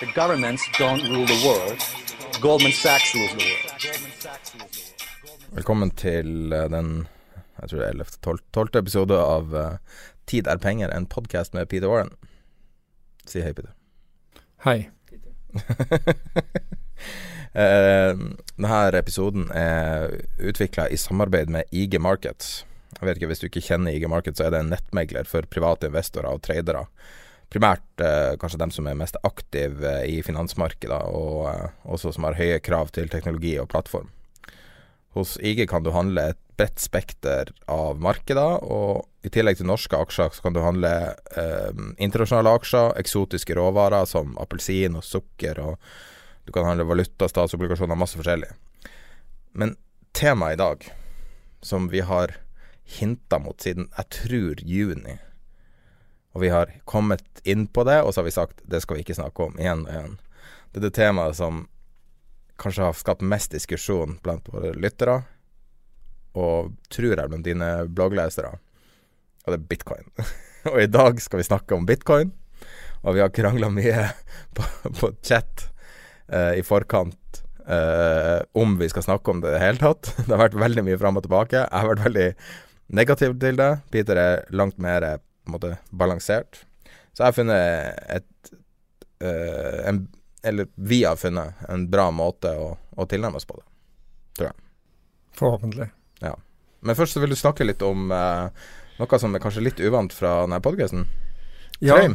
[0.00, 1.80] The governments don't rule the world.
[2.42, 3.70] Goldman Sachs rules the world.
[5.50, 7.06] Velkommen til eh, den
[7.62, 8.04] jeg tror det er 11.
[8.22, 8.38] 12.
[8.52, 8.68] 12.
[8.76, 9.78] episode av uh,
[10.28, 12.12] Tid er penger, en podkast med Peter Warren.
[13.24, 13.72] Si hei, Peter.
[14.66, 14.90] Hei.
[17.56, 18.12] uh,
[18.60, 22.66] denne episoden er utvikla i samarbeid med IG Markets.
[23.00, 25.48] Jeg vet ikke, Hvis du ikke kjenner IG Markets, så er det en nettmegler for
[25.48, 26.84] private investorer og tradere.
[27.52, 32.26] Primært eh, kanskje dem som er mest aktive eh, i finansmarkedet, og eh, også som
[32.26, 34.10] har høye krav til teknologi og plattform.
[35.16, 39.96] Hos IG kan du handle et bredt spekter av markeder, og i tillegg til norske
[39.96, 40.92] aksjer så kan du handle
[41.38, 41.70] eh,
[42.02, 45.80] internasjonale aksjer, eksotiske råvarer som appelsin og sukker, og
[46.46, 48.50] du kan handle valuta, statsobligasjoner, masse forskjellig.
[49.56, 49.76] Men
[50.16, 50.88] temaet i dag,
[51.64, 52.36] som vi har
[52.98, 55.16] hinta mot siden jeg tror juni,
[56.36, 59.06] og vi har kommet inn på det, og så har vi sagt det skal vi
[59.06, 60.16] ikke snakke om igjen og igjen.
[60.68, 61.62] Det er det temaet som
[62.60, 65.22] kanskje har skapt mest diskusjon blant våre lyttere,
[66.36, 70.12] og tror jeg blant dine blogglesere, og det er bitcoin.
[70.74, 72.34] og i dag skal vi snakke om bitcoin,
[73.00, 74.10] og vi har krangla mye
[74.58, 74.68] på,
[75.00, 75.70] på chat
[76.28, 80.12] eh, i forkant eh, om vi skal snakke om det i det hele tatt.
[80.26, 81.64] Det har vært veldig mye fram og tilbake.
[81.64, 82.28] Jeg har vært veldig
[83.00, 83.70] negativ til det.
[83.88, 86.64] Peter er langt mer på en måte balansert.
[87.14, 88.50] Så jeg har funnet et
[89.24, 90.02] uh, en,
[90.44, 93.64] Eller vi har funnet en bra måte å, å tilnærme oss på det,
[94.36, 94.58] tror jeg.
[95.38, 95.88] Forhåpentlig.
[96.20, 96.34] Ja.
[96.84, 98.52] Men først så vil du snakke litt om uh,
[99.00, 101.06] noe som er kanskje litt uvant fra denne podkasten.
[101.80, 102.14] Ja, Trøym.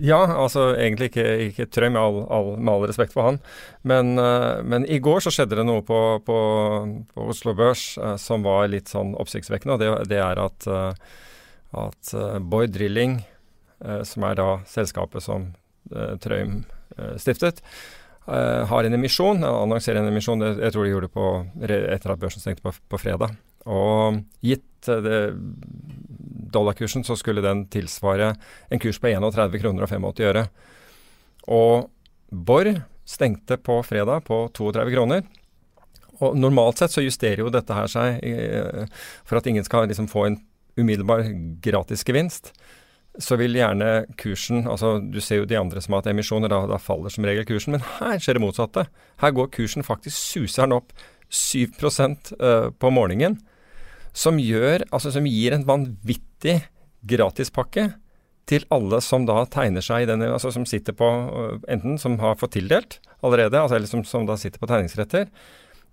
[0.00, 3.40] ja, altså egentlig ikke, ikke Trøim, med all, all, med all respekt for han.
[3.82, 6.38] Men, eh, men i går så skjedde det noe på, på,
[7.12, 7.82] på Oslo Børs
[8.22, 9.76] som var litt sånn oppsiktsvekkende.
[9.76, 11.20] Og det, det er at, uh,
[11.78, 13.18] at uh, Boy Drilling,
[13.84, 15.50] eh, som er da selskapet som
[15.94, 16.62] uh, Trøim
[16.96, 17.62] eh, stiftet,
[18.26, 20.42] eh, har en emisjon, annonserer en emisjon.
[20.42, 21.26] Det, jeg tror de gjorde det på,
[21.68, 23.36] etter at børsen stengte på, på fredag.
[23.70, 25.30] Og gitt eh,
[26.54, 28.34] dollarkursen, så skulle den tilsvare
[28.70, 30.48] en kurs på 31 kroner og 85 øre.
[31.52, 31.88] Og
[32.34, 32.74] Borr
[33.04, 35.24] stengte på fredag på 32 kroner.
[36.22, 38.84] Og normalt sett så justerer jo dette her seg eh,
[39.26, 40.40] for at ingen skal liksom få en
[40.80, 41.26] umiddelbar
[41.64, 42.52] gratis gevinst.
[43.22, 46.64] Så vil gjerne kursen altså Du ser jo de andre som har hatt emisjoner, da,
[46.66, 47.76] da faller som regel kursen.
[47.76, 48.86] Men her skjer det motsatte.
[49.22, 50.94] Her går kursen faktisk suser den opp
[51.30, 53.38] 7 eh, på morgenen.
[54.14, 56.60] Som gjør Altså som gir en vanvittig
[57.06, 57.92] gratispakke
[58.48, 62.18] til alle som da tegner seg i denne Altså som sitter på øh, Enten som
[62.20, 65.30] har fått tildelt allerede, altså, eller som, som da sitter på tegningsretter.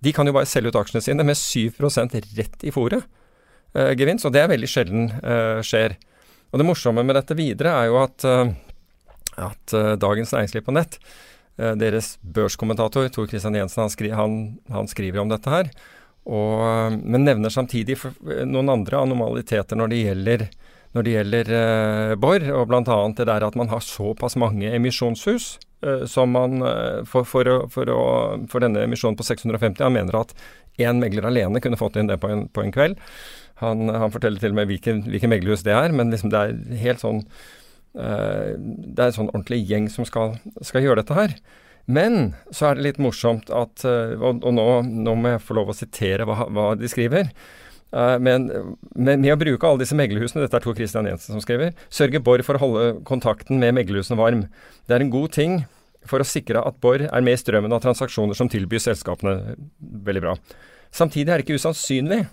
[0.04, 3.21] De kan jo bare selge ut aksjene sine med 7% rett i fòret eh,
[3.74, 5.98] gevinst, og det er veldig sjelden eh, skjer.
[6.52, 8.52] Og det morsomme med dette videre er jo at, eh,
[9.40, 11.00] at eh, Dagens Næringsliv på nett,
[11.58, 14.38] eh, deres børskommentator Tor Christian Jensen, han, skri, han,
[14.72, 15.72] han skriver om dette her.
[16.28, 20.46] Og, eh, men nevner samtidig eh, noen andre anomaliteter når det gjelder,
[20.92, 23.02] når det gjelder eh, Borr, og bl.a.
[23.16, 25.54] det der at man har såpass mange emisjonshus
[25.88, 28.02] eh, som man eh, for, for, å, for, å,
[28.52, 30.36] for denne emisjonen på 650 Han mener at
[30.82, 33.00] én megler alene kunne fått inn det på en, på en kveld.
[33.62, 36.78] Han, han forteller til og med hvilken, hvilken meglerhus det er, men liksom det er
[36.82, 41.36] helt sånn uh, Det er en sånn ordentlig gjeng som skal, skal gjøre dette her.
[41.92, 45.58] Men så er det litt morsomt at uh, Og, og nå, nå må jeg få
[45.58, 47.32] lov å sitere hva, hva de skriver.
[47.92, 48.48] Eh, men,
[48.96, 52.44] med å bruke alle disse meglerhusene, dette er Tor Christian Jensen som skriver, sørger Borr
[52.48, 54.46] for å holde kontakten med meglerhusene varm.
[54.88, 55.62] Det er en god ting
[56.08, 59.58] for å sikre at Borr er med i strømmen av transaksjoner som tilbys selskapene.
[60.08, 60.38] Veldig bra.
[60.96, 62.24] Samtidig er det ikke usannsynlig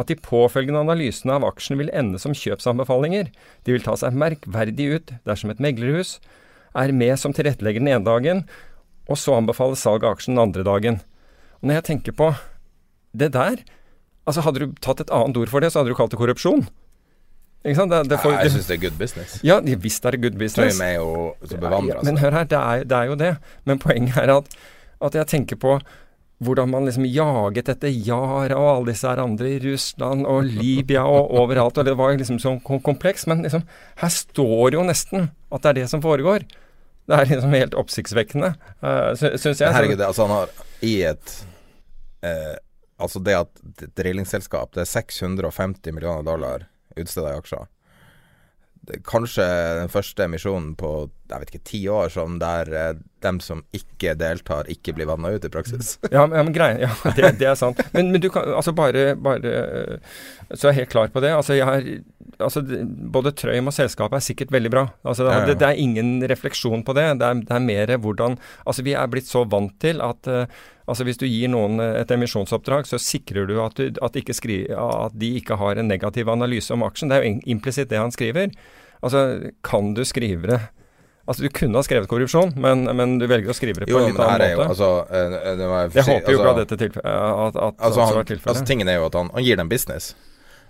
[0.00, 3.30] at de påfølgende analysene av aksjen vil ende som kjøpsanbefalinger.
[3.66, 6.18] De vil ta seg merkverdig ut dersom et meglerhus
[6.74, 8.42] er med som tilrettelegger den ene dagen,
[9.06, 10.98] og så anbefaler salg av aksjen den andre dagen.
[11.60, 12.34] Og når jeg tenker på
[13.14, 13.62] det der
[14.24, 16.62] Altså, hadde du tatt et annet ord for det, så hadde du kalt det korrupsjon.
[17.64, 17.92] Ikke sant?
[17.92, 19.34] Det, det får, jeg syns det er good business.
[19.44, 20.78] Ja, visst er det good business.
[20.78, 21.98] Trøim er å så bevandra.
[21.98, 23.30] Ja, men hør her, det er, det er, jo det.
[23.68, 24.48] Men poenget er at,
[25.08, 25.74] at jeg tenker på
[26.42, 31.04] hvordan man liksom jaget etter Yara og alle disse her andre i Russland og Libya
[31.06, 31.78] og overalt.
[31.78, 33.26] og Det var liksom sånn kompleks.
[33.30, 33.64] Men liksom,
[34.00, 36.46] her står jo nesten at det er det som foregår.
[37.04, 39.68] Det er liksom helt oppsiktsvekkende, uh, syns jeg.
[39.68, 40.54] Herregud, altså han har
[40.84, 41.34] i et
[42.24, 42.54] uh,
[42.94, 47.64] Altså det at et drillingselskap Det er 650 millioner dollar utstedet i aksjer
[49.06, 49.44] kanskje
[49.80, 50.94] den første emisjonen på
[51.24, 52.90] jeg vet ikke, ti år sånn der eh,
[53.24, 55.94] dem som ikke deltar, ikke blir vanna ut i praksis.
[56.14, 57.80] ja, men, ja, men greia, ja, det, det, er sant.
[57.94, 59.54] Men, men, du kan altså bare, bare
[60.52, 61.32] Så jeg er helt klar på det.
[61.34, 61.88] Altså, jeg har,
[62.36, 62.62] altså
[63.14, 64.84] Både Trøim og selskapet er sikkert veldig bra.
[65.02, 67.08] Altså, det, det, det, er ingen refleksjon på det.
[67.22, 70.44] Det er, det er mer hvordan Altså, vi er blitt så vant til at uh,
[70.84, 74.58] Altså Hvis du gir noen et emisjonsoppdrag, så sikrer du at, du, at, ikke skri,
[74.68, 77.08] at de ikke har en negativ analyse om aksjen.
[77.08, 78.52] Det er jo implisitt det han skriver.
[79.00, 80.60] Altså, kan du skrive det
[81.24, 84.02] Altså, Du kunne ha skrevet korrupsjon, men, men du velger å skrive det på jo,
[84.02, 84.50] en litt annen måte.
[84.52, 87.78] Jo, altså, uh, det var, jeg håper jo ikke altså, at dette tilfellet at, at
[87.88, 88.50] altså, han, var tilfellet.
[88.52, 90.10] Altså, tingen er jo at han, han gir dem business.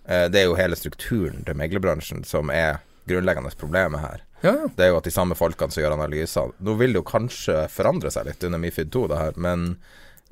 [0.05, 4.22] Det er jo hele strukturen til meglerbransjen som er grunnleggende problemet her.
[4.44, 4.70] Ja, ja.
[4.76, 7.62] Det er jo at de samme folkene som gjør analyser Nå vil det jo kanskje
[7.72, 9.70] forandre seg litt under Mifid 2, det her, men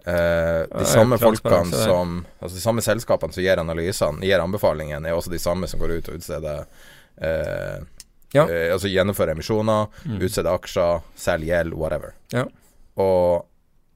[0.07, 5.19] uh, de samme folkene som Altså de samme selskapene som gir analysene, gir anbefalingene, er
[5.19, 8.03] også de samme som går ut og utsteder uh,
[8.33, 8.51] ja.
[8.51, 10.21] Eh, altså gjennomfører emisjoner, mm.
[10.25, 12.15] utsteder aksjer, selger gjeld, whatever.
[12.33, 12.47] Ja.
[13.03, 13.49] Og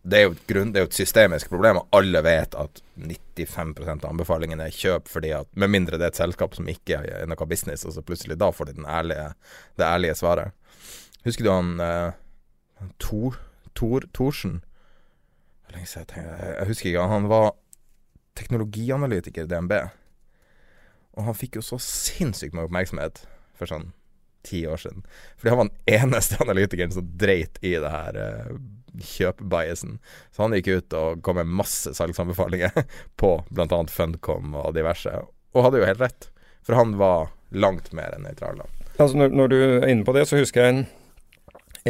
[0.07, 4.13] det er, grunn, det er, jo et systemisk problem, og alle vet at 95% av
[4.13, 7.49] anbefalingene er kjøp fordi at Med mindre det er et selskap som ikke er noe
[7.51, 9.27] business, og så plutselig da får de ærlige,
[9.77, 10.55] det ærlige svaret.
[11.27, 12.13] Husker du han eh,
[13.03, 13.41] Tor,
[15.77, 17.07] Tor siden Jeg, jeg husker ikke.
[17.13, 17.53] Han var
[18.37, 19.77] teknologianalytiker i DNB.
[21.17, 23.23] Og han fikk jo så sinnssykt mye oppmerksomhet
[23.57, 23.91] for sånn
[24.47, 25.03] ti år siden.
[25.37, 28.59] Fordi han var den eneste analytikeren som dreit i det her uh,
[29.03, 29.99] kjøpebiasen.
[30.31, 32.77] Så han gikk ut og kom med masse salgsanbefalinger
[33.21, 33.81] på bl.a.
[33.91, 35.13] Fundcom og diverse,
[35.57, 36.31] og hadde jo helt rett.
[36.67, 38.63] For han var langt mer enn nøytral.
[38.97, 40.87] Altså når, når, du er inne på det, så husker jeg en,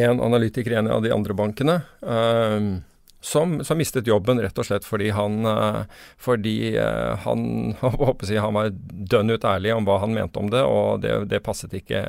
[0.00, 1.80] en analytiker i en av de andre bankene.
[2.00, 2.80] Uh,
[3.26, 5.82] som, som, mistet jobben rett og slett fordi han, uh,
[6.22, 7.74] fordi, uh, han,
[8.28, 11.42] jeg, han var dønn ut ærlig om hva han mente om det, og det, det
[11.42, 12.04] passet ikke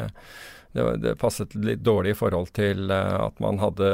[0.78, 3.90] det, det, passet litt dårlig i forhold til uh, at man hadde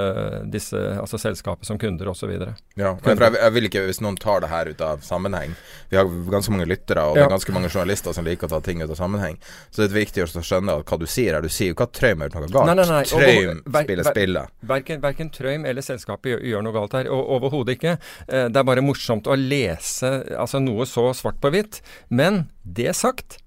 [0.51, 2.33] disse, altså selskapet som kunder osv.
[2.79, 5.53] Ja, for jeg, jeg, vil ikke, hvis noen tar det her ut av sammenheng
[5.91, 7.23] Vi har ganske mange lyttere og ja.
[7.23, 9.37] det er ganske mange journalister som liker å ta ting ut av sammenheng.
[9.69, 11.45] Så det er viktig å skjønne at hva du sier her.
[11.45, 12.69] Du sier jo ikke at Trøim har gjort noe galt.
[12.69, 13.03] Nei, nei, nei.
[13.09, 14.57] Trøim spiller spillet.
[14.73, 17.11] Verken, verken Trøim eller selskapet gjør, gjør noe galt her.
[17.13, 17.95] Overhodet ikke.
[18.27, 21.81] Uh, det er bare morsomt å lese altså noe så svart på hvitt.
[22.09, 23.39] Men det sagt,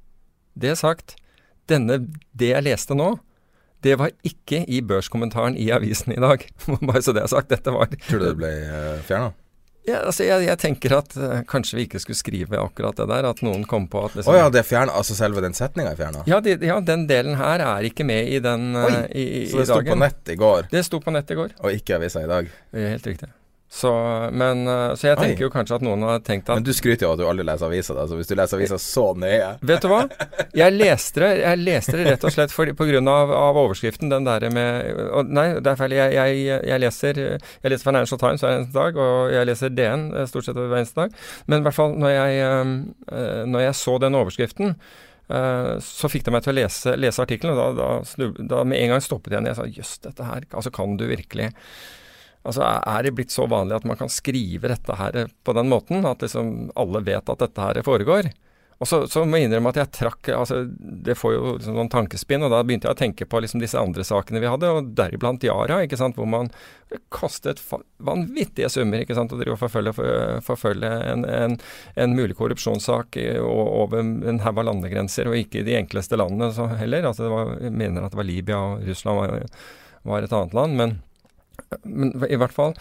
[0.55, 1.17] det sagt
[1.71, 2.01] denne,
[2.37, 3.17] det jeg leste nå,
[3.87, 6.43] det var ikke i børskommentaren i avisen i dag.
[6.89, 7.53] Bare så det er sagt.
[7.53, 9.33] Dette var Tror du det ble eh, fjerna?
[9.87, 13.29] Ja, altså jeg, jeg, tenker at uh, kanskje vi ikke skulle skrive akkurat det der.
[13.31, 14.97] At noen kom på at liksom oh, ja, det er fjerna?
[14.99, 16.25] Altså selve den setninga er fjerna?
[16.27, 19.47] Ja, de, ja, den delen her er ikke med i den uh, Oi, i, i,
[19.53, 20.71] Så det sto på nett i går?
[20.75, 21.59] Det sto på nett i går.
[21.63, 22.51] Og ikke avisa i dag?
[22.75, 23.31] Helt riktig.
[23.69, 23.91] Så,
[24.33, 25.47] men, eh, så jeg tenker Oi.
[25.49, 27.47] jo kanskje at noen har tenkt at Men du skryter jo av at du aldri
[27.49, 28.05] leser aviser, da.
[28.07, 30.05] Så hvis du leser aviser så nøye Vet du hva?
[30.61, 34.09] Jeg leste det, jeg leste det rett og slett for, på grunn av, av overskriften,
[34.09, 35.97] den derre med og, Nei, det er feil.
[35.99, 40.07] Jeg, jeg, jeg, leser, jeg leser Financial Times hver eneste dag, og jeg leser DN
[40.15, 41.19] eh, stort sett hver eneste dag.
[41.51, 44.79] Men i hvert fall når jeg, eh, når jeg så den overskriften,
[45.27, 48.93] så fikk det meg til å lese, lese artikkelen, og da, da, da, med en
[48.93, 49.49] gang stoppet jeg igjen.
[49.51, 51.49] Jeg sa jøss, dette her Altså, kan du virkelig
[52.47, 56.07] Altså, Er det blitt så vanlig at man kan skrive dette her på den måten?
[56.07, 58.31] At liksom alle vet at dette her foregår?
[58.77, 61.89] Og så, så må jeg innrømme at jeg trakk altså Det får jo liksom noen
[61.93, 64.91] tankespinn, og da begynte jeg å tenke på liksom disse andre sakene vi hadde, og
[64.99, 66.51] deriblant Yara, ikke sant, hvor man
[67.15, 67.63] kastet
[68.05, 69.95] vanvittige summer ikke sant, og drive og forfølge,
[70.45, 71.57] forfølge en, en,
[71.97, 77.09] en, mulig korrupsjonssak over en haug av landegrenser, og ikke i de enkleste landene heller.
[77.09, 79.51] Altså, det var, jeg mener at det var Libya og Russland var,
[80.13, 80.81] var et annet land.
[80.83, 80.99] men
[81.83, 82.75] men i hvert fall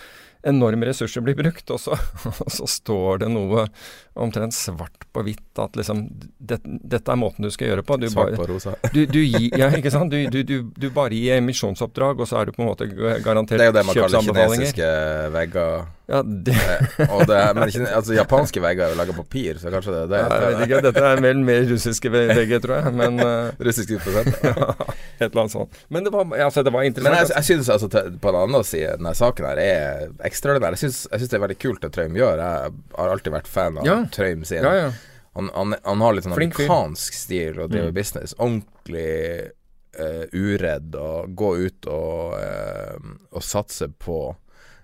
[0.46, 1.98] enorme ressurser blir brukt, og så,
[2.46, 3.66] og så står det noe
[4.14, 6.06] omtrent svart på hvitt at liksom
[6.38, 7.98] det, Dette er måten du skal gjøre på.
[8.00, 8.76] Du Svart på rosa.
[8.96, 10.14] du, du, ja, ikke sant?
[10.14, 12.88] Du, du, du, du bare gir emisjonsoppdrag, og så er du på en måte
[13.26, 13.58] garantert kjøpsanbefalinger.
[13.58, 14.92] Det er jo det man kaller kinesiske
[15.36, 15.88] vegger.
[16.08, 19.72] Ja, det, Eh, det, men ikke, altså, japanske vegger er jo laga av papir, så
[19.74, 20.20] kanskje det er det.
[20.36, 22.94] jeg vet ikke, dette er vel mer russiske vegger, tror jeg.
[23.00, 24.54] Men eh, Russiske ja.
[25.20, 25.80] et eller annet sånt.
[25.90, 27.18] Men det var, altså, det var Men interessant.
[27.18, 27.90] jeg, jeg synes altså
[28.22, 30.78] på den andre siden denne saken her er ekstraordinær.
[30.78, 32.38] Jeg syns det er veldig kult det Trøim gjør.
[32.46, 33.98] Jeg har alltid vært fan av Ja.
[34.14, 34.64] Trøim sin.
[34.64, 34.94] ja, ja.
[35.36, 37.96] Han, han, han har litt sånn Flink amerikansk stil og driver Mm.
[37.98, 38.32] business.
[38.40, 39.52] Ordentlig
[40.00, 44.20] uh, uredd og gå ut og, uh, og satse på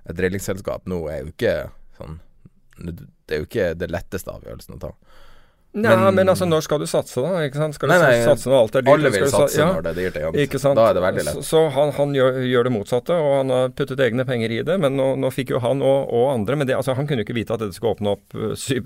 [0.10, 1.56] et drillingsselskap nå er jo ikke
[1.98, 2.20] sånn
[2.82, 4.96] Det er jo ikke det letteste avgjørelsen å ta.
[5.72, 7.46] Nei, men, Men- altså, når skal du satse, da?
[7.48, 7.76] Ikke sant?
[7.78, 8.92] Skal du Nei, nei, satse når alt er dyrt?
[8.92, 9.68] Alle vil satse ja.
[9.72, 10.18] når det er dyrt.
[10.20, 10.76] Ikke Ikke sant?
[10.76, 11.38] Da er det veldig lett.
[11.38, 14.60] Så, så han, han gjør, gjør det motsatte, og han har puttet egne penger i
[14.68, 14.76] det.
[14.84, 17.30] Men nå, nå fikk jo han og, og andre Men det, altså, han kunne jo
[17.30, 18.84] ikke vite at dette skulle åpne opp eh, 7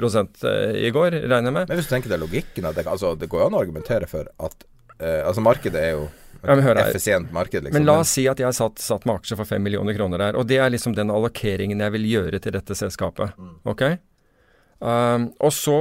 [0.85, 1.65] i går, regner jeg med.
[1.65, 4.11] Men hvis du tenker er logikken at det, altså, det går jo an å argumentere
[4.11, 4.67] for at
[4.99, 6.05] eh, Altså, markedet er jo
[6.45, 7.73] Ja, men effisient marked, liksom.
[7.79, 10.35] Men la oss si at jeg satt, satt med aksjer for 5 millioner kroner der,
[10.37, 13.33] og det er liksom den allokeringen jeg vil gjøre til dette selskapet.
[13.39, 13.55] Mm.
[13.71, 13.81] Ok?
[14.77, 15.77] Um, og, så,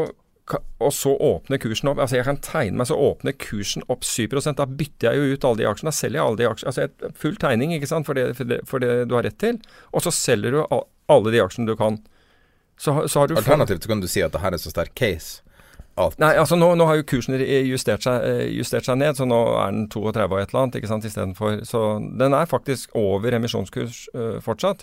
[0.81, 4.29] og så åpner kursen opp Altså jeg kan tegne meg, så åpner kursen opp 7
[4.55, 5.91] Da bytter jeg jo ut alle de aksjene.
[5.91, 6.73] Da selger jeg alle de aksjene.
[6.73, 9.61] Altså full tegning, ikke sant, for det, for, det, for det du har rett til.
[9.93, 12.01] Og så selger du alle de aksjene du kan.
[12.81, 14.95] Så, så har du Alternativt så kan du si at det her er så sterk
[14.99, 15.43] case
[15.97, 19.27] at Nei, altså nå, nå har jo kursen justert seg, eh, justert seg ned, så
[19.29, 21.85] nå er den 32 og et eller annet, ikke sant, istedenfor Så
[22.19, 24.83] den er faktisk over emisjonskurs uh, fortsatt.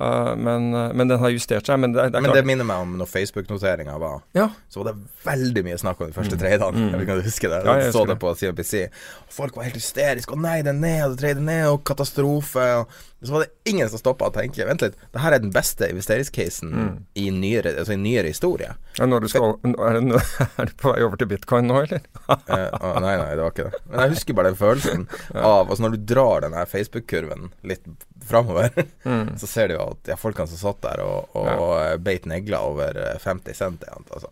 [0.00, 1.78] Eh, men, eh, men den har justert seg.
[1.80, 4.22] Men det, det Men det minner meg om når Facebook-noteringa var.
[4.36, 4.48] Ja.
[4.70, 6.84] Så var det veldig mye snakk om de første tradene.
[6.86, 7.60] Jeg vet ikke om du husker det?
[7.64, 7.70] Mm.
[7.70, 8.74] Ja, jeg så det på CNBC.
[9.34, 10.34] Folk var helt hysteriske.
[10.34, 12.68] 'Å nei, det er ned, det trader ned, og katastrofe'.
[12.82, 12.86] Og
[13.26, 15.88] så var det ingen som stoppa og tenkte 'Vent litt, det her er den beste
[15.90, 16.92] investeringscasen Mm.
[17.14, 18.76] i, nyere, altså i nyere historie'.
[18.98, 20.22] Ja, når du skal, er, det,
[20.58, 22.00] er du på vei over til bitcoin nå, eller?
[22.28, 23.80] Eh, å, nei, nei, det var ikke det.
[23.88, 27.84] Men jeg husker bare den følelsen av Altså Når du drar den Facebook-kurven litt
[28.28, 28.70] framover,
[29.40, 31.96] så ser du jo at ja, folkene som satt der og, og ja.
[31.96, 34.28] beit negler over eh, 50 cent altså.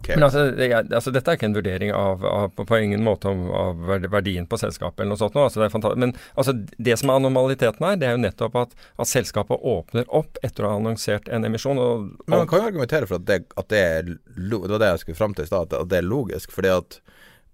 [0.00, 0.08] Ok.
[0.08, 3.28] Men altså, det altså, dette er ikke en vurdering av, av på, på ingen måte
[3.28, 5.34] om, av verdien på selskapet eller noe sånt.
[5.36, 8.72] nå, Altså, det Men altså, det som er anomaliteten her, det er jo nettopp at,
[8.96, 11.78] at selskapet åpner opp etter å ha annonsert en emisjon.
[11.78, 14.92] Og, Men man kan jo argumentere for at det, at det er Det var det
[14.94, 16.54] jeg skulle fram til i stad, at det er logisk.
[16.56, 17.00] Fordi at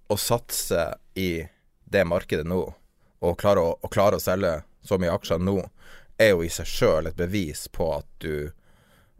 [0.06, 1.30] å satse i
[1.90, 2.62] det markedet nå,
[3.26, 5.58] og klare å, å klare å selge så mye aksjer nå,
[6.22, 8.52] er jo i seg sjøl et bevis på at du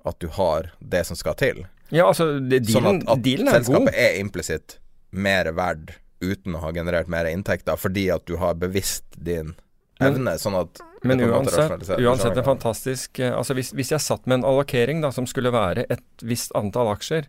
[0.07, 1.65] at du har det som skal til.
[1.91, 3.53] Ja, altså, det, dealen, Sånn at, at er god.
[3.59, 4.79] selskapet er implisitt
[5.17, 9.55] mer verd uten å ha generert mer inntekter, fordi at du har bevisst din
[10.01, 14.27] Men- evne, sånn at Men uansett, uansett en fantastisk eh, Altså hvis, hvis jeg satt
[14.27, 17.29] med en allokering da, som skulle være et visst antall aksjer,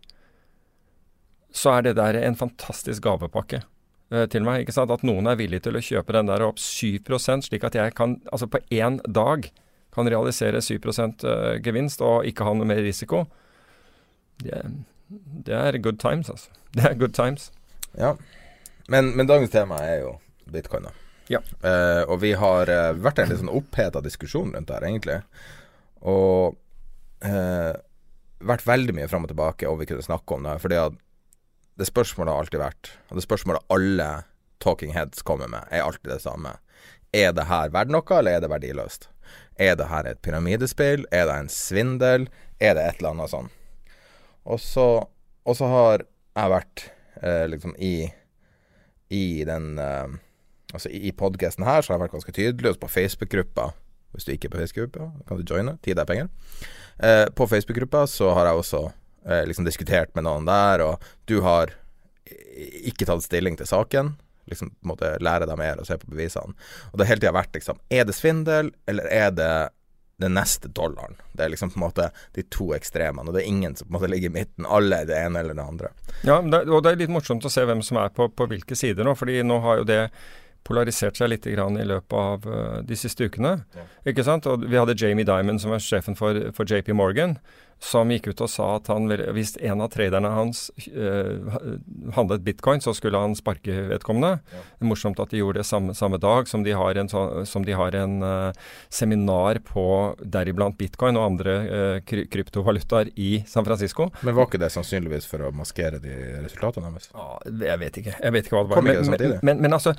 [1.54, 3.62] så er det der en fantastisk gavepakke
[4.12, 4.64] eh, til meg.
[4.64, 4.92] ikke sant?
[4.92, 8.18] At noen er villig til å kjøpe den der opp 7% slik at jeg kan,
[8.32, 9.50] altså på én dag
[9.94, 13.26] kan realisere 7 eh, gevinst og ikke ha noe mer risiko.
[14.44, 14.72] Det, er-
[15.48, 16.50] det er good times, altså.
[16.78, 17.52] Det er good times.
[17.98, 18.14] Ja.
[18.92, 20.14] Men, men dagens tema er jo
[20.52, 20.92] bitcoin, da.
[21.32, 21.40] Ja.
[21.64, 25.18] Uh, og vi har uh, vært en litt sånn oppheta diskusjon rundt det her, egentlig.
[26.08, 26.56] Og
[27.26, 27.74] uh,
[28.48, 30.56] vært veldig mye fram og tilbake om vi kunne snakke om det.
[30.64, 30.96] Fordi at
[31.78, 34.08] det spørsmålet har alltid vært, og det spørsmålet alle
[34.64, 36.56] talking heads kommer med, er alltid det samme.
[37.16, 39.10] Er det her verdt noe, eller er det verdiløst?
[39.60, 41.06] Er det her et pyramidespill?
[41.12, 42.28] Er det en svindel?
[42.60, 43.52] Er det et eller annet sånn?
[44.48, 44.88] Og så,
[45.44, 46.06] og så har
[46.38, 46.86] jeg vært
[47.22, 48.08] eh, liksom i
[49.14, 50.16] I den eh,
[50.74, 53.70] Altså i, podkasten her så har jeg vært ganske tydelig, også på Facebook-gruppa.
[54.12, 55.78] Hvis du ikke er på Facebook-gruppa, kan du joine.
[55.80, 56.28] Tid er penger.
[57.00, 58.82] Eh, på Facebook-gruppa så har jeg også
[59.30, 61.72] eh, liksom diskutert med noen der, og du har
[62.84, 64.12] ikke tatt stilling til saken.
[64.52, 66.56] Liksom på lære deg mer og se på bevisene.
[66.92, 69.54] Og det har hele tida vært liksom Er det svindel, eller er det
[70.22, 71.18] den neste dollaren?
[71.34, 73.94] Det er liksom på en måte de to ekstremene, og det er ingen som på
[73.94, 74.66] en måte ligger i midten.
[74.66, 75.94] Alle er det ene eller det andre.
[76.28, 79.08] Ja, og det er litt morsomt å se hvem som er på, på hvilke sider
[79.08, 79.16] nå.
[79.18, 80.02] fordi nå har jo det
[80.68, 83.62] polarisert seg litt grann i løpet av eh, de siste ukene.
[84.08, 84.50] Ikke sant?
[84.50, 87.38] Og vi hadde Jamie Dimon, som er sjefen for, for JP Morgan,
[87.80, 89.06] som gikk ut og sa at han,
[89.36, 91.58] hvis en av traderne hans eh,
[92.16, 94.40] handlet bitcoin, så skulle han sparke vedkommende.
[94.50, 97.12] Det er morsomt at de gjorde det samme, samme dag som de har en,
[97.46, 99.86] som de har en eh, seminar på
[100.24, 104.10] deriblant bitcoin og andre eh, kry kryptovalutaer i San Francisco.
[104.26, 106.16] Men var ikke det sannsynligvis for å maskere de
[106.48, 107.12] resultatene deres?
[107.14, 108.18] Ah, jeg vet ikke.
[108.18, 108.88] Jeg vet ikke hva det var.
[108.90, 109.94] Men, men, men, men altså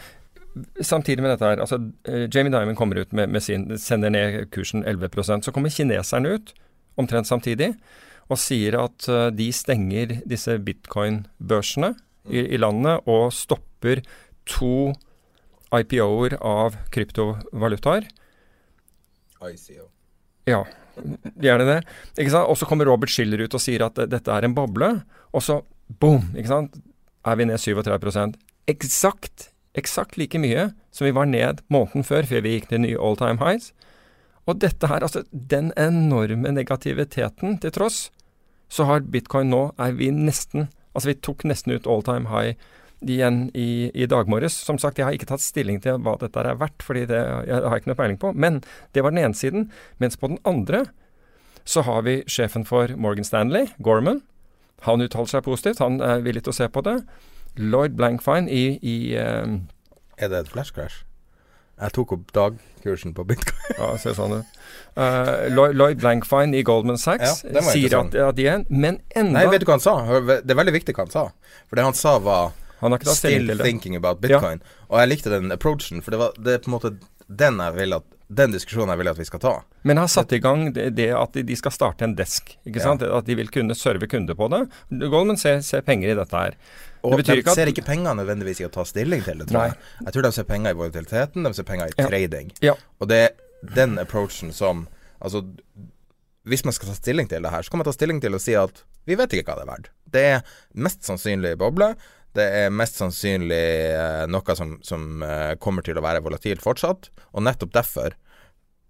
[0.81, 4.51] samtidig med dette her, altså eh, Jamie Dimon kommer ut med, med sin Sender ned
[4.55, 6.55] kursen 11% Så kommer kineserne ut
[6.99, 7.75] omtrent samtidig
[8.29, 11.95] og sier at uh, de stenger disse bitcoin-børsene
[12.29, 14.03] i, i landet og stopper
[14.49, 14.91] to
[15.73, 18.09] IPO-er av kryptovalutaer.
[19.49, 19.89] ICO.
[20.49, 20.63] Ja,
[21.41, 21.79] gjerne det.
[22.17, 22.49] Ikke sant?
[22.49, 24.93] Og så kommer Robert Schiller ut og sier at dette er en boble,
[25.33, 25.61] og så
[26.01, 26.79] boom, ikke sant,
[27.29, 28.37] er vi ned 37%
[28.69, 29.49] Eksakt,
[29.79, 33.19] eksakt like mye som vi var ned måneden før, før vi gikk til nye all
[33.19, 33.73] time highs.
[34.49, 38.09] Og dette her, altså den enorme negativiteten til tross,
[38.69, 42.57] så har bitcoin nå er vi nesten Altså vi tok nesten ut all time high
[43.07, 44.57] igjen i, i dag morges.
[44.67, 47.61] Som sagt, jeg har ikke tatt stilling til hva dette er verdt, fordi det jeg
[47.63, 48.33] har ikke noe peiling på.
[48.35, 48.59] Men
[48.97, 49.69] det var den ene siden.
[50.03, 50.89] Mens på den andre
[51.69, 54.25] så har vi sjefen for Morgan Stanley, Gorman.
[54.89, 55.83] Han uttaler seg positivt.
[55.85, 56.97] Han er villig til å se på det.
[57.57, 59.61] Lloyd Blankfine i, i um,
[60.19, 61.05] Er det et flash crash?
[61.79, 63.59] Jeg tok opp dagkursen på bitcoin.
[63.79, 64.55] ja, ser sånn ut.
[64.99, 69.45] Uh, Lloyd Blankfine i Goldman Sachs ja, sier at, at de er Men enda Nei,
[69.53, 69.95] vet du hva han sa?
[70.43, 71.29] Det er veldig viktig hva han sa.
[71.71, 74.61] For det han sa var han har ikke Still thinking about bitcoin.
[74.63, 74.85] Ja.
[74.89, 76.93] Og jeg likte den approachen, for det, var, det er på en måte
[77.27, 79.53] den jeg vil at den diskusjonen jeg vil at vi skal ta.
[79.89, 82.53] Men har satt i gang det, det at de skal starte en desk.
[82.69, 83.03] ikke sant?
[83.03, 84.67] At de vil kunne serve kunder på det.
[84.91, 86.59] Goldman ser, ser penger i dette her.
[87.09, 89.71] Og de ikke ser ikke penger nødvendigvis i å ta stilling til det, tror Nei.
[89.71, 90.05] jeg.
[90.05, 92.09] Jeg tror de ser penger i volatiliteten, de ser penger i ja.
[92.11, 92.53] trading.
[92.65, 92.77] Ja.
[93.01, 94.87] Og det er den approachen som
[95.19, 95.41] Altså,
[96.47, 98.39] hvis man skal ta stilling til det her, så kan man ta stilling til å
[98.39, 99.89] si at vi vet ikke hva det er verdt.
[100.15, 101.89] Det er mest sannsynlig boble.
[102.37, 103.63] Det er mest sannsynlig
[103.95, 107.11] eh, noe som, som eh, kommer til å være volatilt fortsatt.
[107.33, 108.19] Og nettopp derfor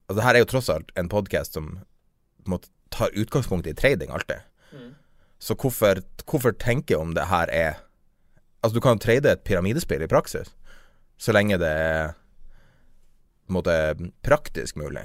[0.09, 1.67] Altså, her er jo tross alt en podkast som
[2.49, 4.41] måtte tar utgangspunkt i trading alltid.
[4.73, 4.95] Mm.
[5.39, 7.85] Så hvorfor, hvorfor tenke om det her er
[8.63, 10.49] Altså, du kan jo trade et pyramidespill i praksis,
[11.15, 12.09] så lenge det er
[13.47, 13.75] på en måte
[14.27, 15.05] praktisk mulig.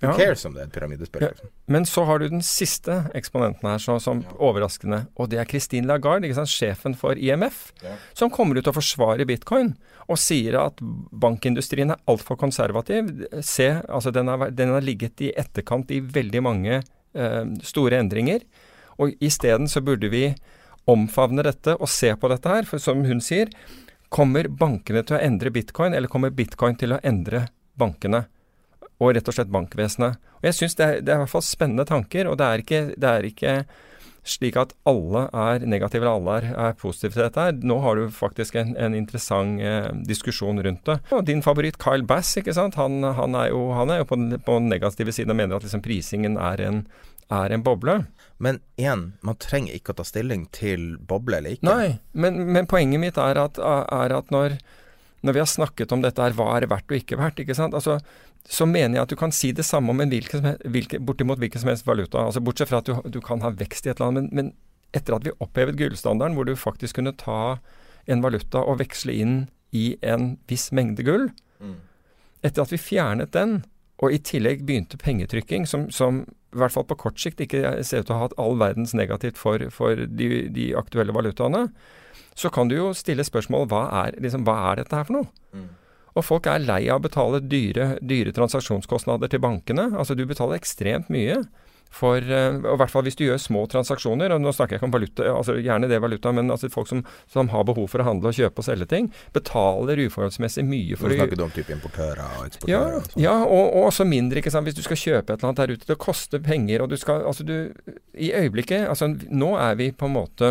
[0.00, 0.16] Who ja.
[0.16, 1.24] cares om det er et pyramidespill?
[1.26, 1.28] Ja.
[1.34, 1.50] Liksom?
[1.68, 4.32] Men så har du den siste eksponenten her så, som ja.
[4.48, 7.66] overraskende, og det er Christine Lagarde, sant, sjefen for IMF,
[8.16, 9.74] som kommer ut og forsvarer bitcoin
[10.10, 13.12] og sier at bankindustrien er altfor konservativ.
[13.44, 18.42] Se, altså den har, den har, ligget i etterkant i veldig mange eh, store endringer,
[19.00, 20.30] og isteden så burde vi
[20.90, 23.52] omfavne dette og se på dette her, for som hun sier,
[24.10, 27.46] kommer bankene til å endre bitcoin, eller kommer bitcoin til å endre
[27.78, 28.24] bankene?
[29.00, 30.18] Og rett og slett bankvesenet.
[30.40, 32.82] Og Jeg syns det, det, er i hvert fall spennende tanker, og det er ikke,
[33.00, 33.54] det er ikke
[34.26, 37.40] slik at alle er negative eller alle er, er positive til dette.
[37.46, 37.54] her.
[37.66, 40.98] Nå har du faktisk en, en interessant eh, diskusjon rundt det.
[41.16, 42.76] Og din favoritt Kyle Bass, ikke sant?
[42.80, 45.56] Han, han er jo, han er jo på, den, på, den, negative siden og mener
[45.56, 46.82] at liksom prisingen er en,
[47.32, 48.02] er en boble.
[48.40, 51.68] Men igjen, man trenger ikke å ta stilling til boble eller ikke.
[51.68, 54.58] Nei, men, men poenget mitt er at, er at når,
[55.24, 57.56] når vi har snakket om dette her, hva er det verdt og ikke verdt, ikke
[57.56, 57.76] sant?
[57.76, 57.98] Altså,
[58.48, 61.62] så mener jeg at du kan si det samme om en hvilken, hvilken, bortimot hvilken
[61.62, 62.24] som helst valuta.
[62.24, 64.16] altså Bortsett fra at du, du kan ha vekst i et land.
[64.18, 64.52] Men, men
[64.96, 67.58] etter at vi opphevet gullstandarden, hvor du faktisk kunne ta
[68.10, 69.36] en valuta og veksle inn
[69.76, 71.28] i en viss mengde gull
[71.62, 71.76] mm.
[72.40, 73.58] Etter at vi fjernet den,
[74.00, 76.22] og i tillegg begynte pengetrykking, som, som,
[76.54, 78.94] i hvert fall på kort sikt ikke ser ut til å ha hatt all verdens
[78.96, 81.66] negativt for, for de, de, aktuelle valutaene,
[82.32, 85.28] så kan du jo stille spørsmål hva er, liksom, hva er dette her for noe?
[85.52, 85.68] Mm.
[86.16, 89.90] Og folk er lei av å betale dyre, dyre transaksjonskostnader til bankene.
[89.96, 91.42] Altså du betaler ekstremt mye
[91.90, 94.32] for og I hvert fall hvis du gjør små transaksjoner.
[94.34, 97.02] og Nå snakker jeg ikke om valuta, altså gjerne det valuta, men altså folk som,
[97.30, 101.10] som, har behov for å handle og kjøpe og selge ting, betaler uforholdsmessig mye for
[101.10, 102.74] å Nå snakker du om type importører og eksportører?
[102.76, 104.40] Ja, og, ja og, og, også mindre.
[104.40, 104.70] ikke sant?
[104.70, 105.90] Hvis du skal kjøpe et eller annet der ute.
[105.90, 107.54] Det koster penger, og du skal Altså du
[108.14, 110.50] I øyeblikket altså Nå er vi på en måte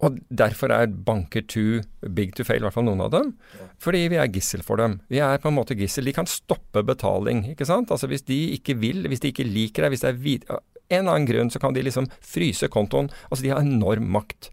[0.00, 1.80] og derfor er banker too
[2.16, 3.34] big to fail, i hvert fall noen av dem.
[3.84, 4.98] Fordi vi er gissel for dem.
[5.12, 6.08] Vi er på en måte gissel.
[6.08, 7.92] De kan stoppe betaling, ikke sant.
[7.92, 11.02] Altså hvis de ikke vil, hvis de ikke liker deg, hvis det er vid en
[11.02, 13.12] eller annen grunn, så kan de liksom fryse kontoen.
[13.28, 14.50] Altså de har enorm makt.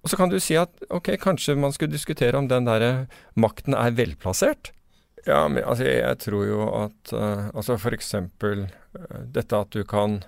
[0.00, 3.76] Og så kan du si at ok, kanskje man skulle diskutere om den der makten
[3.76, 4.72] er velplassert.
[5.26, 8.64] Ja, men altså jeg, tror jo at uh, altså for eksempel
[8.96, 10.22] uh, dette at du kan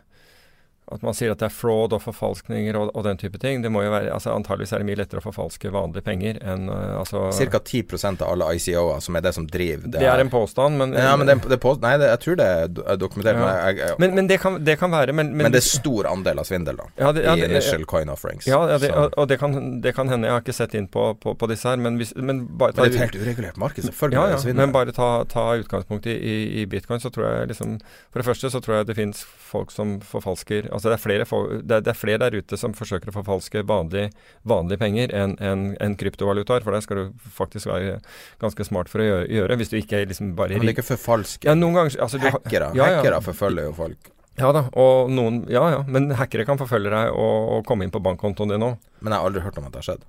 [0.95, 3.63] at man sier at det er fraud og forfalskninger og, og, den type ting.
[3.65, 6.69] Det må jo være, altså Antageligvis er det mye lettere å forfalske vanlige penger enn
[6.71, 7.61] uh, altså Ca.
[7.61, 10.97] 10 av alle ICO-er, som er det som driver det Det er en påstand, men
[10.97, 13.41] Ja, men det, det påstand, Nei, det, jeg tror det er dokumentert.
[13.41, 13.53] Ja.
[13.69, 16.43] Jeg, jeg, men, men det, kan, det, kan, være men, men, det er stor andel
[16.43, 16.89] av svindel, da.
[17.01, 18.47] Ja, ja, I initial coin offerings.
[18.49, 20.29] Ja, ja og, og det, kan, det kan hende.
[20.29, 22.85] Jeg har ikke sett inn på, på, på disse her, men, hvis, men bare ta,
[22.85, 24.21] Men det er et helt uregulert marked, selvfølgelig.
[24.21, 27.79] Ja, ja, men bare ta, ta utgangspunkt i, i, i, bitcoin, så tror jeg liksom
[28.13, 31.03] For det første så tror jeg det finnes folk som forfalsker altså Altså det er,
[31.03, 31.25] flere,
[31.63, 34.09] det, er, det er flere der ute som forsøker å forfalske vanlige,
[34.43, 36.65] vanlige penger enn en, en kryptovalutaer.
[36.67, 38.01] For det skal du faktisk være
[38.43, 40.89] ganske smart for å gjøre, gjøre hvis du ikke liksom bare Men det er ikke
[40.89, 41.47] forfalske?
[41.47, 42.73] Ja, noen ganger altså, Hackere.
[42.75, 42.99] Ja, ja.
[42.99, 44.11] Hackere forfølger jo folk.
[44.41, 47.93] Ja da, og noen Ja ja, men hackere kan forfølge deg og, og komme inn
[47.95, 48.81] på bankkontoen din òg.
[48.99, 50.09] Men jeg har aldri hørt om at det har skjedd.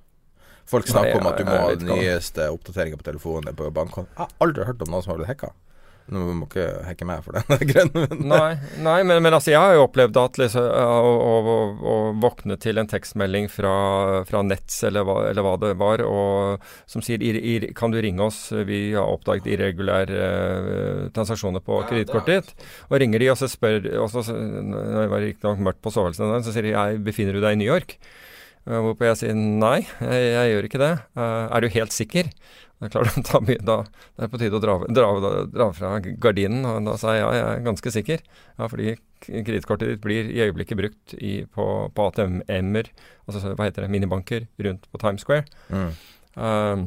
[0.66, 4.10] Folk snakker Nei, om at du må ha den nyeste oppdateringer på telefonen på bankkontoen.
[4.16, 5.52] Jeg har aldri hørt om noen som har blitt hacka.
[6.12, 8.26] Nå må ikke hacke meg for den grunnen.
[8.28, 12.58] nei, nei men, men, altså jeg har jo opplevd at liksom, å, å, å, våkne
[12.60, 13.72] til en tekstmelding fra,
[14.28, 18.02] fra Nets eller hva, eller hva, det var, og som sier ir, ir, kan du
[18.04, 22.68] ringe oss, vi har oppdaget irregulære uh, transaksjoner på ja, kredittkortet ditt.
[22.90, 26.36] Og ringer de og så spør og så, Når det var riktignok mørkt på sovelsen,
[26.44, 27.96] så sier de jeg befinner du deg i New York?
[28.68, 30.92] Uh, hvorpå jeg sier nei, jeg, jeg gjør ikke det.
[31.16, 32.28] Uh, er du helt sikker?
[32.84, 33.76] Det er klart, da, da,
[34.18, 35.08] det er på tide å dra, dra,
[35.48, 36.66] dra, fra gardinen.
[36.68, 38.24] Og da sa jeg ja, jeg er ganske sikker.
[38.58, 42.90] Ja, fordi kredittkortet ditt blir i øyeblikket brukt i, på, på ATM-er,
[43.24, 45.48] altså hva heter det, minibanker rundt på Times Square.
[45.72, 45.94] Mm.
[46.36, 46.84] Um,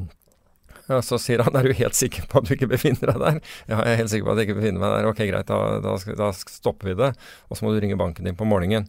[0.88, 3.40] ja, så sier han er du helt sikker på at du ikke befinner deg der?
[3.72, 5.10] Ja, jeg er helt sikker på at jeg ikke befinner meg der.
[5.10, 7.16] Ok, greit, da, da, da stopper vi det.
[7.50, 8.86] Og så må du ringe banken din på morgenen.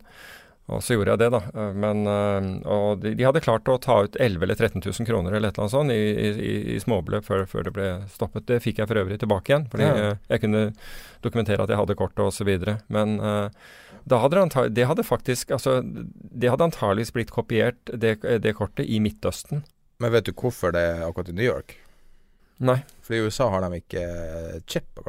[0.68, 1.40] Og så gjorde jeg det, da.
[1.48, 5.32] Eh, men, eh, og de, hadde klart å ta ut 11 eller 13 000 kroner
[5.32, 8.46] eller et eller annet sånt i, i, i småbeløp før, før, det ble stoppet.
[8.50, 10.12] Det fikk jeg for øvrig tilbake igjen, fordi ja.
[10.28, 10.64] jeg kunne
[11.24, 12.52] dokumentere at jeg hadde kortet osv.
[12.92, 13.16] Men
[14.08, 18.86] da hadde det, det hadde faktisk altså, Det hadde antageligvis blitt kopiert, det, det, kortet,
[18.86, 19.64] i Midtøsten.
[19.98, 21.78] Men vet du hvorfor det er akkurat i New York?
[22.62, 22.80] Nei.
[23.04, 24.06] Fordi i USA har de ikke
[24.68, 25.08] chip på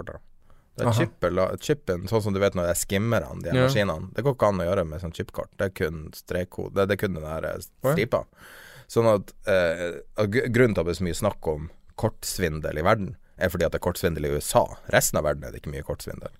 [1.63, 3.67] chippen, sånn som du vet når det er skimmerne, de ja.
[3.67, 5.51] maskinene, det går ikke an å gjøre med sånn chipkort.
[5.59, 6.73] Det er kun strekkode.
[6.75, 8.23] Det, det, er kun den der eh, stripa.
[8.89, 9.87] Sånn at eh,
[10.25, 11.67] Grunnen til at det er så mye snakk om
[11.99, 14.63] kortsvindel i verden, er fordi at det er kortsvindel i USA.
[14.93, 16.31] Resten av verden er det ikke mye kortsvindel.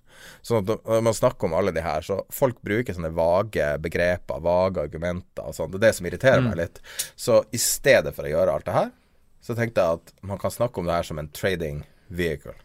[0.44, 4.42] Sånn at Når man snakker om alle de her, så folk bruker sånne vage begreper,
[4.44, 5.72] vage argumenter og sånn.
[5.72, 6.50] Det er det som irriterer mm.
[6.50, 6.82] meg litt.
[7.16, 8.90] Så i stedet for å gjøre alt det her,
[9.40, 12.56] så tenkte jeg at man kan snakke om det her som en trading vehicle.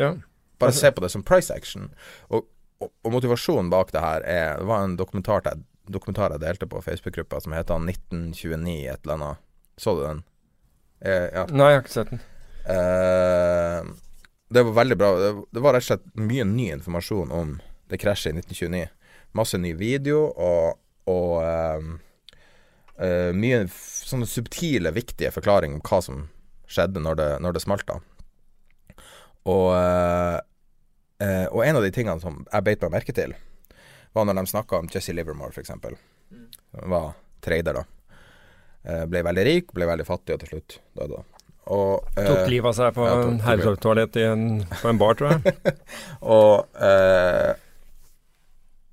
[0.00, 0.14] Ja.
[0.60, 1.90] Bare se på det som price action.
[2.28, 2.48] Og,
[2.80, 6.68] og, og motivasjonen bak det her er Det var en dokumentar jeg, dokumentar jeg delte
[6.70, 9.46] på Facebook-gruppa som heter 1929 et eller annet.
[9.80, 10.22] Så du den?
[11.00, 11.46] Eh, ja.
[11.48, 12.22] Nei, jeg har ikke sett den.
[12.68, 13.90] Eh,
[14.50, 15.10] det var veldig bra.
[15.18, 17.56] Det, det, var rett og slett mye ny informasjon om
[17.90, 18.84] det krasjet i 1929.
[19.38, 21.88] Masse ny video og, og eh,
[23.06, 26.24] eh, mye sånne subtile, viktige forklaringer om hva som
[26.70, 27.86] skjedde når det, når det smalt.
[27.88, 28.00] da
[29.50, 29.70] Og
[31.22, 33.34] eh, og en av de tingene som jeg beit meg merke til,
[34.16, 35.72] var når de snakka om Jesse Livermore, f.eks.
[36.30, 36.46] Mm.
[36.92, 37.12] Var
[37.44, 37.84] trader, da.
[38.82, 41.22] Eh, ble veldig rik, ble veldig fattig, og til slutt døde.
[41.70, 44.16] Og, eh, tok livet av seg på ja, en herretoalett
[44.80, 45.74] på en bar, tror jeg.
[46.36, 47.50] og eh,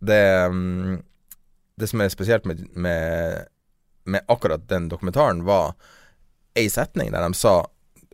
[0.06, 1.00] det, mm,
[1.80, 3.48] det som er spesielt med, med,
[4.06, 5.74] med akkurat den dokumentaren, var
[6.58, 7.62] ei setning der de sa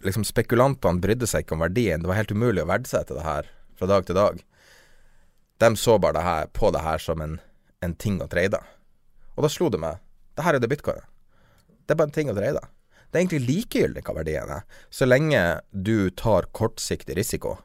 [0.04, 2.04] liksom spekulantene brydde seg ikke om verdien.
[2.04, 3.50] Det var helt umulig å verdsette det her
[3.84, 4.40] fra dag til dag.
[5.60, 7.40] De så bare det her, på det her som en,
[7.84, 8.60] en ting å trade.
[9.36, 10.00] Og da slo det meg
[10.34, 11.04] det her er det bitcoin.
[11.86, 12.62] Det er bare en ting å trade.
[13.12, 17.60] Det er egentlig likegyldig hva verdien er, så lenge du tar kortsiktig risiko.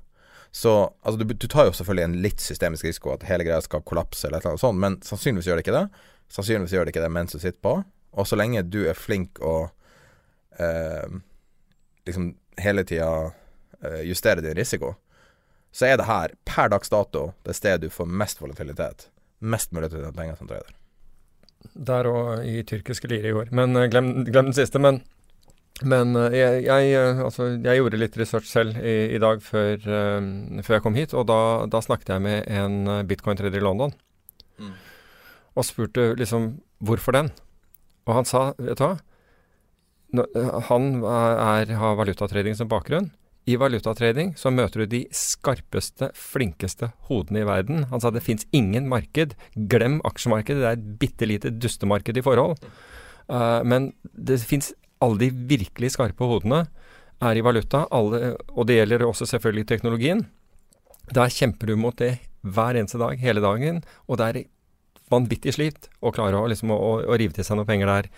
[0.52, 3.84] Så altså, du, du, tar jo selvfølgelig en litt systemisk risiko, at hele greia skal
[3.88, 6.04] kollapse eller et eller annet sånt, men sannsynligvis gjør det ikke det.
[6.34, 7.74] Sannsynligvis gjør det ikke det mens du sitter på.
[8.18, 9.56] Og så lenge du er flink å
[10.60, 11.18] eh,
[12.08, 13.10] liksom hele tida
[13.80, 14.92] eh, justere din risiko,
[15.78, 19.06] så er det her per dags dato det stedet du får mest volatilitet.
[19.38, 20.74] Mest mulighet til å tjene penger som trader.
[21.74, 23.52] Der og i tyrkiske lire i år.
[23.54, 24.80] Men uh, glem, glem, den siste.
[24.82, 25.00] Men,
[25.86, 29.78] men uh, jeg, jeg, uh, altså, jeg, gjorde litt research selv i, i dag før,
[29.86, 33.94] før, jeg kom hit, og da, da snakket jeg med en bitcoin-trader i London.
[34.58, 34.74] Mm.
[35.54, 37.30] Og spurte liksom hvorfor den.
[38.08, 38.96] Og han sa, vet du hva
[40.70, 43.10] Han er, har valutatrading som bakgrunn.
[43.48, 47.86] I valutatrading så møter du de skarpeste, flinkeste hodene i verden.
[47.92, 49.32] Han sa det fins ingen marked.
[49.72, 52.60] Glem aksjemarkedet, det er et bitte lite dustemarked i forhold.
[53.28, 54.72] Uh, men det fins
[55.04, 56.66] alle de virkelig skarpe hodene
[57.24, 60.22] er i valuta, alle, og det gjelder også selvfølgelig teknologien.
[61.14, 64.42] Der kjemper du mot det hver eneste dag, hele dagen, og det er
[65.10, 68.10] vanvittig slit å klare å, liksom, å, å rive til seg noen penger der.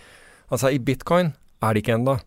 [0.51, 1.31] Altså, i bitcoin
[1.63, 2.17] er det ikke ennå.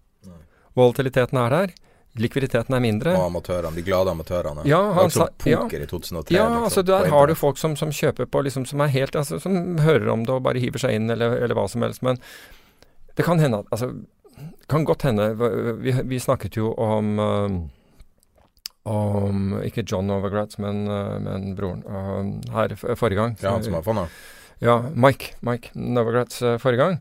[0.74, 1.74] Volatiliteten er der.
[2.14, 3.12] Likviditeten er mindre.
[3.18, 4.62] Og amatørene, de glade amatørene.
[4.70, 6.36] Ja, han sa, poker ja, i 2003.
[6.36, 9.16] Ja, liksom, altså der har du folk som, som, kjøper på, liksom, som er helt
[9.18, 12.04] altså, Som hører om det og bare hiver seg inn, eller, eller hva som helst.
[12.06, 12.20] Men
[13.18, 13.90] det kan hende at Altså,
[14.70, 15.26] kan godt hende
[15.82, 17.58] Vi, vi snakket jo om uh,
[18.84, 23.38] om Ikke John Overgratz, men, uh, men broren uh, her forrige gang.
[23.42, 24.24] Ja, han som har fondet?
[24.62, 26.98] Ja, Mike, Mike Novogratz forrige gang.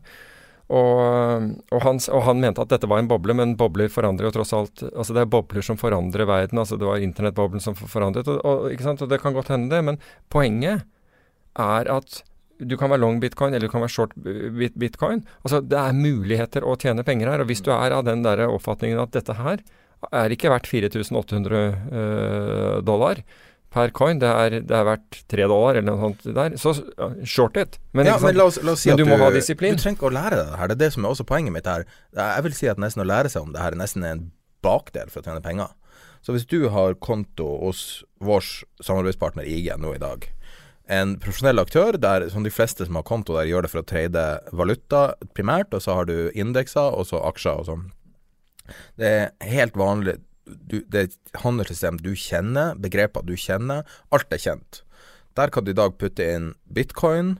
[0.74, 4.34] Og, og, han, og, han, mente at dette var en boble, men bobler forandrer jo
[4.38, 6.58] tross alt Altså det er bobler som forandrer verden.
[6.58, 9.82] altså Det var internettboblen som forandret, og, og, og det kan godt hende det.
[9.86, 10.00] Men
[10.32, 10.86] poenget
[11.54, 12.22] er at
[12.58, 14.14] du kan være long bitcoin, eller du kan være short
[14.78, 15.24] bitcoin.
[15.44, 17.42] Altså Det er muligheter å tjene penger her.
[17.44, 19.62] Og hvis du er av den der oppfatningen at dette her
[20.12, 21.60] er ikke verdt 4800
[21.90, 23.22] uh, dollar,
[23.74, 24.20] per coin.
[24.22, 26.56] Det er, det er verdt tre dollar eller noe sånt der.
[26.60, 26.76] Så
[27.26, 27.78] short it.
[27.92, 29.76] Men, ja, men, la oss, la oss si men du, du, må ha disiplin.
[29.76, 30.70] Du trenger ikke å lære deg det her.
[30.70, 31.86] Det er det som er også poenget mitt her.
[32.16, 34.28] Jeg vil si at nesten å lære seg om det her er nesten en
[34.64, 35.74] bakdel for å tjene penger.
[36.24, 38.46] Så hvis du har konto hos vår
[38.80, 40.24] samarbeidspartner IG nå i dag,
[40.94, 43.88] en profesjonell aktør der som de fleste som har konto der, gjør det for å
[43.88, 44.24] trade
[44.56, 45.02] valuta
[45.36, 47.84] primært, og så har du indekser og så aksjer og sånn.
[49.00, 53.86] Det er helt vanlig du, det er et handelssystem du kjenner, begreper du kjenner.
[54.14, 54.82] Alt er kjent.
[55.38, 57.36] Der kan du i dag putte inn bitcoin,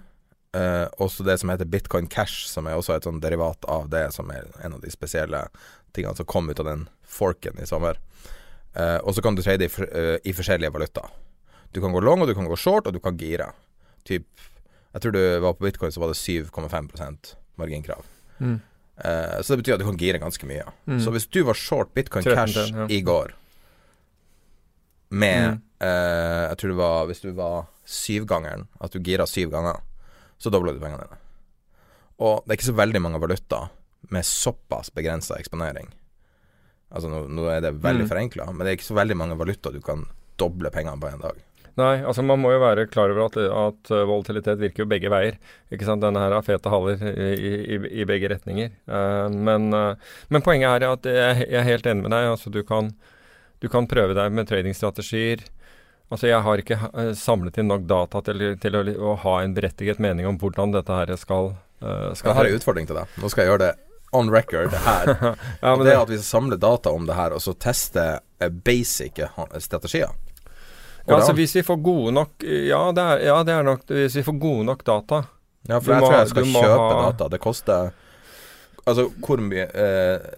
[0.56, 4.08] eh, også det som heter bitcoin cash, som er også et sånn derivat av det,
[4.16, 5.44] som er en av de spesielle
[5.94, 8.00] tingene som kom ut av den forken i sommer.
[8.74, 11.06] Eh, og så kan du trade i, uh, i forskjellige valuta.
[11.74, 13.52] Du kan gå long, og du kan gå short, og du kan gire.
[14.06, 14.26] Typ,
[14.94, 18.06] jeg tror du var på bitcoin, så var det 7,5% marginkrav.
[18.38, 18.58] Mm.
[18.94, 20.66] Uh, så det betyr at du kan gire ganske mye.
[20.86, 21.00] Mm.
[21.02, 22.86] Så hvis du var short bitcoin cash ja.
[22.86, 23.34] i går
[25.14, 25.58] med mm.
[25.82, 29.82] uh, Jeg tror det var Hvis du var syvgangeren, at du gira syv ganger,
[30.40, 31.18] så dobler du pengene dine.
[32.24, 33.68] Og det er ikke så veldig mange valutaer
[34.14, 35.90] med såpass begrensa eksponering.
[36.94, 38.08] Altså nå, nå, er det veldig mm.
[38.08, 40.06] forenkla, men det er ikke så veldig mange valutaer du kan
[40.40, 41.42] doble pengene på en dag.
[41.80, 45.10] Nei, altså man må jo være klar over at, at uh, volatilitet virker jo begge
[45.10, 45.40] veier.
[45.74, 46.04] ikke sant?
[46.04, 48.70] Denne her har fete haller i, i, i begge retninger.
[48.86, 52.30] Uh, men, uh, men, poenget er at jeg, jeg, er helt enig med deg.
[52.30, 52.92] altså Du kan,
[53.58, 55.42] du kan prøve deg med tradingstrategier.
[56.12, 56.78] Altså Jeg har ikke
[57.18, 60.94] samlet inn nok data til, til å, å, ha en berettiget mening om hvordan dette
[60.94, 63.16] her skal, skal Jeg har en utfordring til deg.
[63.18, 63.72] Nå skal jeg gjøre det
[64.14, 65.10] on record her.
[65.64, 68.04] ja, og det, er at vi samler data om det her, og så teste
[68.62, 69.18] basic
[69.64, 70.12] strategier.
[71.04, 74.16] Ja, altså Hvis vi får gode nok ja det, er, ja, det er nok Hvis
[74.16, 75.24] vi får gode nok data
[75.68, 77.00] Ja, for jeg må, tror jeg skal kjøpe ha...
[77.10, 77.28] data.
[77.32, 77.90] Det koster
[78.84, 80.30] Altså, hvor mye eh,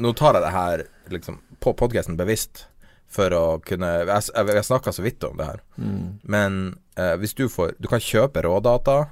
[0.00, 2.66] Nå tar jeg det her liksom på podkasten bevisst
[3.14, 6.06] for å kunne Jeg, jeg, jeg snakka så vidt om det her, mm.
[6.28, 6.58] men
[6.98, 9.04] eh, hvis du får Du kan kjøpe rådata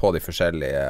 [0.00, 0.86] på de forskjellige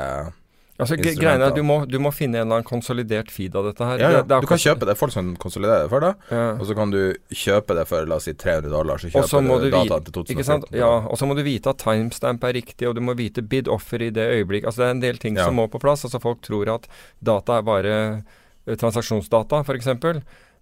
[0.81, 3.87] Altså, greiene er du må, du må, finne en eller annen konsolidert feed av dette
[3.87, 4.01] her.
[4.03, 4.23] Ja, ja.
[4.23, 4.97] Det, det du kan kjøpe det.
[5.01, 6.47] Folk som konsoliderer det for deg, ja.
[6.57, 7.01] og så kan du
[7.43, 9.03] kjøpe det for la oss si 300 dollar.
[9.03, 10.69] Så kjøper du dataen til 2014.
[10.81, 13.71] Ja, og så må du vite at timestamp er riktig, og du må vite bid
[13.71, 14.69] offer i det øyeblikk.
[14.69, 16.07] Altså Det er en del ting som må på plass.
[16.09, 16.89] Altså Folk tror at
[17.25, 19.91] data er bare uh, transaksjonsdata, f.eks.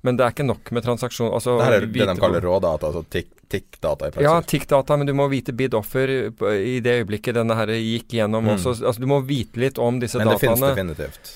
[0.07, 3.03] Men det er ikke nok med transaksjon altså, Det er det de kaller rådata, altså
[3.11, 4.27] TIC-data i praksis?
[4.29, 6.13] Ja, TIC-data, men du må vite bid-offer
[6.55, 8.55] i det øyeblikket denne her gikk gjennom mm.
[8.55, 8.77] også.
[8.79, 10.55] Altså, du må vite litt om disse men dataene.
[10.55, 11.35] Men det finnes definitivt?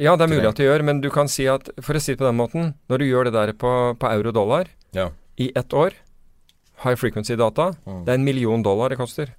[0.00, 2.14] Ja, det er mulig at det gjør, men du kan si at For å si
[2.14, 5.10] det på den måten, når du gjør det der på, på euro-dollar ja.
[5.36, 5.98] i ett år,
[6.86, 8.00] high frequency-data, mm.
[8.06, 9.34] det er en million dollar det koster.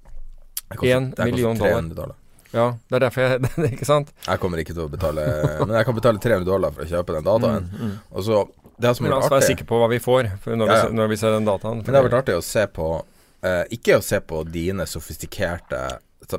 [0.82, 1.90] Én million dollar.
[1.94, 2.16] dollar.
[2.54, 4.12] Ja, det er derfor jeg Ikke sant?
[4.26, 5.24] Jeg kommer ikke til å betale
[5.60, 7.66] Men jeg kan betale 300 dollar for å kjøpe den dataen.
[7.66, 7.96] Mm, mm.
[8.12, 8.44] Og så
[8.76, 10.88] det som la oss være sikre på hva vi får når, ja, ja.
[10.88, 11.82] Vi, når, Vi, ser den dataen.
[11.82, 15.84] Men det har vært artig å se på uh, Ikke å se på dine sofistikerte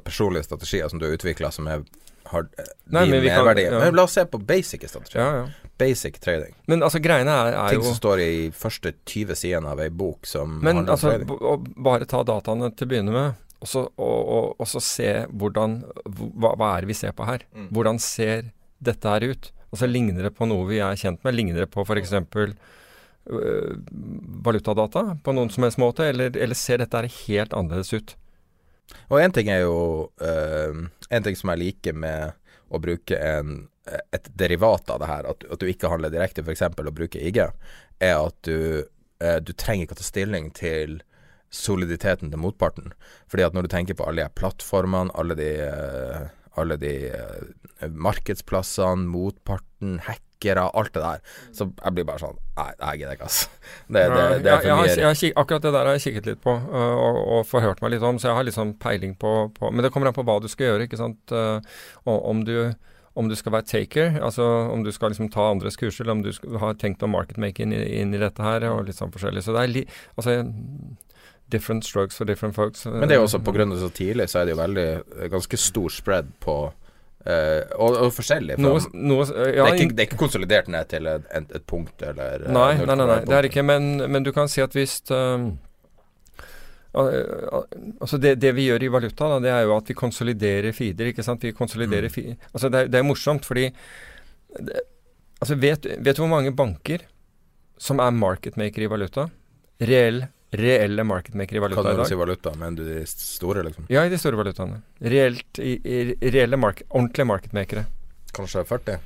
[0.03, 1.85] personlige strategier som du har utvikla, som er,
[2.31, 3.65] har uh, Nei, din merverdi.
[3.69, 3.79] Ja.
[3.81, 5.49] Men la oss se på basic strategier.
[5.77, 6.55] Basic trading.
[6.65, 9.81] Men altså greiene er, er Ting jo Ting som står i første 20 sidene av
[9.81, 11.17] ei bok som Men altså,
[11.77, 15.79] bare ta dataene til å begynne med, og så, og, og, og så se hvordan
[16.05, 17.45] hva, hva, er det vi ser på her?
[17.55, 17.69] Mm.
[17.73, 18.51] Hvordan ser
[18.83, 19.51] dette her ut?
[19.71, 21.35] Og så ligner det på noe vi er kjent med.
[21.35, 22.13] Ligner det på f.eks.
[23.27, 23.73] Øh,
[24.45, 28.15] valutadata på noen som helst måte, eller, eller ser dette helt annerledes ut?
[29.11, 32.37] Og én ting er jo øh, En ting som jeg liker med
[32.71, 33.67] å bruke en,
[34.15, 36.65] et derivat av det her, at, at du ikke handler direkte, f.eks.
[36.67, 37.39] å bruke IG,
[38.03, 38.83] er at du,
[39.23, 40.99] øh, du trenger ikke å ta stilling til
[41.53, 42.91] soliditeten til motparten.
[43.31, 46.27] Fordi at når du tenker på alle de plattformene, alle de øh,
[46.61, 51.21] alle de uh, markedsplassene, motparten, hackere, alt det der.
[51.55, 53.49] Så jeg blir bare sånn Nei, jeg gidder ikke, altså.
[53.85, 54.89] Det, det, det, er for mye.
[54.89, 57.93] Jeg jeg, jeg akkurat det der har jeg kikket litt på og, og, forhørt meg
[57.93, 60.25] litt om, så jeg har litt sånn peiling på, på, Men det kommer an på
[60.25, 61.33] hva du skal gjøre, ikke sant.
[61.33, 61.61] Uh,
[62.09, 62.71] om du
[63.17, 66.21] om du skal være taker, altså om du skal liksom ta andres kurser, eller om
[66.21, 69.41] du skal, har tenkt å marketmake inn, inn, i dette her, og litt sånn forskjellig.
[69.41, 69.81] Så det er li,
[70.13, 70.35] altså
[71.49, 72.85] different strokes for different folks.
[72.85, 73.65] Men det er jo også pga.
[73.65, 76.59] det så tidlig, så er det jo veldig eh, ganske stor spread på
[77.27, 78.55] Uh, og, og, forskjellig.
[78.61, 82.05] Noe, noe, ja, det, er ikke, det, er ikke, konsolidert ned til et, et, punkt
[82.05, 85.01] eller Nei, nei, nei, nei, det er ikke, men, men, du kan si at hvis
[86.97, 87.65] Uh,
[88.01, 91.11] altså det, det, vi gjør i valuta, da, det er jo at vi konsoliderer feeder.
[91.11, 91.43] ikke sant?
[91.43, 92.47] Vi konsoliderer mm.
[92.53, 93.67] altså det, er, det er morsomt, fordi
[94.57, 94.81] det,
[95.37, 97.05] altså vet, vet, du hvor mange banker
[97.77, 99.27] som er marketmaker i valuta?
[99.83, 101.95] Reell, reelle marketmakere i valuta i dag?
[101.95, 103.85] Kan du si valuta, men du de store, liksom?
[103.91, 104.81] Ja, i de store valutaene.
[104.99, 107.85] Reelt, i, i, reelle mark ordentlige marketmakere.
[108.35, 108.99] Kanskje 40?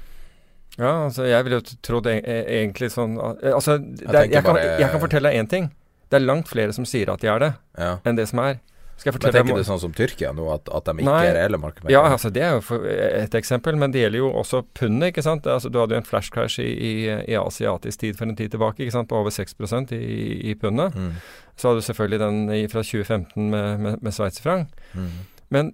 [0.77, 5.01] Ja, altså jeg ville jo trodd e, egentlig sånn Altså, jeg, jeg, kan, jeg kan
[5.03, 5.71] fortelle deg én ting.
[6.11, 7.49] Det er langt flere som sier at de er det,
[7.79, 7.95] ja.
[8.07, 8.61] enn det som er.
[9.01, 11.21] Skal jeg fortelle Men Tenker du sånn som Tyrkia nå, at, at de ikke Nei,
[11.25, 11.95] er reelle markedsmegler?
[11.95, 12.81] Ja, altså det er jo
[13.17, 15.49] et eksempel, men det gjelder jo også pundet, ikke sant.
[15.49, 18.53] Altså, du hadde jo en flash crash i, i, i, asiatisk tid for en tid
[18.53, 20.11] tilbake, ikke sant, på over 6% i,
[20.51, 20.93] i pundet.
[20.93, 21.15] Mm.
[21.57, 22.39] Så hadde du selvfølgelig den
[22.75, 24.69] fra 2015 med, med, med sveitserfranc.
[24.93, 25.09] Mm.
[25.57, 25.73] Men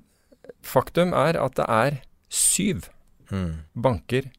[0.64, 2.00] faktum er at det er
[2.32, 2.88] syv
[3.28, 3.52] mm.
[3.76, 4.32] banker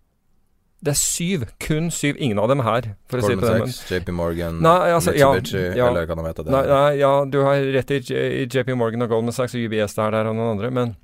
[0.84, 1.44] det er syv.
[1.62, 2.18] Kun syv.
[2.22, 4.76] Ingen av dem her, for Goldman å si det på den Sachs, JP Morgan, nei,
[4.94, 6.50] altså, Mitsubishi, ja, ja, eller hva de heter.
[6.54, 7.98] Nei, nei, ja, du har rett i,
[8.46, 10.94] JP Morgan og Goldman Sachs og UBS der, der og noen andre, men,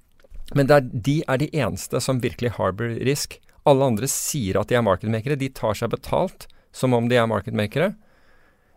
[0.54, 3.40] men er, de er de eneste som virkelig harbor risk.
[3.66, 5.40] Alle andre sier at de er marketmakere.
[5.40, 7.94] De tar seg betalt som om de er marketmakere.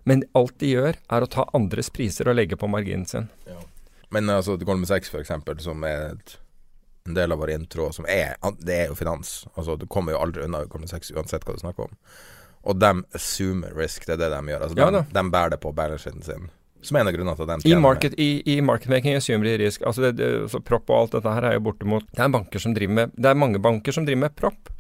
[0.08, 3.28] Men alt de gjør, er å ta andres priser og legge på marginen sin.
[3.50, 3.60] Ja.
[4.16, 6.38] Men altså Goldman Sachs, for eksempel, som er et
[7.08, 9.46] en del av vår intro som er Det er jo finans.
[9.56, 11.98] Altså, du kommer jo aldri unna Goldman Sachs uansett hva du snakker om.
[12.68, 14.64] Og de assumer risk, det er det de gjør.
[14.66, 16.50] Altså, ja, de, de, bærer det på balancesheeten sin.
[16.86, 19.56] Som er en av grunnene til at de I, market, i, i marketmaking assumer de
[19.64, 19.86] risk.
[19.88, 22.64] Altså, det, det, så propp og alt dette her er jo bortimot Det er banker
[22.64, 24.74] som driver med Det er mange banker som driver med propp.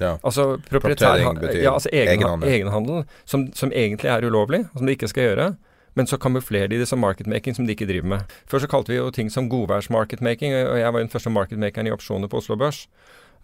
[0.00, 0.14] Ja.
[0.24, 5.26] Altså proprietær ja, altså egenhandel, egenhandel som, som, egentlig er ulovlig, som de ikke skal
[5.26, 5.48] gjøre.
[5.98, 8.36] Men så kamuflerer de det som marketmaking som de ikke driver med.
[8.50, 11.90] Før så kalte vi jo ting som godværsmarketmaking, og jeg var jo den første marketmakeren
[11.90, 12.84] i opsjoner på Oslo Børs.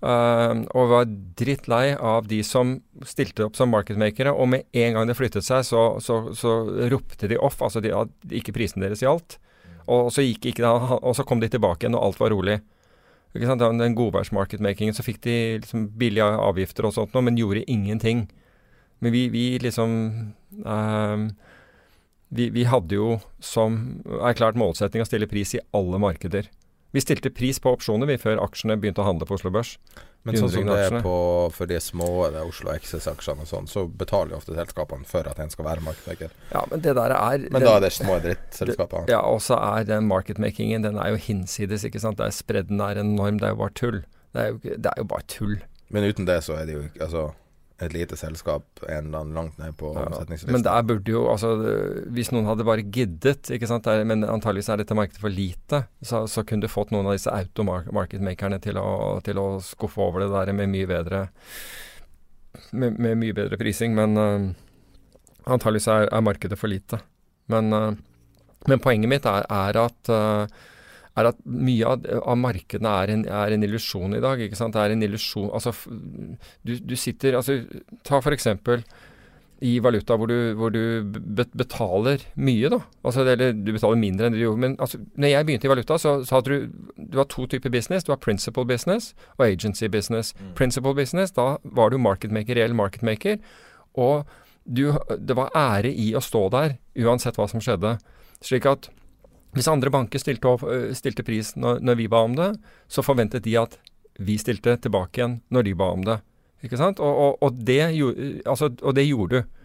[0.05, 1.07] Uh, og var
[1.41, 2.75] drittlei av de som
[3.09, 6.53] stilte opp som marketmakere, og med en gang det flyttet seg, så, så, så
[6.93, 7.95] ropte de off, altså de,
[8.37, 9.39] ikke prisen deres gjaldt.
[9.87, 10.23] Og så,
[11.01, 12.61] og så kom de tilbake igjen, og alt var rolig.
[13.37, 13.63] Ikke sant?
[13.81, 18.27] Den godværsmarketmakingen, så fikk de liksom billige avgifter og sånt noe, men gjorde ingenting.
[19.05, 19.97] Men vi, vi liksom
[20.65, 21.27] uh,
[22.29, 26.51] vi, vi, hadde jo som erklært målsetting å stille pris i alle markeder.
[26.95, 29.75] Vi stilte pris på opsjoner vi før aksjene begynte å handle på Oslo Børs.
[30.27, 31.17] Men sånn som det er på,
[31.55, 35.39] for de små det Oslo XS-aksjene og sånn, så betaler jo ofte selskapene for at
[35.43, 36.33] en skal være marketmaker.
[36.51, 39.07] Ja, men det der er Men den, da er det små drittselskaper?
[39.13, 42.23] Ja, og så er den marketmakingen den er jo hinsides, ikke sant.
[42.23, 44.01] Er Spredden er enorm, det er jo bare tull.
[44.35, 45.59] Det er jo, det er jo bare tull.
[45.95, 47.29] Men uten det så er det jo ikke altså
[47.83, 50.55] et lite selskap en eller annen langt ned på ja, omsetningslisten.
[50.55, 51.51] Men der burde jo altså
[52.17, 55.83] Hvis noen hadde bare giddet, ikke sant, der, men antageligvis er dette markedet for lite,
[56.01, 58.87] så, så kunne du fått noen av disse automarketmakerne til å,
[59.27, 61.27] til å skuffe over det der med mye bedre
[62.73, 63.93] med, med mye bedre prising.
[63.97, 64.47] Men uh,
[65.45, 67.01] antageligvis er, er, markedet for lite.
[67.53, 67.93] Men, uh,
[68.71, 70.65] men poenget mitt er, er at uh,
[71.17, 74.41] er at mye av, av markedene er en, er en, illusjon i dag.
[74.43, 74.77] ikke sant?
[74.77, 75.73] Det er en illusjon Altså,
[76.67, 77.59] du, du sitter altså,
[78.07, 78.49] Ta f.eks.
[79.65, 81.07] i valuta hvor du, hvor du,
[81.57, 82.81] betaler mye, da.
[83.03, 84.63] Altså, eller du betaler mindre enn du gjorde.
[84.67, 87.73] Men altså, når jeg begynte i valuta, så, så hadde du Du har to typer
[87.73, 88.05] business.
[88.05, 90.35] Du har principal business og agency business.
[90.41, 90.53] Mm.
[90.59, 93.41] Principal business, da var du marketmaker, reell marketmaker.
[93.97, 94.27] Og
[94.67, 97.97] du, det var ære i å stå der, uansett hva som skjedde.
[98.45, 98.91] Slik at
[99.55, 100.65] hvis andre banker stilte, opp,
[100.97, 102.51] stilte pris når, når, vi ba om det,
[102.89, 103.79] så forventet de at
[104.19, 106.19] vi stilte tilbake igjen når de ba om det.
[106.65, 107.01] Ikke sant?
[107.05, 107.81] Og, og, og, det,
[108.49, 109.57] altså, og det, gjorde du.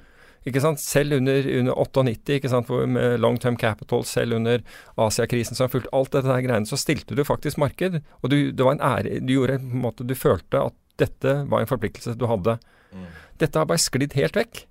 [0.49, 0.81] Ikke sant?
[0.81, 2.69] Selv under, under 98, ikke sant?
[2.69, 4.63] med long term capital, selv under
[4.99, 8.01] Asiakrisen som har fulgt alt dette her greiene, så stilte du faktisk marked.
[8.21, 11.37] Og du, det var en ære Du gjorde på en måte Du følte at dette
[11.49, 12.59] var en forpliktelse du hadde.
[12.91, 13.07] Mm.
[13.41, 14.65] Dette har bare sklidd helt vekk.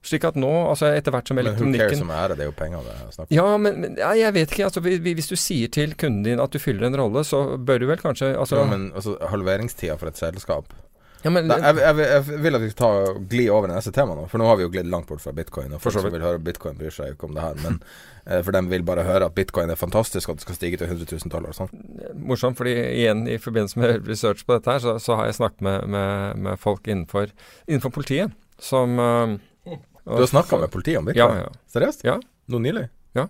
[0.00, 2.44] Slik at nå, altså etter hvert som elektronikken Men who cares om ære, det?
[2.46, 3.34] Er jo penger det er snakk om.
[3.36, 4.68] Ja, men, men ja, jeg vet ikke.
[4.70, 7.90] altså Hvis du sier til kunden din at du fyller en rolle, så bør du
[7.90, 10.72] vel kanskje altså, Ja, men altså, halveringstida for et selskap
[11.22, 14.16] ja, men, da, jeg, jeg, jeg, vil at vi tar gli over det neste temaet
[14.16, 15.74] nå, for nå har vi jo glidd langt bort fra bitcoin.
[15.76, 17.58] Og folk som vil høre bitcoin, bryr seg ikke om det her.
[17.60, 17.76] Men
[18.24, 20.80] eh, for dem vil bare høre at bitcoin er fantastisk, og at det skal stige
[20.80, 21.52] til 100 000 dollar.
[21.56, 21.68] Sånn.
[22.16, 25.66] Morsomt, fordi igjen i forbindelse med research på dette her, så, så har jeg snakket
[25.66, 27.34] med, med, med folk innenfor,
[27.68, 29.36] innenfor politiet som uh,
[30.04, 31.16] du har snakka med politiet om det?
[31.18, 31.48] Ja, ja.
[31.72, 32.04] Seriøst?
[32.06, 32.18] Ja.
[32.50, 32.88] Nå nylig?
[33.18, 33.28] Ja.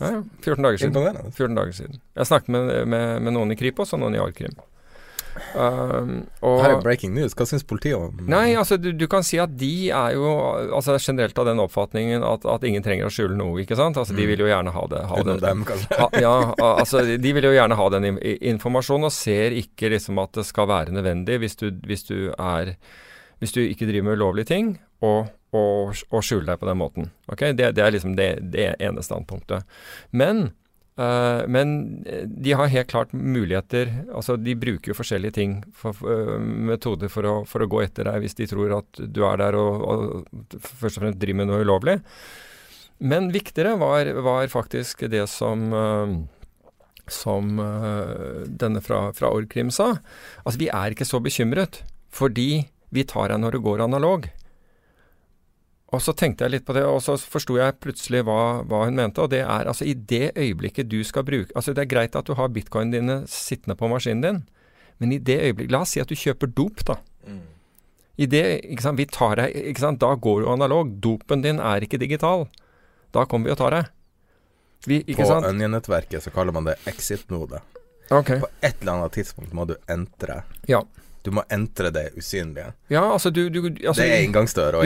[0.00, 0.22] ja, ja.
[0.42, 1.32] 14 dager siden.
[1.32, 2.02] 14 dager siden.
[2.16, 4.56] Jeg snakket med, med, med noen i Kripos og noen i Arkrim.
[5.54, 7.34] Um, Her er breaking news.
[7.38, 10.30] Hva syns politiet om Nei, altså du, du, kan si at de er jo
[10.74, 13.98] altså generelt av den oppfatningen at, at ingen trenger å skjule noe, ikke sant.
[14.00, 14.20] Altså mm.
[14.20, 15.02] De vil jo gjerne ha det.
[15.12, 15.36] Ha det.
[15.44, 15.90] dem, kanskje.
[16.00, 16.34] Ha, ja,
[16.66, 20.70] altså de vil jo gjerne ha den informasjonen, og ser ikke liksom at det skal
[20.70, 22.76] være nødvendig hvis du, hvis du er
[23.40, 27.10] Hvis du ikke driver med ulovlige ting, og å, å skjule deg på den måten.
[27.32, 27.54] Okay?
[27.56, 29.66] Det, det er liksom det, det ene standpunktet.
[30.10, 30.50] Men
[31.00, 36.34] Uh, men de har helt klart muligheter Altså, de bruker jo forskjellige ting, for, uh,
[36.42, 39.56] metoder, for å, for å, gå etter deg hvis de tror at du er der
[39.56, 41.94] og, og først og fremst driver med noe ulovlig.
[43.00, 46.18] Men viktigere var, var faktisk det som uh,
[47.10, 49.96] som denne fra, fra Orgkrim sa.
[50.44, 54.28] Altså, vi er ikke så bekymret, fordi vi tar deg når det går analog.
[55.90, 58.98] Og så tenkte jeg litt på det, og så forsto jeg plutselig hva, hva, hun
[58.98, 59.22] mente.
[59.24, 62.28] Og det er altså i det øyeblikket du skal bruke Altså det er greit at
[62.28, 64.42] du har bitcoinene dine sittende på maskinen din,
[65.02, 67.00] men i det øyeblikket La oss si at du kjøper dop, da.
[67.26, 67.42] Mm.
[68.20, 70.92] I det, ikke sant, vi tar deg, ikke sant, Da går du analog.
[71.02, 72.46] Dopen din er ikke digital.
[73.14, 73.90] Da kommer vi og tar deg.
[74.86, 77.60] Vi, på Onion-nettverket så kaller man det exit-node.
[78.10, 78.40] Okay.
[78.40, 80.42] På et eller annet tidspunkt må du entre.
[80.68, 80.80] Ja.
[81.24, 82.70] Du må entre det usynlige.
[82.88, 84.78] Ja, altså du, du altså, Det er inngangsdør.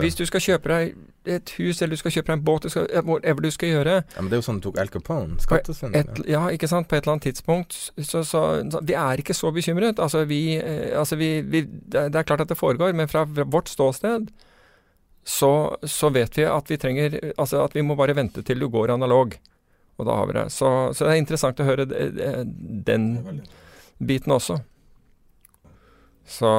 [0.00, 0.94] hvis du skal kjøpe deg
[1.26, 3.94] et hus, eller du skal kjøpe deg en båt, du skal, whatever du skal gjøre
[3.98, 5.36] Ja, Men det er jo sånn du tok Al Capone.
[5.42, 6.22] Skattesvindel.
[6.30, 6.88] Ja, ikke sant.
[6.88, 7.76] På et eller annet tidspunkt.
[7.98, 10.00] Så, så, så Vi er ikke så bekymret.
[10.00, 13.68] Altså, vi, eh, altså vi, vi det, er klart at det foregår, men fra vårt
[13.68, 14.30] ståsted
[15.26, 15.52] så,
[15.82, 18.94] så, vet vi at vi trenger Altså at vi må bare vente til du går
[18.94, 19.36] analog.
[19.98, 20.46] Og da har vi det.
[20.54, 23.06] Så, så det er interessant å høre den
[23.98, 24.60] biten også.
[26.28, 26.50] Så,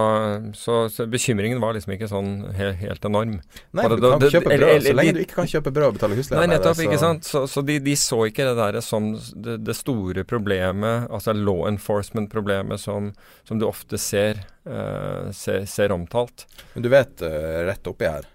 [0.53, 3.34] så, så, bekymringen var liksom ikke sånn helt, helt enorm.
[3.76, 4.86] Nei, du kan det, kjøpe brød.
[4.86, 6.39] Så lenge du ikke kan kjøpe brød og betale husleie.
[6.39, 6.80] Nei, nettopp.
[6.86, 7.28] ikke sant.
[7.28, 11.65] Så, så de, de, så ikke det der som det, det store problemet, altså law
[11.68, 13.11] enforcement-problemet, som,
[13.43, 14.39] som, du ofte ser,
[14.70, 16.47] uh, ser, ser, omtalt.
[16.78, 18.32] Men du vet, uh, rett oppi her,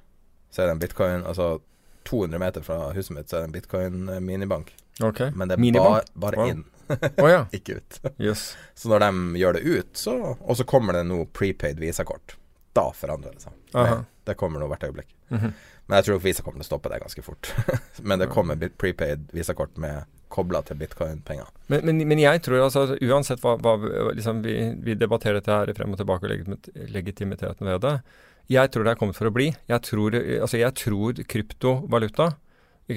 [0.53, 1.55] så er det en bitcoin Altså
[2.05, 4.75] 200 meter fra huset mitt, så er det en bitcoin-minibank.
[5.01, 5.33] Okay.
[5.33, 6.65] Men det er bare, bare inn
[7.17, 7.47] oh, ja.
[7.53, 8.01] ikke ut.
[8.19, 8.57] yes.
[8.75, 12.37] Så når de gjør det ut, så Og så kommer det noe prepaid visakort.
[12.73, 13.53] Da forandrer det seg.
[13.73, 15.15] Det, det kommer nå hvert øyeblikk.
[15.29, 15.53] Mm -hmm.
[15.87, 17.55] Men jeg tror Visa kommer til å stoppe det ganske fort.
[18.09, 21.47] men det kommer prepaid visakort med kobla til bitcoin-penger.
[21.67, 23.77] Men, men, men, jeg tror altså uansett hva, hva
[24.15, 28.01] liksom vi, vi, debatterer dette her frem og tilbake og legitimiteten ved det.
[28.49, 29.55] Jeg tror det er kommet for å bli.
[29.69, 32.33] Jeg tror, altså jeg tror kryptovaluta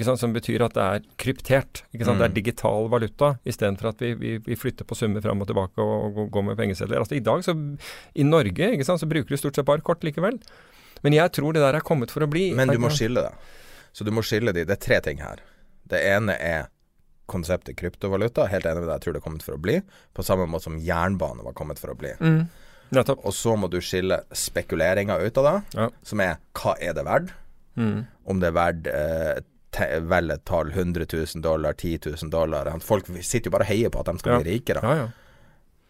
[0.04, 1.82] som betyr at det er kryptert.
[1.92, 1.98] Mm.
[2.02, 2.36] Det er mm.
[2.36, 6.30] digital valuta, istedenfor at vi, vi, vi, flytter på summer fram og tilbake og, og
[6.34, 7.00] går med pengesedler.
[7.00, 7.56] Altså, I dag, så,
[8.14, 10.40] i Norge, så bruker du stort sett bare kort likevel.
[11.04, 12.50] Men jeg tror det der er kommet for å bli.
[12.56, 13.34] Men du må skille det.
[13.96, 14.64] Så du må skille de.
[14.68, 15.40] Det er tre ting her.
[15.88, 16.68] Det ene er
[17.30, 18.46] konseptet kryptovaluta.
[18.50, 19.80] Helt enig med deg, jeg tror det er kommet for å bli.
[20.16, 22.12] På samme måte som jernbane var kommet for å bli.
[22.20, 22.46] Mm.
[23.16, 25.88] Og så må du skille spekuleringa ut av det, ja.
[26.06, 27.32] som er hva er det verdt?
[27.76, 28.04] Mm.
[28.30, 29.40] Om det er verdt eh,
[30.10, 32.70] velge et tall, 100 000 dollar, 10 000 dollar.
[32.84, 34.42] Folk sitter jo bare og heier på at de skal ja.
[34.42, 34.84] bli rikere.
[34.84, 35.08] Ja, ja.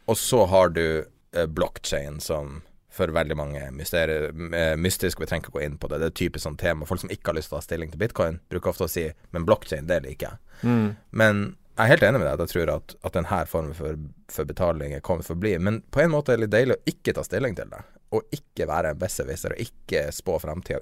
[0.07, 2.61] Og så har du eh, blockchain som
[2.97, 5.99] for veldig mange mysterier, eh, mystisk, vi trenger ikke gå inn på det.
[6.01, 6.89] Det er et typisk sånn tema.
[6.89, 9.05] Folk som ikke har lyst til å ta stilling til bitcoin, bruker ofte å si
[9.37, 10.39] men blockchain, det liker jeg.
[10.62, 10.87] Mm.
[11.11, 11.43] Men
[11.76, 14.01] jeg er helt enig med deg at jeg tror at, at denne formen for,
[14.32, 15.53] for, betaling kommer for å bli.
[15.61, 17.82] Men på en måte er det litt deilig å ikke ta stilling til det.
[18.16, 20.80] Og ikke være en besserwisser, og ikke spå framtida.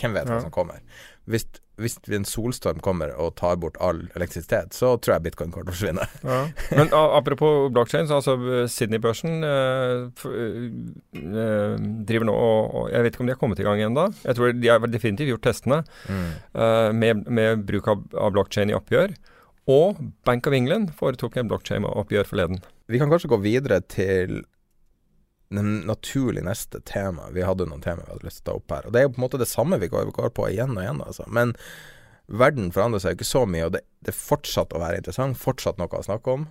[0.00, 0.80] Hvem vet hva som kommer.
[1.30, 1.46] Hvis,
[1.80, 5.72] hvis en solstorm kommer og tar bort all elektrisitet, så tror jeg bitcoin kommer til
[5.72, 6.08] å forsvinne.
[6.34, 6.40] Ja.
[6.76, 10.26] Men apropos blockchain, så altså Sydney-børsen eh,
[11.20, 11.74] eh,
[12.08, 14.08] driver nå og, og, Jeg vet ikke om de har kommet i gang ennå.
[14.24, 16.26] Jeg tror de har definitivt gjort testene mm.
[16.52, 19.16] eh, med, med, bruk av, av blockchain i oppgjør.
[19.70, 22.60] Og Bank of England foretok en blockchain-oppgjør forleden.
[22.92, 24.42] Vi kan kanskje gå videre til
[25.62, 27.28] naturlig neste tema.
[27.30, 28.86] Vi hadde noen tema vi hadde lyst til å ta opp her.
[28.86, 30.82] Og Det er jo på en måte det samme vi går, går på igjen og
[30.82, 31.02] igjen.
[31.04, 31.26] Altså.
[31.28, 31.54] Men
[32.26, 35.40] verden forandrer seg jo ikke så mye, og det, det fortsatt å være interessant.
[35.40, 36.46] Fortsatt noe å snakke om.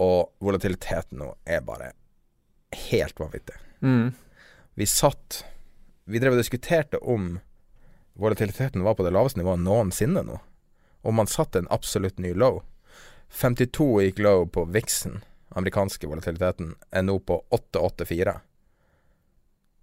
[0.00, 1.92] Og volatiliteten nå er bare
[2.88, 3.56] helt vanvittig.
[3.80, 4.12] Mm.
[4.74, 5.44] Vi satt
[6.10, 7.36] Vi drev og diskuterte om
[8.18, 10.40] volatiliteten var på det laveste nivået noensinne nå.
[11.06, 12.64] Og man satte en absolutt ny low.
[13.30, 15.20] 52 gikk low på Vixen
[15.58, 18.38] amerikanske volatiliteten er nå på 884.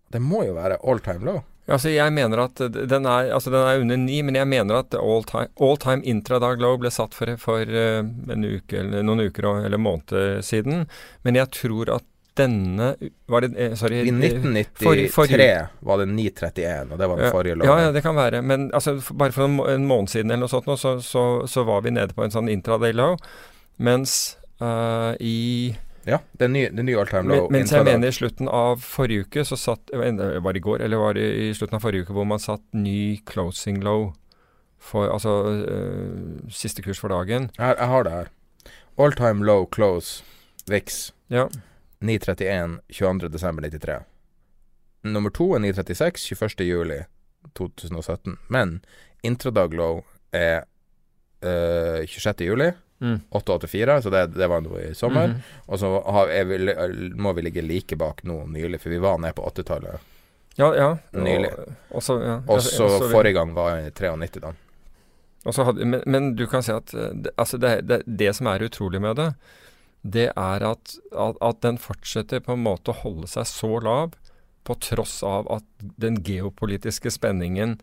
[0.07, 1.43] Det må jo være all time low?
[1.67, 4.95] Altså jeg mener at den er, altså den er under 9, men jeg mener at
[4.95, 9.49] all time, all time intradag low ble satt for, for en uke, eller noen uker
[9.65, 10.85] eller måneder siden.
[11.27, 12.07] Men jeg tror at
[12.37, 12.95] denne
[13.25, 15.35] var det, eh, sorry, I 1993 for, for,
[15.79, 17.71] var det 931, og det var den forrige loven.
[17.71, 18.41] Ja, ja, det kan være.
[18.41, 21.95] Men altså, bare for en, måned siden eller noe sånt, så, så, så, var vi
[21.97, 23.17] nede på en sånn intraday low.
[23.81, 25.75] Mens uh, i
[26.07, 27.49] ja, det er ny, det er ny all time low.
[27.49, 30.79] Men, mens jeg mener i slutten av forrige uke så satt Var det i går,
[30.85, 34.13] eller var det i slutten av forrige uke hvor man satt ny closing low
[34.79, 35.33] for Altså
[35.67, 37.49] uh, siste kurs for dagen.
[37.57, 38.31] Jeg, jeg har det her.
[38.97, 40.23] All time low close
[40.71, 41.11] VIX.
[41.33, 41.49] Ja.
[41.99, 43.99] 931 22.12.93.
[45.03, 46.63] Nummer to er 936 21.
[46.67, 47.01] juli
[47.57, 48.37] 2017.
[48.47, 48.79] Men
[49.23, 50.63] Intradaglow er
[51.43, 52.73] uh, 26.
[52.99, 53.19] Mm.
[53.29, 55.33] 884, så det, det var noe i sommer.
[55.33, 55.57] Mhm.
[55.67, 56.59] Og så har, er vi,
[57.15, 60.13] må vi ligge like bak nå nylig, for vi var nede på 80-tallet.
[60.57, 60.97] Ja, ja.
[61.11, 61.51] Nylig.
[61.93, 62.39] Og, så, ja.
[63.11, 64.55] Forrige gang var jeg i 93, da.
[65.47, 68.65] Hadde, men, men du kan si at eh, det, altså det, det, det som er
[68.65, 69.27] utrolig med det,
[70.01, 74.17] det er at, at, at den fortsetter på en måte å holde seg så lav,
[74.67, 77.77] på tross av at den geopolitiske spenningen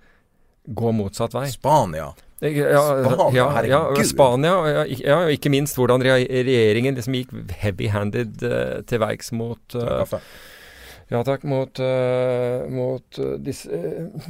[0.66, 1.46] går motsatt vei.
[1.52, 2.10] Spania.
[2.44, 4.04] Spania, ja, ja.
[4.04, 4.54] Spania,
[4.92, 7.32] ja, og ikke minst hvordan regjeringen liksom gikk
[7.62, 10.18] heavy-handed uh, til verks mot uh,
[11.12, 13.82] ja takk, mot, uh, mot, disse,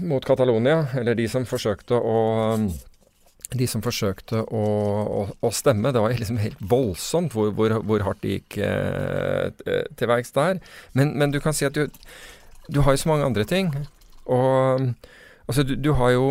[0.03, 2.19] mot Catalonia, eller de som forsøkte å
[2.55, 2.69] um,
[3.55, 4.63] de som forsøkte å,
[5.05, 5.93] å, å stemme.
[5.95, 10.59] Det var liksom helt voldsomt hvor, hvor, hvor hardt de gikk eh, til verks der.
[10.97, 11.87] Men, men du kan si at du,
[12.73, 13.71] du har jo så mange andre ting.
[14.25, 14.89] Og
[15.47, 16.27] altså, du, du har jo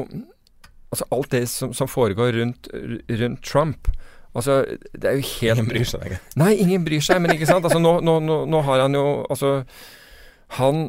[0.93, 2.69] altså alt det som, som foregår rundt,
[3.09, 3.89] rundt Trump.
[4.33, 4.63] Altså,
[4.93, 6.19] det er jo helt Ingen bryr seg ikke.
[6.41, 7.65] Nei, ingen bryr seg, men ikke sant.
[7.67, 8.19] Altså, nå, nå,
[8.49, 9.51] nå, har han jo Altså,
[10.57, 10.87] han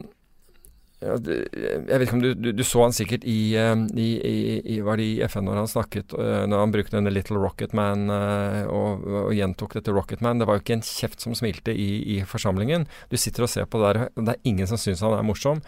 [1.04, 4.36] ja, Jeg vet ikke om du, du, du så han sikkert i, eh, i, i,
[4.76, 7.76] i Var det i FN når han snakket eh, Når han brukte denne Little Rocket
[7.76, 10.40] Man eh, og, og gjentok dette Rocket Man.
[10.40, 12.88] Det var jo ikke en kjeft som smilte i, i forsamlingen.
[13.12, 15.26] Du sitter og ser på det der, og det er ingen som syns han er
[15.26, 15.60] morsom.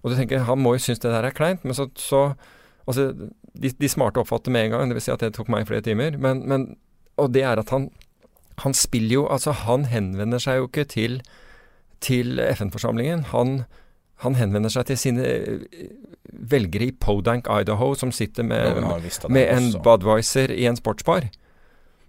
[0.00, 2.30] Og du tenker han må jo synes det der er kleint, men så, så
[2.82, 3.12] Altså,
[3.52, 5.08] de, de smarte oppfatter med en gang, dvs.
[5.08, 6.16] Si at det tok meg flere timer.
[6.18, 6.72] Men, men
[7.20, 7.90] Og det er at han
[8.62, 11.20] han spiller jo Altså, han henvender seg jo ikke til,
[12.00, 13.26] til FN-forsamlingen.
[13.32, 13.62] Han,
[14.24, 15.66] han henvender seg til sine eh,
[16.32, 18.82] velgere i Podank, Idaho, som sitter med,
[19.28, 19.70] med en.
[19.82, 21.28] Budwiser i en sportsbar.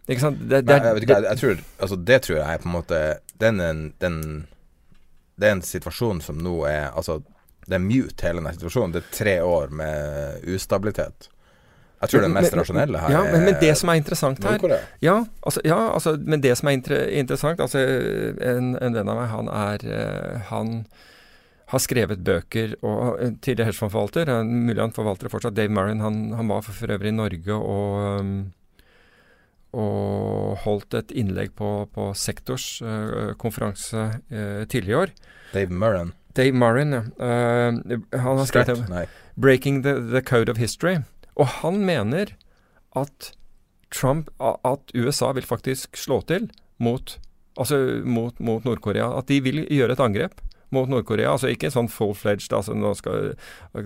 [0.07, 0.41] Ikke sant?
[0.41, 2.67] Det, det, Nei, jeg vet ikke, jeg, jeg tror, altså det tror jeg er på
[2.67, 2.97] en måte
[3.39, 3.59] den,
[4.03, 4.17] den,
[5.39, 7.21] Det er en situasjon som nå er Altså,
[7.67, 8.93] det er mute hele denne situasjonen.
[8.95, 11.29] Det er tre år med ustabilitet.
[12.03, 14.59] Jeg tror det mest men- rasjonelle her ja, men, men det som er interessant her
[14.99, 17.79] Ja, altså, ja, altså, men det som er inter interessant altså,
[18.43, 20.73] en, en venn av meg, han er eh, Han
[21.71, 24.27] har skrevet bøker og en tidligere hedgefondforvalter.
[24.29, 25.55] eh, Mulig han forvalter det fortsatt.
[25.55, 28.35] Dave Murren, han, han var for, for øvrig i Norge og um,
[29.73, 35.13] og holdt et innlegg på, på Sektors uh, konferanse uh, tidligere i år.
[35.55, 36.11] Dave Murren.
[36.37, 37.03] Dave Marin, ja.
[37.19, 38.87] Uh, han har skrevet?
[38.89, 39.05] Nei.
[39.35, 41.03] 'Breaking the, the Code of History'.
[41.35, 42.35] Og han mener
[42.95, 43.33] at
[43.93, 47.19] Trump At USA vil faktisk slå til mot
[47.57, 49.17] Altså mot, mot Nord-Korea.
[49.17, 50.41] At de vil gjøre et angrep
[50.73, 51.31] mot Nord-Korea.
[51.35, 53.33] Altså ikke sånn full-fledged altså nå skal,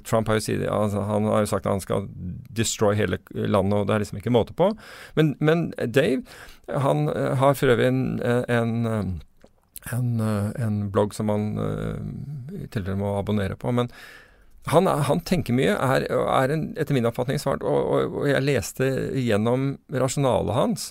[0.08, 2.08] Trump har jo, si, altså, han har jo sagt at han skal
[2.56, 4.72] destroy hele landet, og det er liksom ikke måte på.
[5.20, 6.24] Men, men Dave
[6.72, 9.20] han eh, har for øvrig en, en,
[9.94, 11.50] en, eh, en blogg som han
[12.52, 13.72] i tidligere må abonnere på.
[13.74, 13.90] men
[14.68, 18.44] han, han tenker mye, er, er en, etter min oppfatning svart, og, og, og jeg
[18.44, 20.90] leste gjennom rasjonalet hans,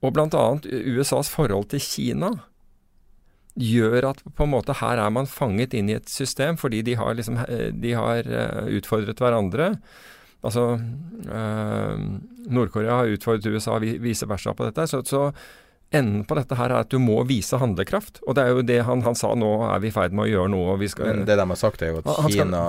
[0.00, 0.44] og bl.a.
[0.96, 2.30] USAs forhold til Kina,
[3.56, 6.96] gjør at på en måte her er man fanget inn i et system, fordi de
[7.00, 9.70] har liksom eh, de har eh, utfordret hverandre.
[10.44, 12.02] Altså øh,
[12.52, 14.84] Nord-Korea har utfordret USA, vi- vice versa på dette.
[14.88, 15.30] Så, så
[15.98, 18.20] enden på dette her er at du må vise handlekraft.
[18.26, 20.30] Og det er jo det han, han sa, nå er vi i ferd med å
[20.30, 22.62] gjøre noe, vi skal Men det de har sagt, er jo at skal- Kina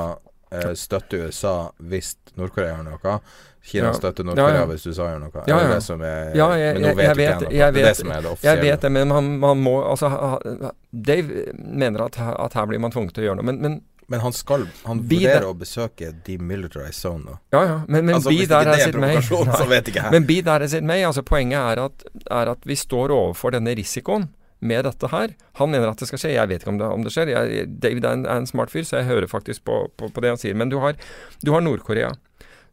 [0.51, 3.19] eh, støtter USA hvis Nord-Korea gjør noe.
[3.67, 3.93] Kina Ja.
[3.97, 4.65] støtter Ja, Nord-Korea ja.
[4.69, 5.31] hvis USA gjør noe.
[5.35, 5.73] Ja, det ja.
[5.75, 7.39] det som er Ja, jeg- Men nå jeg- vet jeg jeg.
[7.49, 10.07] Det er det vet- som er det Jeg vet det, men man, man må altså
[10.93, 13.45] Dave mener at, at her blir man tvunget til å gjøre noe.
[13.51, 17.37] Men, men Men han skal Han vurderer der- å besøke demilitarized zone nå.
[17.51, 17.77] ja, ja.
[17.87, 20.11] Men, men altså, be hvis der ikke sitter er jeg.
[20.13, 23.51] Men be der jeg sitter med Altså, poenget er at, er at vi står overfor
[23.51, 24.29] denne risikoen
[24.59, 25.35] med dette her.
[25.59, 26.31] Han mener at det skal skje.
[26.33, 27.29] Jeg vet ikke om det, om det skjer.
[27.29, 30.23] Jeg, David er en, er en smart fyr, så jeg hører faktisk på, på, på
[30.23, 30.55] det han sier.
[30.57, 30.95] Men du har,
[31.43, 32.13] du har Nord-Korea.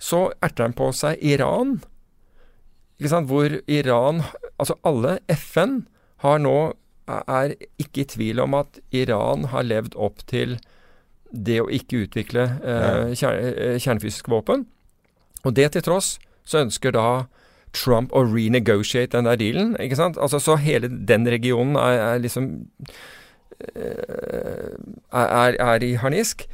[0.01, 1.81] Så erter han på seg Iran.
[3.01, 3.29] Ikke sant?
[3.29, 4.23] Hvor Iran
[4.55, 5.81] Altså alle FN
[6.23, 6.57] har nå
[7.11, 10.55] er ikke i tvil om at Iran har levd opp til
[11.35, 14.67] det å ikke utvikle eh, kjer, eh, kjernefysiske våpen.
[15.45, 16.15] Og det til tross
[16.47, 17.25] så ønsker da
[17.75, 19.75] Trump å renegotiate den der dealen.
[19.83, 20.19] ikke sant?
[20.21, 22.53] Altså Så hele den regionen er, er liksom
[23.61, 24.77] eh,
[25.13, 26.47] er, er i harnisk.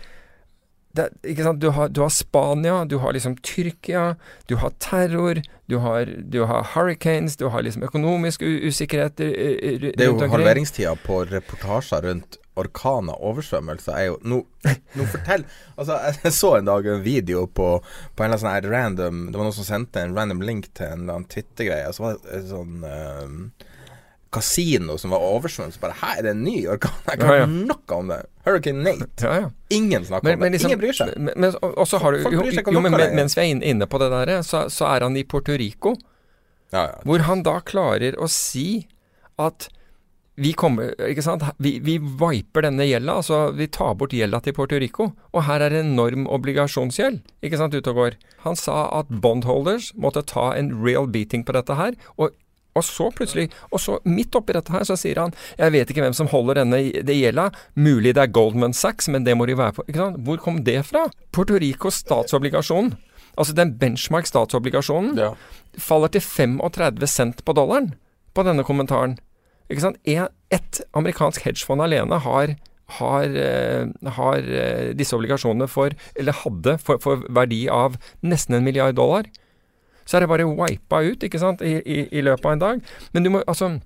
[0.97, 1.61] Det, ikke sant?
[1.63, 4.17] Du har, du har Spania, du har liksom Tyrkia,
[4.51, 5.39] du har terror,
[5.71, 10.17] du har, du har hurricanes, du har liksom økonomisk usikkerhet eh, eh, Det er jo
[10.17, 10.33] omkring.
[10.35, 14.41] halveringstida på reportasjer rundt orkaner og oversvømmelser er jo Nå,
[14.99, 15.45] nå fortell
[15.79, 17.69] Altså, jeg så en dag en video på,
[18.17, 20.87] på en eller annen sånn random Det var noen som sendte en random link til
[20.91, 21.93] en eller annen Twitter-greie.
[21.95, 23.69] Så var det et sånn eh,
[24.31, 25.75] kasino som var oversvømt.
[25.75, 26.93] Så bare Hæ, er det en ny orkan?
[27.09, 27.47] Jeg kan Ja, ja.
[27.51, 28.19] noe om det.
[28.47, 29.09] Hurricane Nate.
[29.27, 29.49] Ja, ja.
[29.75, 30.51] Ingen snakker om det.
[30.53, 31.15] liksom- Ingen bryr seg.
[31.19, 33.51] Men, men, og og så har du jo, om jo, men men- mens vi er
[33.55, 35.97] inne, inne på det der, så, så er han i Puerto Rico,
[36.73, 36.95] Ja, ja.
[37.05, 38.87] hvor han da klarer å si
[39.39, 39.69] at
[40.41, 41.43] vi kommer, ikke sant?
[41.61, 45.11] Vi, vi viper denne gjelda, altså vi tar bort gjelda til Puerto Rico.
[45.35, 48.17] Og her er enorm obligasjonsgjeld, ikke sant, ute og går.
[48.47, 51.99] Han sa at bondholders måtte ta en real beating på dette her.
[52.17, 52.33] og
[52.79, 56.05] og så plutselig, og så midt oppi dette her, så sier han Jeg vet ikke
[56.05, 57.49] hvem som holder denne det gjelda.
[57.75, 59.85] Mulig det er Goldman Sachs, men det må de være på.
[59.89, 60.21] Ikke sant?
[60.23, 61.09] Hvor kom det fra?
[61.35, 62.93] Puerto Ricos statsobligasjon,
[63.37, 65.33] altså den benchmark statsobligasjonen, Ja.
[65.83, 67.91] faller til 35 cent på dollaren
[68.35, 69.19] på denne kommentaren.
[69.71, 70.01] Ikke sant?
[70.51, 72.57] Ett amerikansk hedgefond alene har
[72.99, 78.67] har, eh, har eh, disse obligasjonene for, eller hadde, for, for verdi av nesten en
[78.67, 79.29] milliard dollar.
[80.05, 82.83] Så er det bare wipa ut, ikke sant, i, i, i løpet av en dag.
[83.15, 83.77] Men du må, altså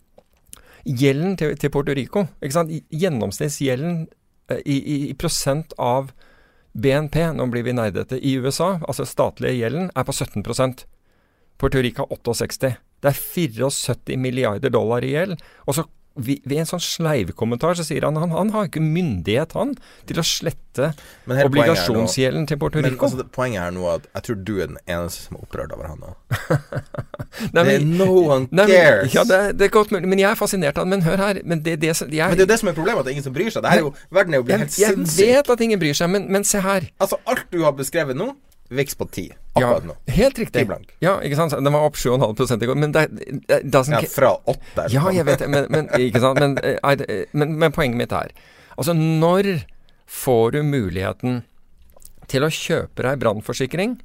[0.84, 4.02] Gjelden til, til Puerto Rico, ikke sant, gjennomsnittsgjelden
[4.52, 6.10] eh, i, i, i prosent av
[6.76, 10.84] BNP, nå blir vi nerdete, i USA, altså statlige gjelden, er på 17%
[11.56, 12.74] Puerto Rico har 68.
[13.04, 15.36] Det er 74 milliarder dollar i gjeld.
[15.68, 15.84] Og så
[16.14, 19.72] ved en sånn sleivkommentar så sier han han, han har ikke myndighet, han,
[20.06, 20.92] til å slette
[21.26, 23.08] Men obligasjonsgjelden til Puerto Men Rico.
[23.08, 25.90] altså, poenget er nå at jeg tror du er den eneste som er opprørt over
[25.90, 26.12] han nå.
[27.56, 29.10] Nei, men- no one Nei, cares.
[29.16, 30.94] ja, det, det er godt mulig, men jeg er fascinert av han.
[30.94, 33.02] Men hør her men det, det, jeg, Men det er jo det som er problemet,
[33.02, 33.66] at det er ingen som bryr seg.
[33.66, 35.18] Det er jo, verden er jo blitt helt sinnssyk.
[35.26, 36.86] jeg vet at ingen bryr seg, men, men se her.
[37.02, 38.30] Altså, alt du har beskrevet nå,
[38.78, 39.24] viks på ti.
[39.54, 39.94] Ja, Akkurat nå.
[40.16, 40.60] helt riktig.
[40.64, 40.94] Ti blank.
[41.04, 41.54] Ja, ikke sant.
[41.54, 42.78] Den var opp 7,5 i går.
[42.80, 43.04] Men det,
[43.48, 44.86] det doesn't Ja, fra åtte.
[44.86, 46.40] eller Ja, jeg vet det, men, men, ikke sant?
[46.42, 48.32] Men, eh, men, men poenget mitt er
[48.74, 49.62] Altså, når
[50.10, 51.42] får du muligheten
[52.26, 54.00] til å kjøpe deg brannforsikring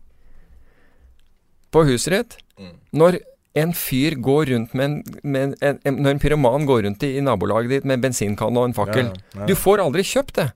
[1.73, 2.37] på huset ditt?
[2.59, 2.75] Mm.
[3.01, 3.17] Når
[3.59, 7.15] en fyr går rundt med en, med en, en Når en pyroman går rundt i,
[7.17, 9.09] i nabolaget ditt med en bensinkanne og en fakkel.
[9.09, 9.47] Ja, ja.
[9.49, 10.51] Du får aldri kjøpt det.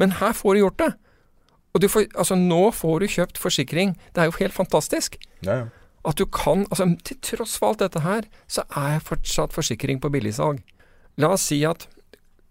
[0.00, 0.92] Men her får du gjort det.
[1.78, 3.92] Og du får, altså nå får du kjøpt forsikring.
[4.10, 5.14] Det er jo helt fantastisk.
[5.46, 5.66] Ja, ja.
[6.06, 10.10] At du kan altså Til tross for alt dette her, så er fortsatt forsikring på
[10.10, 10.62] billigsalg.
[11.18, 11.86] La oss si at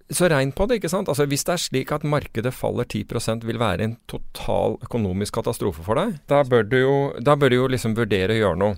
[0.07, 1.09] Så regn på det, ikke sant.
[1.11, 5.83] Altså Hvis det er slik at markedet faller 10% vil være en total økonomisk katastrofe
[5.83, 8.77] for deg, da bør du jo, bør du jo liksom vurdere å gjøre noe.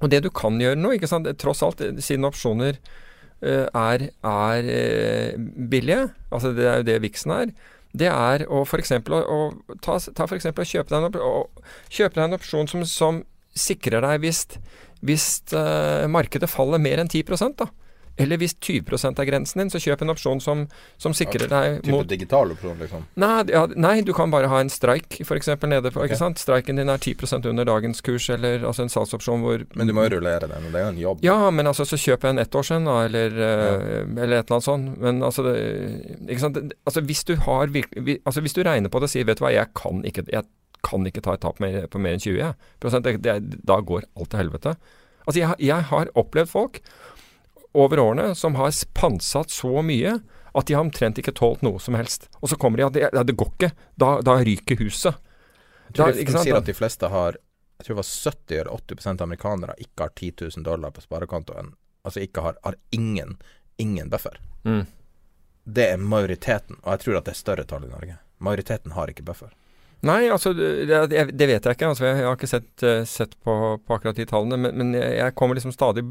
[0.00, 2.80] Og det du kan gjøre nå, ikke sant, tross alt, siden opsjoner
[3.44, 7.52] eh, er, er eh, billige, altså det er jo det viksen er,
[7.94, 8.92] det er å f.eks.
[9.06, 11.62] å, å ta, ta for å kjøpe deg en, op
[11.94, 13.22] kjøpe deg en opsjon som, som
[13.54, 14.42] sikrer deg hvis,
[15.06, 17.70] hvis uh, markedet faller mer enn 10% da.
[18.16, 20.64] Eller hvis 20 er grensen din, så kjøp en opsjon som,
[21.02, 23.06] som sikrer deg Type mot digital opsjon, liksom.
[23.18, 25.50] Nei, ja, nei, du kan bare ha en streik f.eks.
[25.66, 26.04] nede på.
[26.06, 26.38] ikke sant?
[26.38, 30.06] Streiken din er 10% under dagens kurs, eller altså en salgsopsjon hvor Men du må
[30.06, 31.26] jo rullere den, og det er jo en jobb.
[31.26, 33.76] Ja, men altså, så kjøper en ett år siden, da, eller, ja.
[34.06, 34.98] eller et eller annet sånt.
[35.02, 35.56] Men altså, det,
[36.28, 36.60] ikke sant?
[36.86, 39.44] Altså hvis du har virkelig Altså hvis du regner på det og sier vet du
[39.44, 40.46] hva, jeg kan ikke, jeg
[40.84, 42.68] kan ikke ta et tap mer, på mer enn 20 jeg.
[42.82, 44.74] prosent, det, det, da går alt til helvete.
[45.24, 46.80] Altså jeg, jeg har opplevd folk
[47.74, 50.18] over årene som har pantsatt så mye
[50.54, 52.28] at de har omtrent ikke tålt noe som helst.
[52.40, 53.70] Og så kommer de at det, ja, det går ikke.
[53.98, 55.16] Da, da ryker huset.
[55.88, 56.46] Da- de, ikke de sant?
[56.46, 57.36] sier at de fleste har
[57.78, 61.72] Jeg tror det var 70 eller 80% amerikanere ikke har 10 000 dollar på sparekontoen.
[62.06, 63.34] Altså ikke har, har ingen,
[63.82, 64.38] ingen buffer.
[64.62, 64.84] Mm.
[65.64, 68.16] Det er majoriteten, og jeg tror at det er større tall i Norge.
[68.38, 69.50] Majoriteten har ikke buffer.
[70.04, 71.90] Nei, altså det, det, vet jeg ikke.
[71.90, 74.58] Altså, jeg, har ikke sett, eh, sett på, på akkurat de tallene.
[74.60, 76.04] Men, men jeg, kommer liksom stadig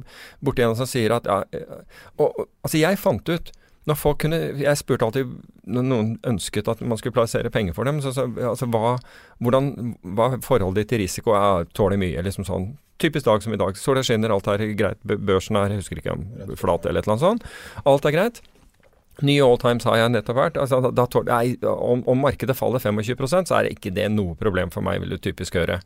[0.44, 3.52] borti en som sier at ja, eh, og, Altså, jeg fant ut
[3.84, 5.32] når folk kunne Jeg spurte alltid
[5.68, 8.00] når noen ønsket at man skulle plassere penger for dem.
[8.02, 8.96] Så, så, altså, hva,
[9.44, 11.36] hvordan, hva er forholdet ditt til risiko?
[11.36, 12.24] Jeg tåler mye.
[12.26, 12.74] liksom sånn
[13.04, 13.76] Typisk dag som i dag.
[13.76, 15.00] Sola skinner, alt er greit.
[15.04, 17.48] Børsen er jeg husker ikke om flat eller et eller annet sånt.
[17.90, 18.40] Alt er greit.
[19.22, 20.58] Nye all times har jeg nettopp vært.
[20.58, 24.74] Altså, da, da nei, om, om markedet faller 25 så er ikke det noe problem
[24.74, 25.82] for meg, vil du typisk høre.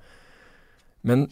[1.07, 1.27] Men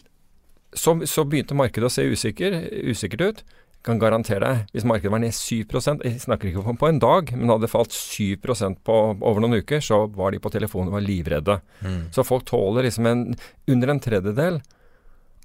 [0.76, 2.58] så, så begynte markedet å se usikker,
[2.90, 3.42] usikkert ut.
[3.86, 5.62] Kan garantere deg, hvis markedet var ned 7
[6.02, 9.80] Jeg snakker ikke om på en dag, men hadde falt 7% på, over noen uker,
[9.80, 11.60] så var de på telefonen og var livredde.
[12.12, 13.28] Så folk tåler liksom en,
[13.70, 14.60] under en tredjedel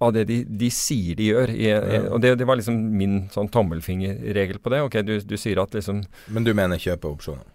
[0.02, 1.54] av det de, de sier de gjør.
[1.54, 4.84] I, i, og det, det var liksom min sånn tommelfingerregel på det.
[4.88, 7.46] Ok, du, du sier at liksom Men du mener kjøpeopsjoner?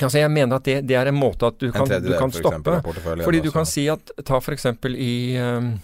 [0.00, 2.40] Altså Jeg mener at det, det er en måte at du kan, du kan for
[2.40, 2.76] stoppe.
[3.24, 4.66] Fordi du kan si at Ta f.eks.
[4.96, 5.74] i ehm,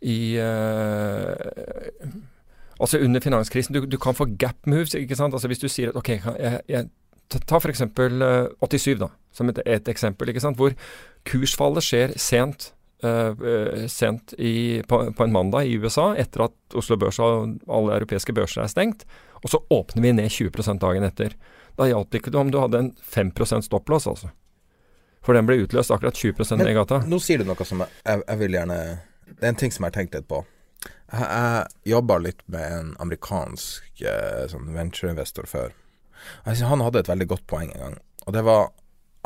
[0.00, 1.34] i uh,
[2.80, 5.34] Altså under finanskrisen, du, du kan få gap moves, ikke sant.
[5.36, 6.88] Altså Hvis du sier at ok, jeg, jeg,
[7.28, 7.82] ta- ta f.eks.
[7.82, 10.56] Uh, 87, da, som et, et eksempel, ikke sant.
[10.56, 10.72] Hvor
[11.28, 12.70] kursfallet skjer sent.
[13.04, 17.96] Eh, sent i, på, på en mandag i USA, etter at Oslo Børs og alle
[18.00, 19.06] europeiske børser er stengt.
[19.40, 21.36] Og så åpner vi ned 20% dagen etter.
[21.78, 24.32] Da hjalp det ikke om du hadde en 5% stopplås, altså.
[25.24, 27.02] For den ble utløst akkurat 20 ned i gata.
[27.08, 28.78] Nå sier du noe som jeg, jeg, jeg vil gjerne
[29.26, 30.40] Det er en ting som jeg har tenkt litt på.
[31.12, 35.74] Jeg, jeg jobba litt med en amerikansk eh, sånn ventureinvestor før.
[36.44, 37.94] Han hadde et veldig godt poeng en gang,
[38.26, 38.72] og det var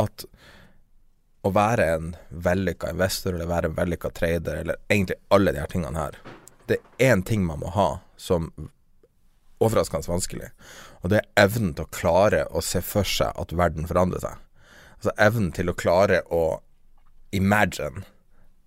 [0.03, 0.27] at
[1.45, 2.13] å være en
[2.45, 6.17] vellykka investor eller være en vellykka trader, eller egentlig alle de her tingene her,
[6.69, 8.49] det er én ting man må ha som
[9.63, 10.49] overraskende vanskelig,
[11.05, 14.41] og det er evnen til å klare å se for seg at verden forandrer seg.
[14.97, 16.43] Altså evnen til å klare å
[17.37, 18.07] imagine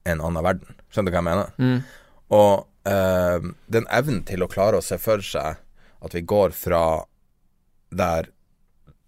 [0.07, 0.77] en annen verden.
[0.93, 1.53] Skjønner du hva jeg mener?
[1.57, 1.79] Mm.
[2.37, 5.57] Og øh, den evnen til å klare å se for seg
[5.97, 6.83] at vi går fra
[7.89, 8.29] der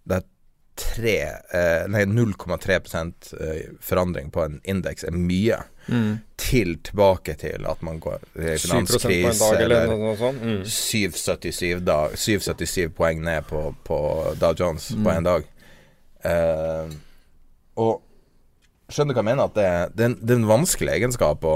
[0.10, 0.39] der 3, nei
[0.80, 2.76] 0,3
[3.40, 5.60] eh, forandring på en indeks er mye,
[5.90, 6.20] Mm.
[6.38, 10.42] til tilbake til at man går i 7 finanskrise dag eller eller noe sånt.
[10.44, 10.60] Mm.
[10.70, 13.98] 777, da, 777 poeng ned på, på
[14.38, 15.04] Dow Jones Mm.
[15.04, 15.44] på én dag.
[16.26, 16.94] Uh,
[17.80, 18.02] og
[18.92, 19.44] skjønner du hva jeg mener?
[19.50, 21.56] At det, det, er en- det er en vanskelig egenskap å,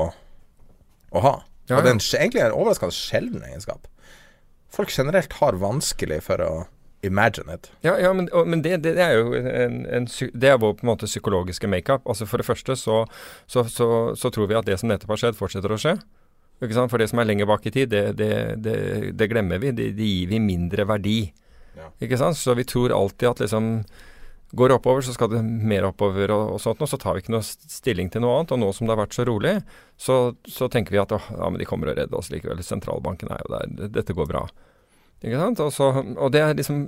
[1.14, 1.36] å ha.
[1.70, 3.86] Ja, Og det er en, egentlig en overraskende sjelden egenskap.
[4.74, 6.52] Folk generelt har vanskelig for å
[7.04, 7.70] imagine it.
[7.84, 10.78] Ja, ja men, og, men det, det, det er jo en, en, Det er vår
[10.80, 12.08] på en måte psykologiske makeup.
[12.08, 13.04] Altså For det første så,
[13.48, 15.98] så, så, så tror vi at det som nettopp har skjedd, fortsetter å skje.
[16.64, 16.92] Ikke sant?
[16.94, 18.32] For det som er lenger bak i tid, det,
[19.20, 19.74] det, glemmer vi.
[19.76, 21.20] Det, gir vi mindre verdi.
[21.78, 21.92] Ja.
[22.04, 22.40] Ikke sant?
[22.40, 23.78] Så vi tror alltid at liksom
[24.54, 27.24] Går det oppover, så skal det mer oppover og, og sånt, og så tar vi
[27.24, 28.52] ikke noe stilling til noe annet.
[28.54, 29.56] Og nå som det har vært så rolig,
[29.98, 32.62] så, så tenker vi at å, ja, men de kommer og redder oss likevel.
[32.62, 33.90] Sentralbanken er jo der.
[33.96, 34.44] Dette går bra.
[35.24, 35.62] Ikke sant?
[35.64, 36.86] Og, så, og det er liksom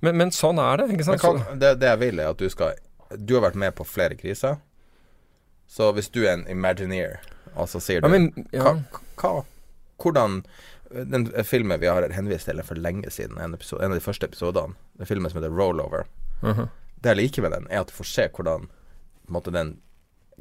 [0.00, 1.20] men, men sånn er det, ikke sant?
[1.20, 2.78] Kan, det, det jeg vil, er at du skal
[3.20, 4.56] Du har vært med på flere kriser.
[5.70, 7.20] Så hvis du er en imagineer,
[7.54, 8.64] og så sier du ja, men, ja.
[8.64, 9.44] hva, hva,
[10.00, 10.40] Hvordan
[11.12, 14.26] Den filmen vi har henvist til for lenge siden, en, episode, en av de første
[14.26, 16.08] episodene, den filmen som heter Rollover
[16.40, 16.70] Mhm.
[17.00, 18.66] Det jeg liker med den, er at du får se hvordan
[19.28, 19.74] måte, den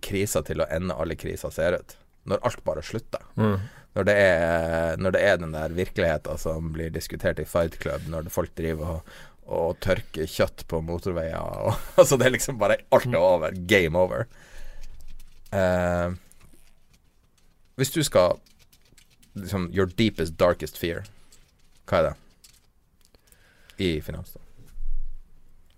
[0.03, 1.95] krisa til å ende alle kriser ser ut.
[2.27, 3.23] Når alt bare slutter.
[3.35, 3.59] Mm.
[3.97, 8.05] Når det, er, når det er den der virkeligheten som blir diskutert i Fight Club,
[8.07, 9.15] når folk driver og,
[9.49, 13.55] og tørker kjøtt på motorveier og, Altså, det er liksom bare Alt er over.
[13.67, 14.27] Game over.
[15.49, 16.13] Uh,
[17.81, 18.37] hvis du skal
[19.33, 21.07] liksom Your deepest, darkest fear,
[21.89, 22.15] hva er det?
[23.79, 24.35] I finans.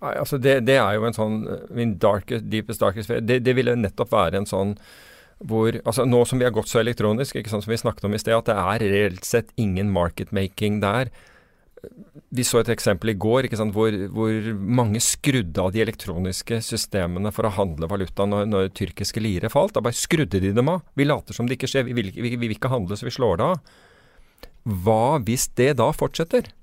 [0.02, 3.44] Nei, altså det, det er jo en sånn eh, Min darkest, deepest darkest fear det,
[3.46, 4.74] det ville nettopp være en sånn
[5.48, 8.16] hvor altså Nå som vi har gått så elektronisk, ikke sant, som vi snakket om
[8.16, 11.12] i sted, at det er reelt sett ingen market-making der.
[12.30, 17.34] Vi så et eksempel i går sant, hvor, hvor mange skrudde av de elektroniske systemene
[17.34, 19.74] for å handle valuta når, når tyrkiske lire falt.
[19.76, 20.86] Da bare skrudde de dem av.
[20.94, 21.88] Vi later som det ikke skjer.
[21.90, 23.78] Vi vil, vi, vi vil ikke handle, så vi slår det av.
[24.86, 26.54] Hva hvis det da fortsetter?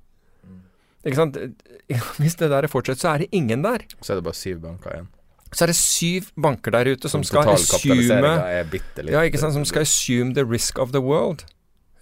[1.06, 1.38] Ikke sant?
[2.20, 3.84] Hvis det der fortsetter, så er det ingen der.
[4.02, 5.06] Så er det bare syv banker igjen.
[5.52, 8.32] Så er det syv banker der ute som skal assume
[9.08, 11.46] Ja, ikke sant, som skal assume the risk of the world.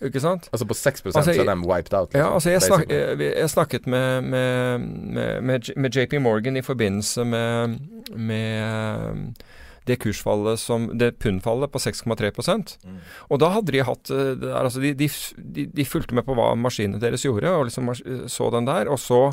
[0.05, 0.49] Ikke sant?
[0.53, 2.09] Altså på 6 Altså, så er de wiped out.
[2.13, 4.79] liksom, Ja, altså jeg, snak, jeg, jeg snakket med, med,
[5.43, 7.79] med, med, JP Morgan i forbindelse med,
[8.17, 9.33] med
[9.87, 12.99] det kursfallet som Det pundfallet på 6,3 Mm.
[13.29, 15.09] Og da hadde de hatt eh, altså de, de,
[15.55, 17.95] de, de fulgte med på hva maskinene deres gjorde, og liksom
[18.29, 18.89] så den der.
[18.89, 19.33] Og så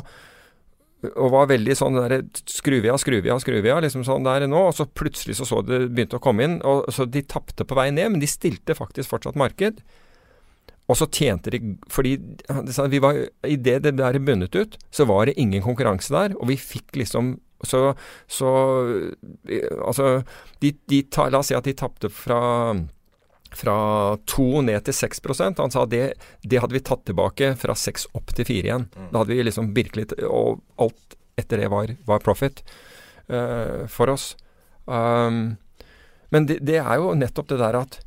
[1.12, 4.46] og var veldig sånn der skruvia, skruvia, av, skru av, skru av, liksom sånn der
[4.50, 4.62] nå.
[4.70, 6.56] Og så plutselig så så det begynte å komme inn.
[6.66, 9.82] og Så de tapte på vei ned, men de stilte faktisk fortsatt marked.
[10.84, 12.18] Og så tjente de Fordi
[12.92, 16.36] vi var, i det det der bundet ut, så var det ingen konkurranse der.
[16.38, 17.94] Og vi fikk liksom Så,
[18.28, 18.50] så
[19.48, 20.22] eh, Altså
[20.60, 21.00] de, de
[21.32, 22.74] La oss si at de tapte fra
[23.54, 23.76] fra
[24.30, 28.34] 2 ned til 6% Han sa det, det hadde vi tatt tilbake fra 6 opp
[28.34, 28.88] til 4 igjen.
[29.12, 32.62] Da hadde vi liksom virkelig Og alt etter det var, var profit
[33.26, 34.36] uh, for oss.
[34.86, 35.56] Um,
[36.30, 37.98] men det, det er jo nettopp det der at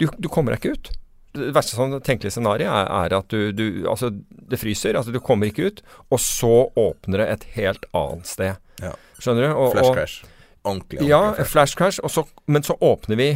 [0.00, 0.90] du, du kommer deg ikke ut.
[1.34, 4.96] Det verste sånn tenkelige scenarioet er, er at du, du Altså, det fryser.
[4.96, 5.82] Altså, du kommer ikke ut.
[6.08, 8.60] Og så åpner det et helt annet sted.
[8.82, 8.94] Ja.
[9.18, 9.50] Skjønner du?
[9.52, 10.30] Og, Flash crash.
[10.64, 11.50] Ordentlig, ordentlig ja, flash.
[11.52, 13.28] flash crash, og så, men så åpner vi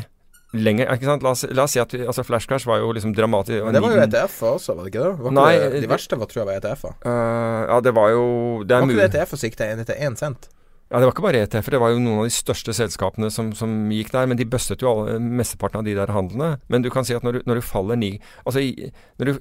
[0.52, 0.88] lenger.
[0.94, 1.22] Ikke sant?
[1.22, 3.64] La oss, la oss si at vi, altså flash crash var jo liksom dramatisk.
[3.64, 5.16] Men det var jo ETF-er også, var det ikke det?
[5.26, 5.72] Var Nei, det?
[5.72, 6.94] det- De verste var, tror jeg var ETF-er.
[7.04, 8.24] Uh, ja, det var jo
[8.64, 10.48] det Var ikke det ETF-er som gikk til én cent?
[10.90, 13.52] Ja, Det var ikke bare ETF-er, det var jo noen av de største selskapene som,
[13.52, 14.24] som gikk der.
[14.26, 16.58] Men de bustet jo alle, mesteparten av de der handlene.
[16.68, 18.14] Men du kan si at når du, når du faller ni
[18.46, 18.60] Altså,
[19.20, 19.38] når du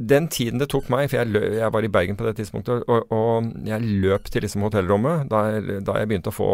[0.00, 2.84] Den tiden det tok meg, for jeg, lø, jeg var i Bergen på det tidspunktet,
[2.88, 6.50] og, og jeg løp til liksom hotellrommet da, jeg- da jeg begynte å få,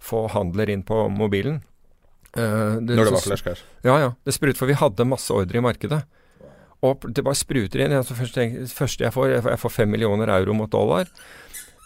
[0.00, 1.62] få handler inn på mobilen.
[2.36, 3.62] Eh, Når det var så- flash crash?
[3.84, 4.12] Ja, ja.
[4.24, 6.02] Det sprut, for vi hadde masse ordre i markedet.
[6.82, 7.92] Og det bare spruter inn.
[7.92, 11.06] Altså, første, første jeg får, jeg får- fem millioner euro mot dollar.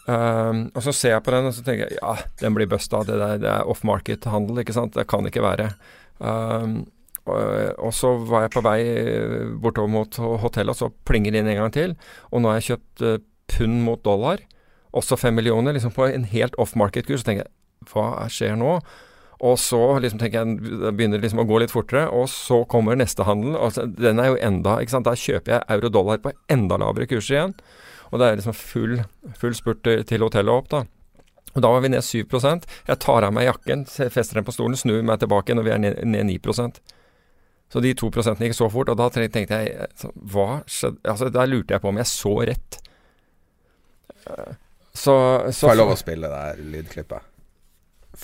[0.05, 3.05] Um, og så ser jeg på den og så tenker jeg, ja, den blir busta.
[3.07, 4.93] Det, der, det er off market-handel, ikke sant.
[4.93, 5.73] Det kan ikke være.
[6.19, 6.85] Um,
[7.25, 7.39] og,
[7.79, 11.47] og så var jeg på vei eh, bortover mot hotellet, og så plinger det inn
[11.53, 11.95] en gang til.
[12.33, 13.17] Og nå har jeg kjøpt uh,
[13.47, 14.43] pund mot dollar,
[14.93, 17.23] også fem millioner, liksom på en helt off market-kurs.
[17.23, 17.53] Så tenker jeg,
[17.93, 18.75] hva skjer nå?
[19.43, 23.25] Og så liksom tenker jeg, det liksom å gå litt fortere, og så kommer neste
[23.27, 23.57] handel.
[23.59, 25.05] og så- den er jo enda ikke sant?
[25.05, 27.55] Da kjøper jeg euro-dollar på enda lavere kurser igjen.
[28.13, 29.03] Og det er liksom full,
[29.35, 30.85] full spurt til hotellet opp, da.
[31.55, 34.75] Og da var vi ned 7% Jeg tar av meg jakken, fester den på stolen,
[34.75, 36.39] snur meg tilbake når vi er ned, ned 9
[37.69, 41.31] Så de to prosentene gikk så fort, og da tenkte jeg så, Hva skjedde Altså,
[41.31, 42.79] Der lurte jeg på om jeg så rett.
[44.27, 44.53] Eh,
[44.93, 45.13] Så,
[45.51, 47.32] så Får jeg lov å spille det lydklippet?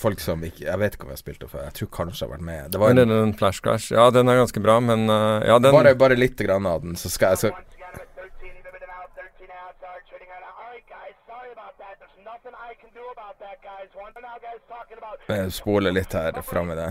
[0.00, 1.66] Folk som ikke Jeg vet ikke om jeg har spilt det før.
[1.66, 2.70] Jeg tror kanskje jeg har vært med.
[2.72, 5.44] Det var Men en, den, den Flash Crash, ja, den er ganske bra, men uh,
[5.44, 7.52] Ja, den bare, bare litt grann av den, så skal jeg så,
[15.30, 16.90] jeg spole litt her fram i det.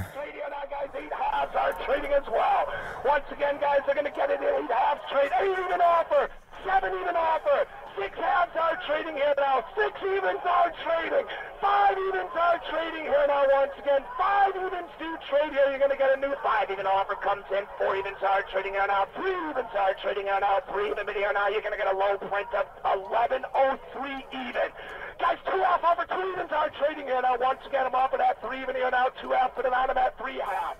[3.10, 5.32] Once again, guys, they're going to get it in eight half trade.
[5.41, 6.30] Eight even offer.
[6.66, 7.66] Seven even offer.
[8.00, 9.60] Six halves are trading here now.
[9.76, 11.28] Six evens are trading.
[11.60, 13.43] Five evens are trading here now.
[13.52, 15.68] Once again, five evens do trade here.
[15.68, 17.68] You're going to get a new five even offer comes in.
[17.76, 19.04] Four evens are trading here now.
[19.20, 20.64] Three evens are trading here now.
[20.72, 21.52] Three even here now.
[21.52, 23.52] You're going to get a low print of 1103
[24.47, 24.72] even.
[25.20, 26.08] Guys, two half offer.
[26.08, 27.36] Two evens are trading here now.
[27.36, 29.12] Once again, I'm off of that three even here now.
[29.20, 30.80] Two half to the round of that three half.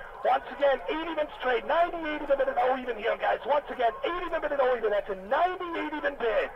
[0.23, 3.39] Once again, 8 even straight, 98 even bid oh even here, guys.
[3.45, 4.89] Once again, 8 even bid oh even.
[4.91, 6.49] That's a 98 even bid.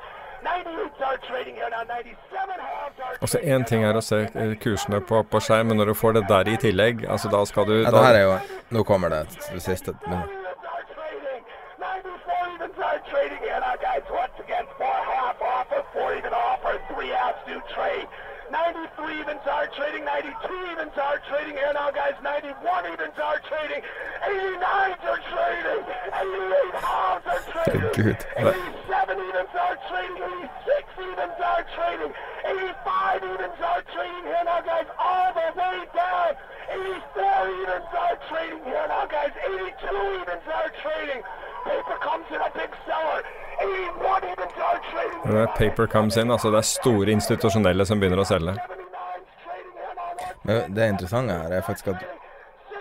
[0.45, 1.84] 98s are trading here now.
[1.84, 5.78] 97 halves are Altså Én ting er å se eh, kursene på, på skjerm, men
[5.82, 8.26] når du får det der i tillegg, altså da skal du Ja, det her er
[8.28, 8.36] jo
[8.78, 9.95] Nå kommer det det siste.
[10.05, 11.41] Men, evens trading.
[11.82, 14.05] 94 evens are trading here now, guys.
[14.22, 18.07] Once again, four half offer, four even offer, three halves do trade.
[18.55, 20.31] 93 evens are trading, 92
[20.71, 22.15] evens are trading here now, guys.
[22.23, 22.55] 91
[22.87, 23.83] evens are trading,
[24.23, 25.83] 89s are trading,
[26.15, 32.13] 88 halves are trading, 87 evens are trading, 86 evens are trading,
[32.47, 36.31] 85 evens are trading here now, guys, all the way down.
[36.71, 39.35] 84 evens are trading here now, guys.
[39.35, 39.83] 82
[40.23, 41.21] evens are trading.
[41.66, 43.22] Paper comes in a big seller.
[43.59, 45.34] 81 evens are trading.
[45.34, 48.53] det er paper comes in, altså det er store institusjonelle som begynner å selge.
[48.55, 50.11] 79's trading here now.
[50.11, 52.05] Once men det interessante her er faktisk at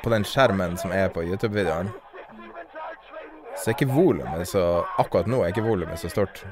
[0.04, 1.88] på den skjermen som er på YouTube-videoen,
[3.56, 6.42] så er ikke volumet så Akkurat nå er ikke volumet så stort.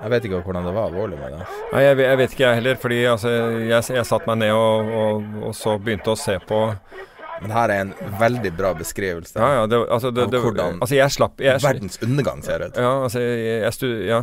[0.00, 1.32] Jeg vet ikke hvordan det var, volumet.
[1.32, 3.30] da Nei, jeg, jeg vet ikke jeg heller, fordi altså,
[3.64, 6.60] jeg, jeg satte meg ned og, og, og så begynte å se på
[7.42, 10.98] Men her er en veldig bra beskrivelse Ja, ja, det, altså, det, Av hvordan altså
[10.98, 12.78] jeg slapp jeg, verdens undergang ser ut.
[12.78, 14.20] Ja, altså jeg, jeg, ja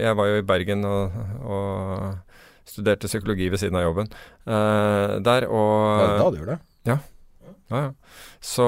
[0.00, 5.46] jeg, var jo i Bergen og, og studerte psykologi ved siden av jobben uh, der,
[5.48, 6.60] og Var det da du gjorde det?
[6.90, 6.98] Ja,
[7.70, 7.88] ja.
[8.42, 8.66] Så,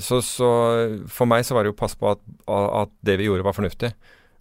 [0.00, 0.50] så, så
[1.12, 3.92] for meg så var det jo pass på at, at det vi gjorde var fornuftig.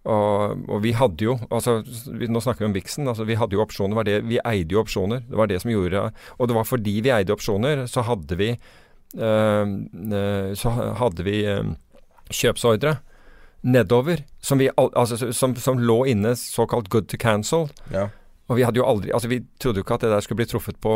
[0.08, 3.10] Og, og vi hadde jo altså, vi, Nå snakker vi om Vixen.
[3.12, 3.98] Altså, vi hadde jo opsjoner.
[4.00, 5.26] Var det, vi eide jo opsjoner.
[5.28, 6.06] Det var det som gjorde
[6.38, 9.74] Og det var fordi vi eide opsjoner, så hadde vi eh,
[10.62, 11.76] Så hadde vi øh,
[12.32, 12.98] kjøpsordre
[13.68, 17.66] nedover som, vi, altså, som, som lå inne såkalt good to cancel.
[17.92, 18.08] Ja.
[18.48, 20.48] Og vi hadde jo aldri Altså, vi trodde jo ikke at det der skulle bli
[20.48, 20.94] truffet på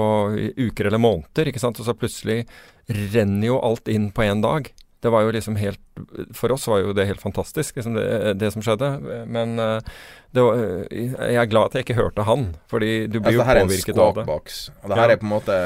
[0.56, 1.80] uker eller måneder, ikke sant.
[1.82, 2.46] Og så plutselig
[2.88, 4.72] renner jo alt inn på én dag.
[5.02, 5.80] Det var jo liksom helt
[6.38, 8.90] For oss var jo det helt fantastisk, liksom det, det som skjedde.
[9.28, 9.82] Men eh,
[10.38, 13.98] var, jeg er glad at jeg ikke hørte han, fordi du blir Altså, jo påvirket
[13.98, 14.26] av det.
[14.30, 15.14] Og det her Ja.
[15.16, 15.58] er på en måte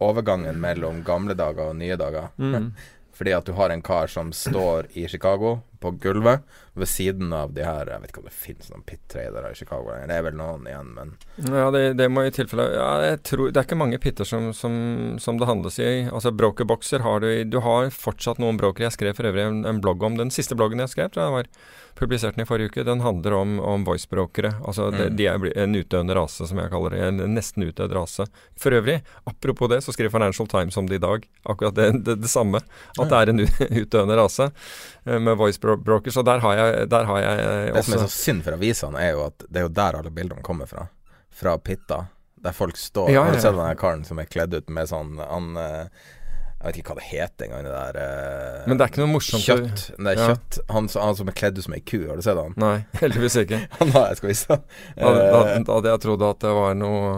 [0.00, 2.28] overgangen mellom gamle dager og nye dager.
[2.38, 2.72] Mm.
[3.18, 6.42] Fordi at du har en kar som står i Chicago, på gulvet,
[6.78, 9.94] ved siden av de her Jeg vet ikke om det finnes noen pit-tradere i Chicago.
[10.06, 11.12] Det er vel noen igjen, men
[11.50, 14.52] Ja, det, det må i tilfelle Ja, jeg tror Det er ikke mange pitter som,
[14.54, 15.88] som, som det handles i.
[16.06, 18.86] Altså Brokerbokser har du Du har fortsatt noen brokere.
[18.86, 21.36] Jeg skrev for øvrig en, en blogg om Den siste bloggen jeg skrev, tror jeg
[21.40, 21.52] var
[21.98, 22.84] publisert den i forrige uke.
[22.86, 24.52] Den handler om, om voice-brokere.
[24.62, 25.16] Altså de, Mm.
[25.18, 27.00] de er en utdøende rase, som jeg kaller det.
[27.08, 28.28] En nesten utdødd rase.
[28.54, 31.26] For øvrig, apropos det, så skriver Financial Times om det i dag.
[31.50, 32.60] Akkurat det, det, det samme.
[33.00, 33.42] At det er en
[33.82, 34.46] utdøende rase
[35.22, 38.04] med voice bro brokers, og der har jeg, der har jeg også Det som er
[38.04, 40.86] så synd for avisene, er jo at det er jo der alle bildene kommer fra.
[41.38, 42.04] Fra Pitta.
[42.42, 45.16] Der folk står Ja, Har du sett den karen som er kledd ut med sånn
[45.18, 45.88] Han eh,
[46.60, 49.10] Jeg vet ikke hva det heter engang, det der eh, Men det er ikke noe
[49.16, 49.82] morsomt Kjøtt.
[49.98, 50.28] Det er Ja.
[50.30, 50.58] kjøtt.
[50.70, 52.54] Han, han som er kledd ut som ei ku, har du sett han?
[52.62, 53.58] Nei, heldigvis ikke.
[53.80, 54.78] Han har jeg skal vise deg.
[54.98, 57.10] Da, da, Eh, da hadde jeg trodd at det var noe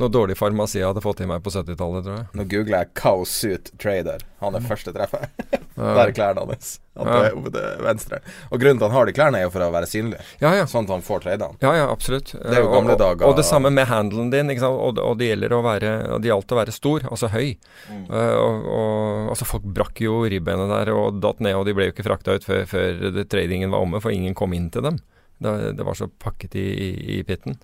[0.00, 2.28] noe dårlig farmasi jeg hadde fått i meg på 70-tallet, tror jeg.
[2.38, 4.22] Nå googler jeg 'Cow Suit Trader'.
[4.40, 5.28] Han er første treffet.
[5.76, 6.78] Der er klærne hans.
[6.92, 10.18] Og grunnen til han har de klærne, er jo for å være synlig.
[10.42, 10.66] Ja, ja.
[10.68, 11.56] Sånn at han får tradene.
[11.64, 12.34] Ja, ja, absolutt.
[12.36, 13.28] er jo gamle og, dager.
[13.28, 14.52] Og det samme med handelen din.
[14.68, 17.54] Og, og det gjelder å være Det gjaldt å være stor, altså høy.
[17.88, 18.04] Mm.
[18.10, 21.88] Uh, og, og, altså Folk brakk jo ribbenet der og datt ned, og de ble
[21.88, 25.00] jo ikke frakta ut før, før tradingen var omme, for ingen kom inn til dem.
[25.42, 27.56] Det, det var så pakket i, i, i pitten.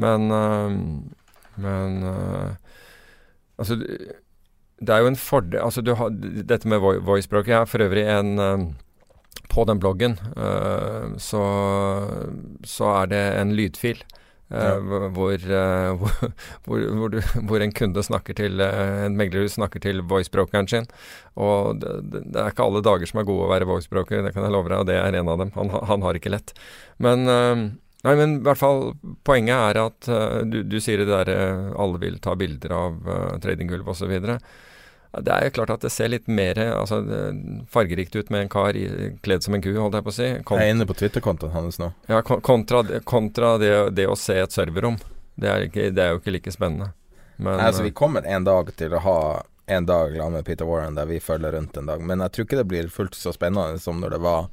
[0.00, 0.76] Men eh,
[1.56, 2.50] Men eh,
[3.60, 3.76] Altså
[4.80, 7.52] det er jo en fordel Altså du har dette med voicebroker voice-språket.
[7.52, 8.64] Jeg for øvrig en eh,
[9.52, 11.42] På den bloggen eh, så,
[12.64, 14.02] så er det en lydfil.
[14.50, 14.80] Ja.
[14.82, 20.88] hvor, hvor, hvor, du, hvor en kunde snakker til En meglerhus snakker til voice-brokeren sin.
[21.38, 21.92] Og det,
[22.34, 24.72] det er ikke alle dager som er gode å være voice-broker, det kan jeg love
[24.72, 25.52] deg, og det er en av dem.
[25.54, 26.50] Han, han har ikke lett.
[26.98, 27.30] Men
[28.06, 28.94] Nei, men i hvert fall
[29.28, 32.96] poenget er at uh, du, du sier det der uh, alle vil ta bilder av
[33.04, 34.14] uh, tradinggulv osv.
[35.10, 37.00] Det er jo klart at det ser litt mer altså,
[37.68, 38.86] fargerikt ut med en kar i,
[39.26, 40.28] kledd som en ku, holdt jeg på å si.
[40.46, 41.90] Kont Jeg er inne på Twitter-kontoen hans nå.
[42.06, 45.00] ja, kontra, kontra det, det å se et serverrom.
[45.34, 46.92] Det er, ikke, det er jo ikke like spennende.
[47.40, 49.20] Men Nei, altså, vi eh, kommer en dag til å ha
[49.70, 52.46] en dag sammen med Peter Warren der vi følger rundt en dag, men jeg tror
[52.46, 54.48] ikke det blir fullt så spennende som når det var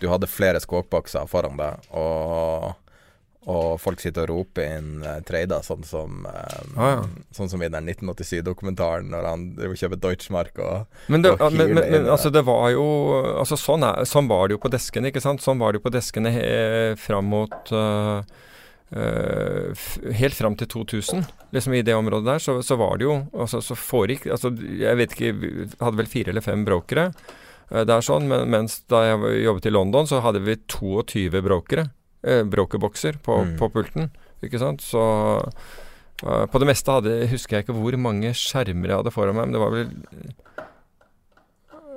[0.00, 2.70] Du hadde flere skåkbokser foran deg, og,
[3.50, 7.24] og folk sitter og roper inn uh, trader, sånn som eh, Ah, ja.
[7.36, 9.46] Sånn som i den 1987-dokumentaren, når han
[9.76, 12.86] kjøper Deutschmark og Men, det, og men, men, men i altså, det var jo
[13.36, 15.44] altså, sånn, er, sånn var det jo på deskene, ikke sant?
[15.44, 18.22] Sånn var det jo på deskene eh, fram mot uh,
[18.90, 19.70] Uh,
[20.18, 21.22] Helt fram til 2000,
[21.54, 24.98] liksom i det området der, så, så var det jo altså, så foregikk altså, Jeg
[24.98, 27.12] vet ikke, hadde vel fire eller fem brokere.
[27.70, 31.40] Eh, Det er sånn, men, mens da jeg jobbet i London, så hadde vi 22
[31.42, 31.90] brokere.
[32.22, 33.56] Eh, brokerbokser på, Mm.
[33.58, 34.10] på pulten.
[34.42, 34.80] Ikke sant?
[34.84, 35.00] Så
[36.26, 39.48] eh, på det meste hadde, husker jeg ikke hvor mange skjermer jeg hadde foran meg,
[39.48, 39.90] men det var vel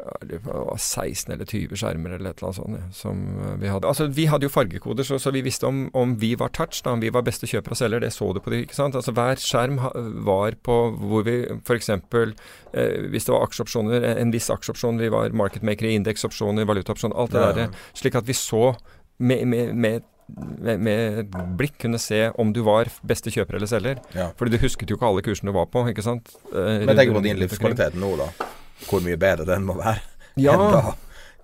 [0.04, 3.88] 16 eller 20 skjermer eller et eller annet sånt ja, som eh, vi hadde.
[3.90, 6.94] Altså, vi hadde jo fargekoder, så, så vi visste om, om vi var touch, da,
[6.96, 8.04] om vi var beste kjøper og selger.
[8.04, 8.98] Det så du på det, ikke sant.
[9.00, 9.80] Altså, hver skjerm
[10.28, 11.90] var på hvor vi f.eks.
[11.90, 17.36] Eh, hvis det var aksjeopsjoner, en, viss aksjeopsjon, vi var marketmaker i indeksopsjoner, valutaopsjoner, alt
[17.36, 17.52] det Ja.
[17.52, 17.70] derre.
[17.98, 18.74] Slik at vi så
[19.20, 24.00] med, med, med med, med blikk kunne se om du var beste kjøper eller selger.
[24.16, 24.30] Ja.
[24.40, 26.32] Fordi du husket jo ikke alle kursene du var på, ikke sant?
[26.54, 28.30] Eh, Men tenk på din livskvalitet nå, da.
[28.90, 30.02] Hvor mye bedre den må være.
[30.36, 30.56] Ja.
[30.56, 30.96] enn da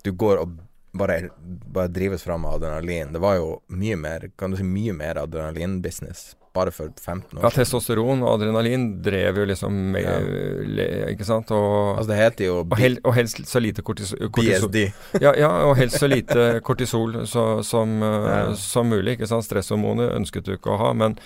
[0.02, 0.56] du går og
[0.98, 3.12] bare, bare drives fram av adrenalin.
[3.14, 7.44] Det var jo mye mer Kan du si mye mer adrenalinbusiness bare for 15 år
[7.44, 11.06] Ja, testosteron og adrenalin drev jo liksom med, Ja.
[11.12, 11.50] Ikke sant?
[11.54, 14.68] Og, Altså, det heter jo og, hel, og helst så lite kortis, kortisol.
[14.70, 14.92] BSD.
[15.24, 18.54] Ja, ja, og helst så lite kortisol så, som, eh, Ja.
[18.54, 19.12] som mulig.
[19.18, 19.44] ikke sant?
[19.46, 20.92] Stresshormoner ønsket du ikke å ha.
[20.92, 21.16] Men,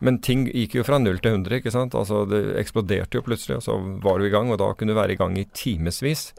[0.00, 1.56] men ting gikk jo fra null til 100.
[1.62, 1.94] ikke sant?
[1.94, 4.50] Altså Det eksploderte jo plutselig, og så var du i gang.
[4.52, 6.32] Og da kunne du være i gang i timevis.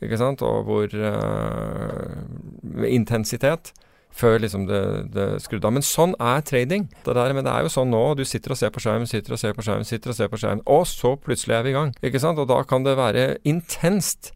[0.00, 0.40] Ikke sant?
[0.42, 3.72] Og hvor uh, intensitet.
[4.10, 4.80] Før liksom det,
[5.14, 5.76] det skrudde av.
[5.76, 6.88] Men sånn er trading.
[7.06, 8.02] Det der, men det er jo sånn nå.
[8.18, 10.40] Du sitter og ser på skjermen, sitter og ser på skjermen, sitter og ser på
[10.40, 10.64] skjermen.
[10.68, 11.94] Og så plutselig er vi i gang.
[12.04, 12.40] Ikke sant?
[12.42, 14.32] Og da kan det være intenst.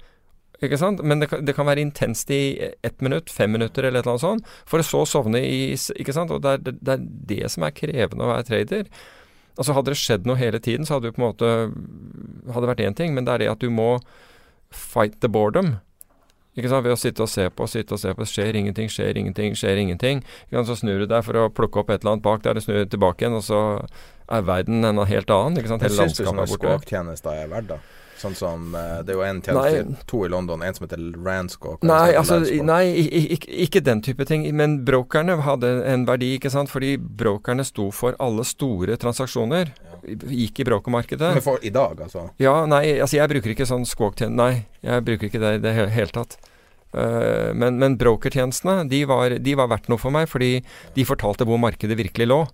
[0.63, 1.03] Ikke sant?
[1.05, 4.15] Men det kan, det kan være intenst i ett minutt, fem minutter eller et eller
[4.15, 6.33] annet sånt, for å så sovne i Ikke sant?
[6.33, 7.05] Og det er det, er
[7.35, 8.89] det som er krevende å være trader.
[9.59, 11.51] Altså Hadde det skjedd noe hele tiden, så hadde det på en måte
[12.55, 13.99] Hadde vært én ting, men det er det at du må
[14.75, 15.77] fight the boredom.
[16.55, 16.85] Ikke sant?
[16.87, 18.27] Ved å sitte og se på, sitte og se på.
[18.31, 20.23] Skjer ingenting, skjer ingenting, skjer ingenting.
[20.55, 22.85] Så snur du deg for å plukke opp et eller annet bak der, du snur
[22.87, 23.61] tilbake igjen, og så
[24.31, 25.59] er verden en helt annen.
[25.59, 25.83] Ikke sant?
[25.83, 26.75] Jeg Hele syns du landskapet sånne er borte.
[26.79, 27.81] skåktjenester er verdt, da?
[28.25, 31.85] Sånn som eh, Det er jo en tjeneste, to i London, en som heter Ranscock.
[31.87, 32.83] Nei, altså, nei
[33.37, 34.47] ikke, ikke den type ting.
[34.57, 36.73] Men brokerne hadde en verdi, ikke sant.
[36.73, 39.75] Fordi brokerne sto for alle store transaksjoner.
[40.05, 41.35] Gikk i brokermarkedet.
[41.37, 42.29] Men for i dag, altså.
[42.43, 44.41] Ja, nei, altså jeg bruker ikke sånn squawk-tjeneste.
[44.41, 46.39] Nei, jeg bruker ikke det i det hele tatt.
[46.95, 50.61] Uh, men, men brokertjenestene, de var, de var verdt noe for meg, fordi
[50.95, 52.45] de fortalte hvor markedet virkelig lå.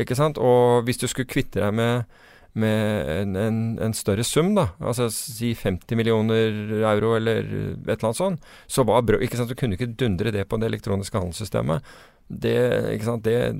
[0.00, 0.40] Ikke sant?
[0.42, 2.22] Og hvis du skulle kvitte deg med,
[2.54, 6.54] med en, en, en større sum, da, altså si 50 millioner
[6.86, 9.50] euro eller et eller annet sånt, så var brød ikke sant?
[9.50, 11.82] Du kunne ikke dundre det på det elektroniske handelssystemet.
[12.28, 12.54] Det,
[12.94, 13.26] ikke sant?
[13.26, 13.52] Det,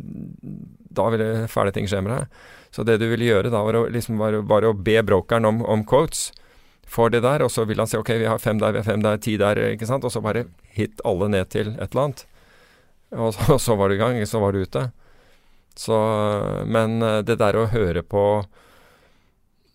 [0.95, 2.39] da ville fæle ting skje med deg.
[2.75, 5.63] Så det du ville gjøre da, var å, liksom, var, var å be brokeren om,
[5.67, 6.31] om quotes.
[6.87, 8.87] for det der, og så vil han si ok, vi har fem der, vi har
[8.87, 10.05] fem der, ti der, ikke sant.
[10.05, 12.27] Og så bare hit alle ned til et eller annet.
[13.15, 14.91] Og så, og så var du i gang, så var du ute.
[15.75, 15.97] Så
[16.71, 18.45] Men eh, det der å høre på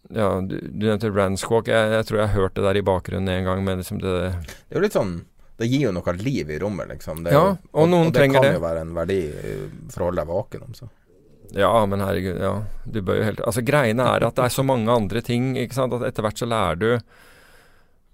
[0.09, 1.67] Ja, du, du nevnte Randsquawk.
[1.69, 4.13] Jeg, jeg tror jeg har hørt det der i bakgrunnen en gang, men liksom det
[4.33, 5.11] Det er jo litt sånn
[5.59, 7.21] Det gir jo noe liv i rommet, liksom.
[7.25, 7.43] Det Ja,
[7.73, 8.53] og noen og det trenger kan det.
[8.57, 10.89] jo være en verdi eh, for å holde deg våken om, så.
[11.57, 12.53] Ja, men herregud, ja.
[12.85, 15.77] Du bør jo helt Altså, greiene er at det er så mange andre ting, ikke
[15.77, 16.89] sant, at etter hvert så lærer du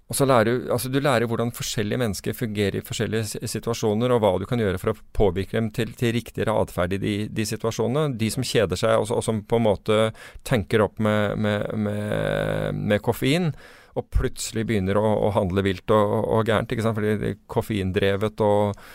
[0.06, 4.20] Og så lærer du Altså, du lærer hvordan forskjellige mennesker fungerer i forskjellige situasjoner, og
[4.22, 7.48] hva du kan gjøre for å påvirke dem til, til riktigere atferd i de, de
[7.48, 8.14] situasjonene.
[8.20, 9.98] De som kjeder seg, og, og som på en måte
[10.46, 13.50] tanker opp med, med, med, med koffein,
[13.96, 17.42] og plutselig begynner å, å handle vilt og, og gærent, ikke sant, fordi det er
[17.50, 18.86] koffeindrevet og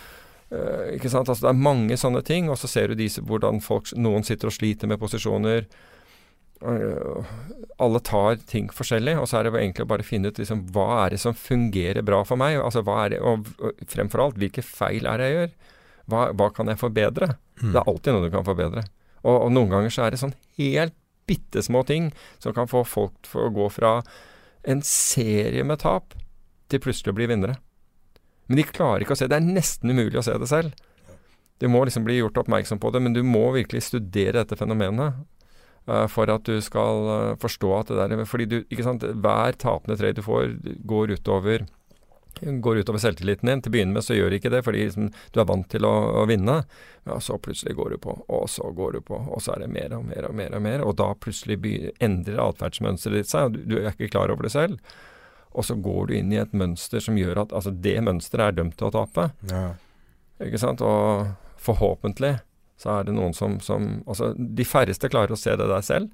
[0.51, 1.29] Eh, ikke sant?
[1.31, 4.51] Altså, det er mange sånne ting, og så ser du de, hvordan folk, noen sitter
[4.51, 5.67] og sliter med posisjoner.
[6.61, 7.25] Eh,
[7.81, 11.05] alle tar ting forskjellig, og så er det egentlig å bare finne ut liksom, hva
[11.05, 12.59] er det som fungerer bra for meg.
[12.61, 15.53] Altså, er det, og, og fremfor alt, hvilke feil er det jeg gjør?
[16.11, 17.33] Hva, hva kan jeg forbedre?
[17.61, 18.85] Det er alltid noe du kan forbedre.
[19.21, 20.97] Og, og noen ganger så er det sånn helt
[21.29, 22.09] bitte små ting
[22.41, 23.99] som kan få folk til å gå fra
[24.67, 26.15] en serie med tap
[26.69, 27.57] til plutselig å bli vinnere.
[28.49, 30.73] Men de klarer ikke å se Det er nesten umulig å se det selv.
[31.61, 35.21] Du må liksom bli gjort oppmerksom på det, men du må virkelig studere dette fenomenet
[36.11, 39.97] for at du skal eh, forstå at det der Fordi du, ikke sant, hver tapende
[39.97, 41.67] trade du får, går utover
[42.41, 43.59] Går utover selvtilliten din.
[43.61, 45.85] Til å begynne med så gjør det ikke det, fordi liksom, du er vant til
[45.85, 46.61] å, å vinne.
[47.05, 49.67] Ja, så plutselig går du på, og så går du på, og så er det
[49.75, 50.55] mer og mer og mer.
[50.55, 51.59] Og mer, og da plutselig
[52.01, 54.79] endrer atferdsmønsteret ditt seg, og du, du er ikke klar over det selv.
[55.51, 58.59] Og så går du inn i et mønster som gjør at altså det mønsteret er
[58.61, 59.27] dømt til å tape.
[59.51, 59.65] Ja.
[60.41, 60.81] Ikke sant?
[60.81, 62.37] Og forhåpentlig
[62.81, 66.09] så er det noen som, som Altså, de færreste klarer å se det der selv.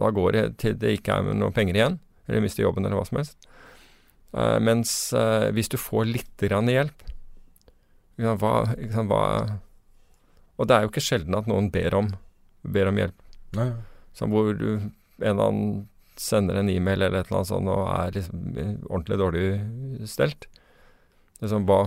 [0.00, 3.06] Da går det til det ikke er noen penger igjen, eller mister jobben eller hva
[3.08, 3.48] som helst.
[4.36, 7.04] Uh, mens uh, hvis du får litt grann hjelp
[8.20, 9.20] ja, hva, ikke hva
[10.58, 12.10] Og det er jo ikke sjelden at noen ber om,
[12.64, 13.24] ber om hjelp.
[13.56, 13.70] Nei.
[14.16, 15.70] Som hvor du en eller annen
[16.20, 20.48] sender en e-mail eller et eller annet sånt og er liksom eh, ordentlig dårlig stelt.
[21.42, 21.80] Liksom, hva,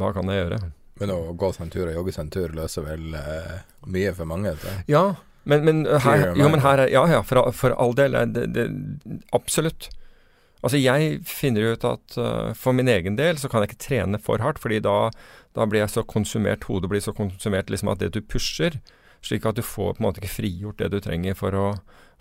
[0.00, 0.60] hva kan jeg gjøre?
[1.00, 3.56] Men å gå seg en tur og jogge seg en tur løser vel eh,
[3.90, 4.54] mye for mange.
[4.54, 4.84] jeg.
[4.92, 5.04] Ja,
[5.44, 8.14] men, men her, jo, men her er, ja, ja, for, for all del.
[8.16, 8.66] er Det, det,
[9.36, 9.90] absolutt.
[10.64, 14.20] Altså, jeg finner ut at uh, for min egen del så kan jeg ikke trene
[14.22, 15.10] for hardt, fordi da,
[15.56, 18.78] da blir jeg så konsumert, hodet blir så konsumert liksom at det du pusher,
[19.24, 21.66] slik at du får på en måte ikke frigjort det du trenger for å,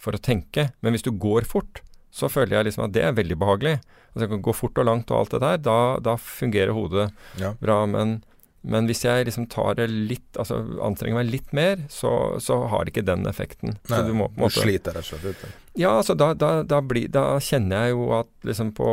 [0.01, 0.71] for å tenke.
[0.83, 1.79] Men hvis du går fort,
[2.13, 3.77] så føler jeg liksom at det er veldig behagelig.
[4.11, 7.09] Altså, jeg kan gå fort og langt og alt det der, da, da fungerer hodet
[7.39, 7.55] Ja.
[7.63, 7.79] bra.
[7.89, 8.19] Men,
[8.63, 12.85] men hvis jeg liksom tar det litt, altså anstrenger meg litt mer, så, så har
[12.85, 13.73] det ikke den effekten.
[13.89, 15.59] Nei, så du må måte, du sliter rett og slett ut.
[15.75, 18.87] Ja, altså da, da, da, blir, da kjenner jeg jo at liksom på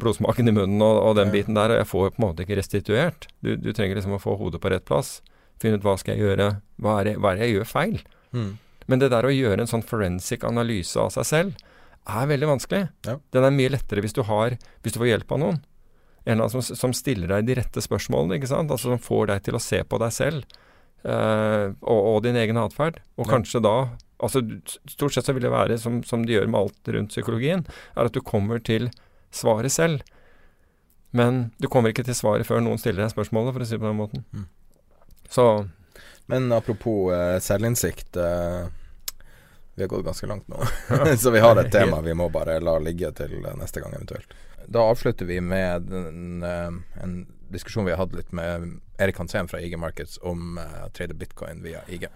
[0.00, 1.34] blodsmaken i munnen og, og den Ja.
[1.36, 3.28] biten der, og jeg får jo på en måte ikke restituert.
[3.44, 5.18] Du, du trenger liksom å få hodet på rett plass.
[5.60, 6.50] Finne ut hva skal jeg gjøre,
[6.80, 7.98] hva er det, hva er det jeg gjør feil?
[8.32, 8.52] Mm.
[8.88, 11.66] Men det der å gjøre en sånn forensic analyse av seg selv,
[12.08, 12.86] er veldig vanskelig.
[13.06, 13.18] Ja.
[13.36, 15.58] Den er mye lettere hvis du har, hvis du får hjelp av noen.
[16.26, 18.70] En som, som stiller deg de rette spørsmålene, ikke sant.
[18.70, 20.44] Altså som får deg til å se på deg selv.
[21.04, 22.98] eh, og, og din egen atferd.
[23.16, 23.32] Og Ja.
[23.38, 23.88] kanskje da
[24.20, 24.42] altså
[24.86, 27.62] Stort sett så vil det være som, som de gjør med alt rundt psykologien,
[27.96, 28.90] er at du kommer til
[29.32, 30.02] svaret selv.
[31.10, 33.80] Men du kommer ikke til svaret før noen stiller deg spørsmålet, for å si det
[33.80, 34.24] på den måten.
[34.36, 34.44] Mm.
[35.30, 35.46] Så
[36.28, 38.68] Men apropos eh, selvinnsikt eh,
[39.74, 40.60] Vi har gått ganske langt nå.
[41.16, 44.36] Så vi har et tema vi må bare la ligge til eh, neste gang eventuelt.
[44.70, 49.48] Da avslutter vi med en, eh, en diskusjon vi har hatt litt med Erik Hansen
[49.50, 52.06] fra IG Markets om uh, trade bitcoin via IG.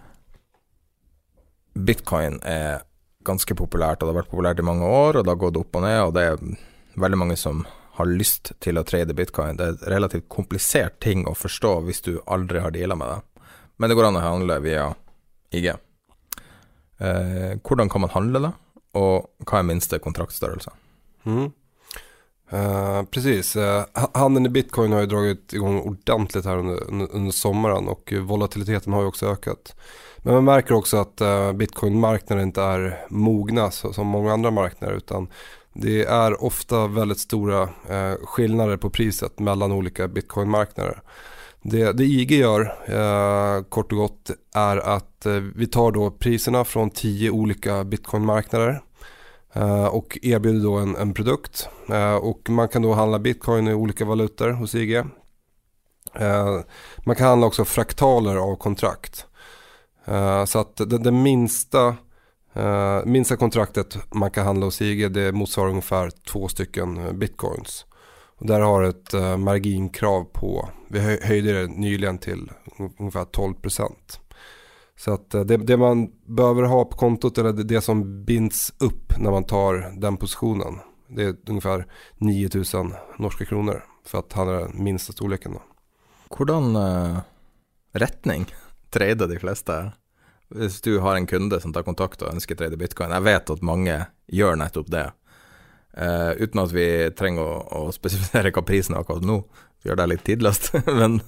[1.74, 2.84] Bitcoin er
[3.26, 5.80] ganske populært, og det har vært populært i mange år, og det har gått opp
[5.80, 7.64] og ned, og det er veldig mange som
[7.98, 9.58] har lyst til å trade bitcoin.
[9.58, 13.42] Det er et relativt komplisert ting å forstå hvis du aldri har deala med det.
[13.78, 14.86] Men det går an å handle via
[15.54, 15.72] IG.
[17.02, 18.54] Eh, hvordan kan man handle det,
[18.98, 20.70] og hva er minste kontraktstørrelse?
[21.26, 21.50] Mm.
[22.50, 23.82] Eh, precis, uh,
[24.14, 29.00] handeln i bitcoin har ju dragit igång ordentligt här under, under, sommaren och volatiliteten har
[29.00, 29.76] ju också ökat.
[30.18, 34.94] Men man märker också att uh, bitcoinmarknaden inte är mogna så, som många andra marknader
[34.94, 35.28] utan
[35.72, 41.02] det är ofta väldigt stora uh, skillnader på priset mellan olika bitcoinmarknader.
[41.62, 46.90] Det, det IG gör eh, kort och gott är att vi tar då priserna från
[46.90, 48.82] tio olika bitcoinmarknader
[49.54, 51.68] eh, och erbjuder då en, en produkt.
[51.90, 54.96] Eh, och man kan då handla bitcoin i olika valutor hos IG.
[56.14, 56.60] Eh,
[56.98, 59.26] man kan handla också fraktaler av kontrakt.
[60.46, 61.96] Så att det, det minsta
[62.56, 67.86] Uh, minsta kontraktet man kan handla hos IG det motsvarar ungefär två stycken bitcoins.
[68.36, 72.50] Och där har ett uh, marginkrav på, vi höjde det nyligen till
[72.98, 74.20] ungefär 12 procent.
[74.96, 79.18] Så att uh, det, det, man behöver ha på kontot eller det, som binds upp
[79.18, 80.78] när man tar den positionen.
[81.08, 85.52] Det är ungefär 9000 norska kronor för att handla den minsta storleken.
[85.52, 85.62] Då.
[86.36, 87.18] Hvordan uh,
[87.92, 88.46] retning
[88.90, 89.92] trader de fleste?
[90.48, 93.62] Hvis du har en kunde som tar kontakt og ønsker trade bitcoin, jeg vet at
[93.64, 93.96] mange
[94.30, 95.06] gjør nettopp det.
[95.94, 99.40] Uh, uten at vi trenger å, å, spesifisere hva prisen er akkurat nå,
[99.82, 100.72] vi gjør det litt tidløst.
[101.00, 101.20] Men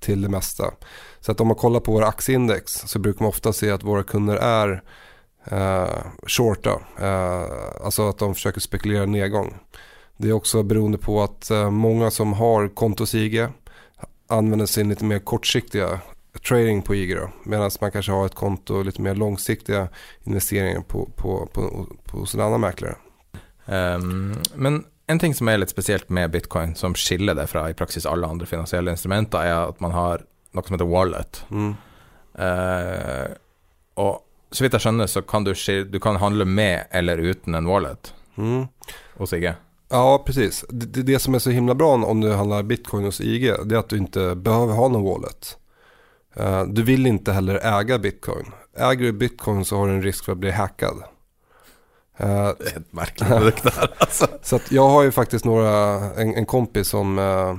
[0.00, 0.64] till det mesta.
[1.20, 4.02] Så att om man kollar på våra aktieindex så brukar man ofta se att våra
[4.02, 4.82] kunder är
[5.44, 6.80] eh, shorta.
[7.00, 9.54] Eh, alltså att de försöker spekulera nedgång.
[10.16, 13.46] Det är också beroende på att eh, många som har kontos IG
[14.26, 16.00] använder sin lite mer kortsiktiga
[16.48, 17.16] trading på IG.
[17.44, 19.88] Medan man kanske har ett konto lite mer långsiktiga
[20.22, 22.96] investeringar på, på, på, på hos en annan mäklare.
[23.66, 27.74] Um, men en ting som er litt spesielt med bitcoin, som skiller det fra i
[27.74, 31.42] praksis alle andre finansielle instrumenter, er at man har noe som heter wallet.
[31.50, 31.74] Mm.
[32.38, 33.34] Uh,
[34.00, 35.54] og så vidt jeg skjønner, så kan du,
[35.84, 38.66] du kan handle med eller uten en wallet mm.
[39.18, 39.54] hos IG.
[39.92, 40.64] Ja, precis.
[40.68, 43.78] Det, det som är så himla bra om du handlar bitcoin hos IG, det är
[43.78, 45.56] att du inte behöver ha någon wallet.
[46.40, 48.52] Uh, du vill inte heller äga bitcoin.
[48.76, 50.96] Äger du bitcoin så har du en risk för att bli hackad.
[52.20, 54.26] Uh, det är ett märkligt produkt där alltså.
[54.42, 57.18] Så jag har ju faktiskt några, en, en kompis som...
[57.18, 57.56] Uh,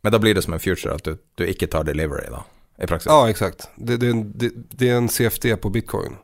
[0.00, 2.44] Men då blir det som en future att du, du inte tar delivery då?
[2.84, 3.06] I praxis?
[3.06, 3.68] Ja, exakt.
[3.76, 6.16] Det, det, det, det är en CFD på bitcoin.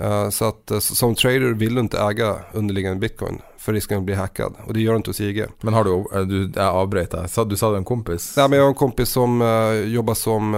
[0.00, 4.04] Uh, så att uh, som trader vill du inte äga underliggande bitcoin för risken att
[4.04, 4.54] bli hackad.
[4.66, 5.44] Och det gör du inte hos IG.
[5.60, 7.14] Men har du, eh, du jag avbröt
[7.48, 8.34] du sa du en kompis?
[8.36, 10.54] Ja, men jag har en kompis som uh, jobbar som,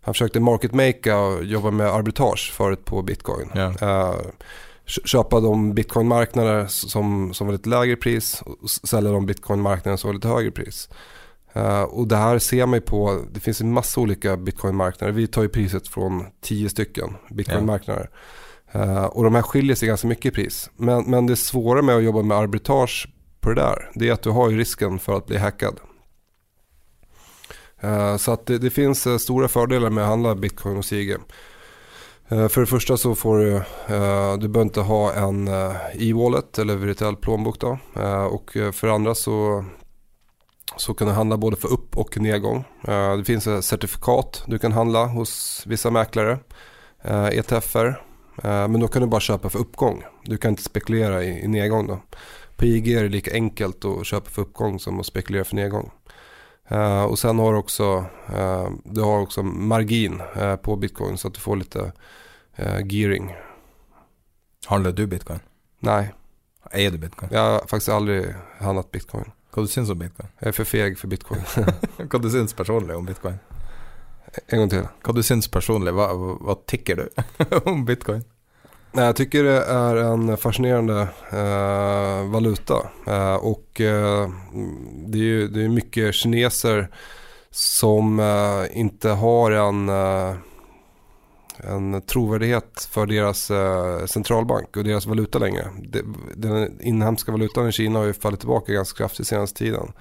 [0.00, 3.50] han försökte market makea och jobba med arbitrage förut på bitcoin.
[3.54, 4.16] Yeah.
[5.04, 10.14] köpa de bitcoinmarknader som, som var lite lägre pris och sälja de bitcoinmarknader som var
[10.14, 10.88] lite högre pris.
[11.56, 15.12] Uh, och det här ser man på, det finns en massa olika bitcoinmarknader.
[15.12, 18.10] Vi tar ju priset från tio stycken bitcoinmarknader.
[18.72, 18.80] Ja.
[18.80, 20.70] Uh, och de här skiljer sig ganska mycket i pris.
[20.76, 23.08] Men, men det svåra med att jobba med arbitrage
[23.40, 25.80] på det där, det är att du har ju risken för att bli hackad.
[27.84, 31.16] Uh, så att det, det finns stora fördelar med att handla bitcoin hos IG.
[32.28, 33.62] För det första så får du,
[34.38, 35.48] du behöver inte ha en
[35.94, 37.78] e-wallet eller virtuell plånbok då.
[38.30, 39.64] Och för det andra så
[40.76, 42.64] så kan du handla både för upp och nedgång.
[42.88, 46.38] Eh, det finns ett certifikat du kan handla hos vissa mäklare,
[47.32, 47.86] ETFer.
[47.86, 50.04] Eh, e eh, men då kan du bara köpa för uppgång.
[50.24, 52.00] Du kan inte spekulera i nedgång då.
[52.56, 55.90] På IG är det lika enkelt att köpa för uppgång som att spekulera för nedgång.
[57.08, 58.04] Och sen har du också,
[58.84, 60.22] du har också margin
[60.62, 61.92] på bitcoin så att du får lite
[62.84, 63.36] gearing.
[64.66, 65.38] Handlar du bitcoin?
[65.78, 66.14] Nej.
[66.70, 67.30] Äger du bitcoin?
[67.32, 69.30] Jag har faktiskt aldrig handlat bitcoin.
[69.56, 70.28] Hva du syns om bitcoin?
[70.36, 71.44] Jeg er for feg for bitcoin.
[72.12, 73.38] Hva du syns personlig om bitcoin?
[74.52, 74.88] En gang til.
[75.00, 77.22] Hva du syns personlig, Hva, hva tycker du
[77.70, 78.26] om bitcoin?
[78.96, 81.02] Jeg tycker det er en fascinerende
[81.32, 82.78] eh, valuta.
[83.06, 84.30] Eh, och eh,
[85.08, 86.88] det är ju det är mycket kineser
[87.50, 90.36] som eh, inte har en eh,
[91.58, 95.68] en troverdighet för deras eh, centralbank och deras valuta längre.
[96.34, 99.92] den inhemska valutan i Kina har ju fallit tillbaka ganska kraftigt senaste tiden.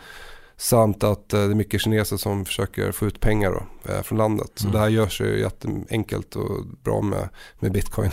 [0.58, 4.18] Samt att eh, det är mycket kineser som försöker få ut pengar då, eh, från
[4.18, 4.52] landet.
[4.56, 4.74] Så Mm.
[4.74, 7.30] det här görs ju jätteenkelt och bra med,
[7.60, 8.12] med bitcoin.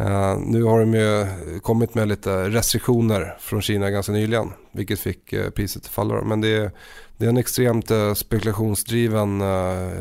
[0.00, 1.26] Eh, nu har de ju
[1.60, 4.52] kommit med lite restriktioner från Kina ganska nyligen.
[4.72, 6.24] Vilket fick eh, priset att falla.
[6.24, 6.70] Men det är,
[7.16, 9.42] det är en extremt eh, spekulationsdriven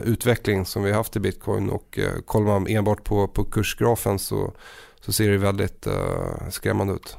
[0.04, 1.70] utveckling som vi har haft i bitcoin.
[1.70, 4.54] Och kollar man enbart på, på kursgrafen så,
[5.02, 5.88] så ser det väldigt
[6.50, 7.18] skrämmande ut.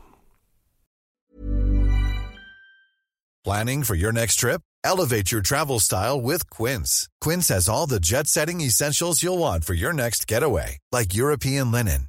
[3.45, 4.61] Planning for your next trip?
[4.85, 7.09] Elevate your travel style with Quince.
[7.21, 11.71] Quince has all the jet setting essentials you'll want for your next getaway, like European
[11.73, 12.09] linen,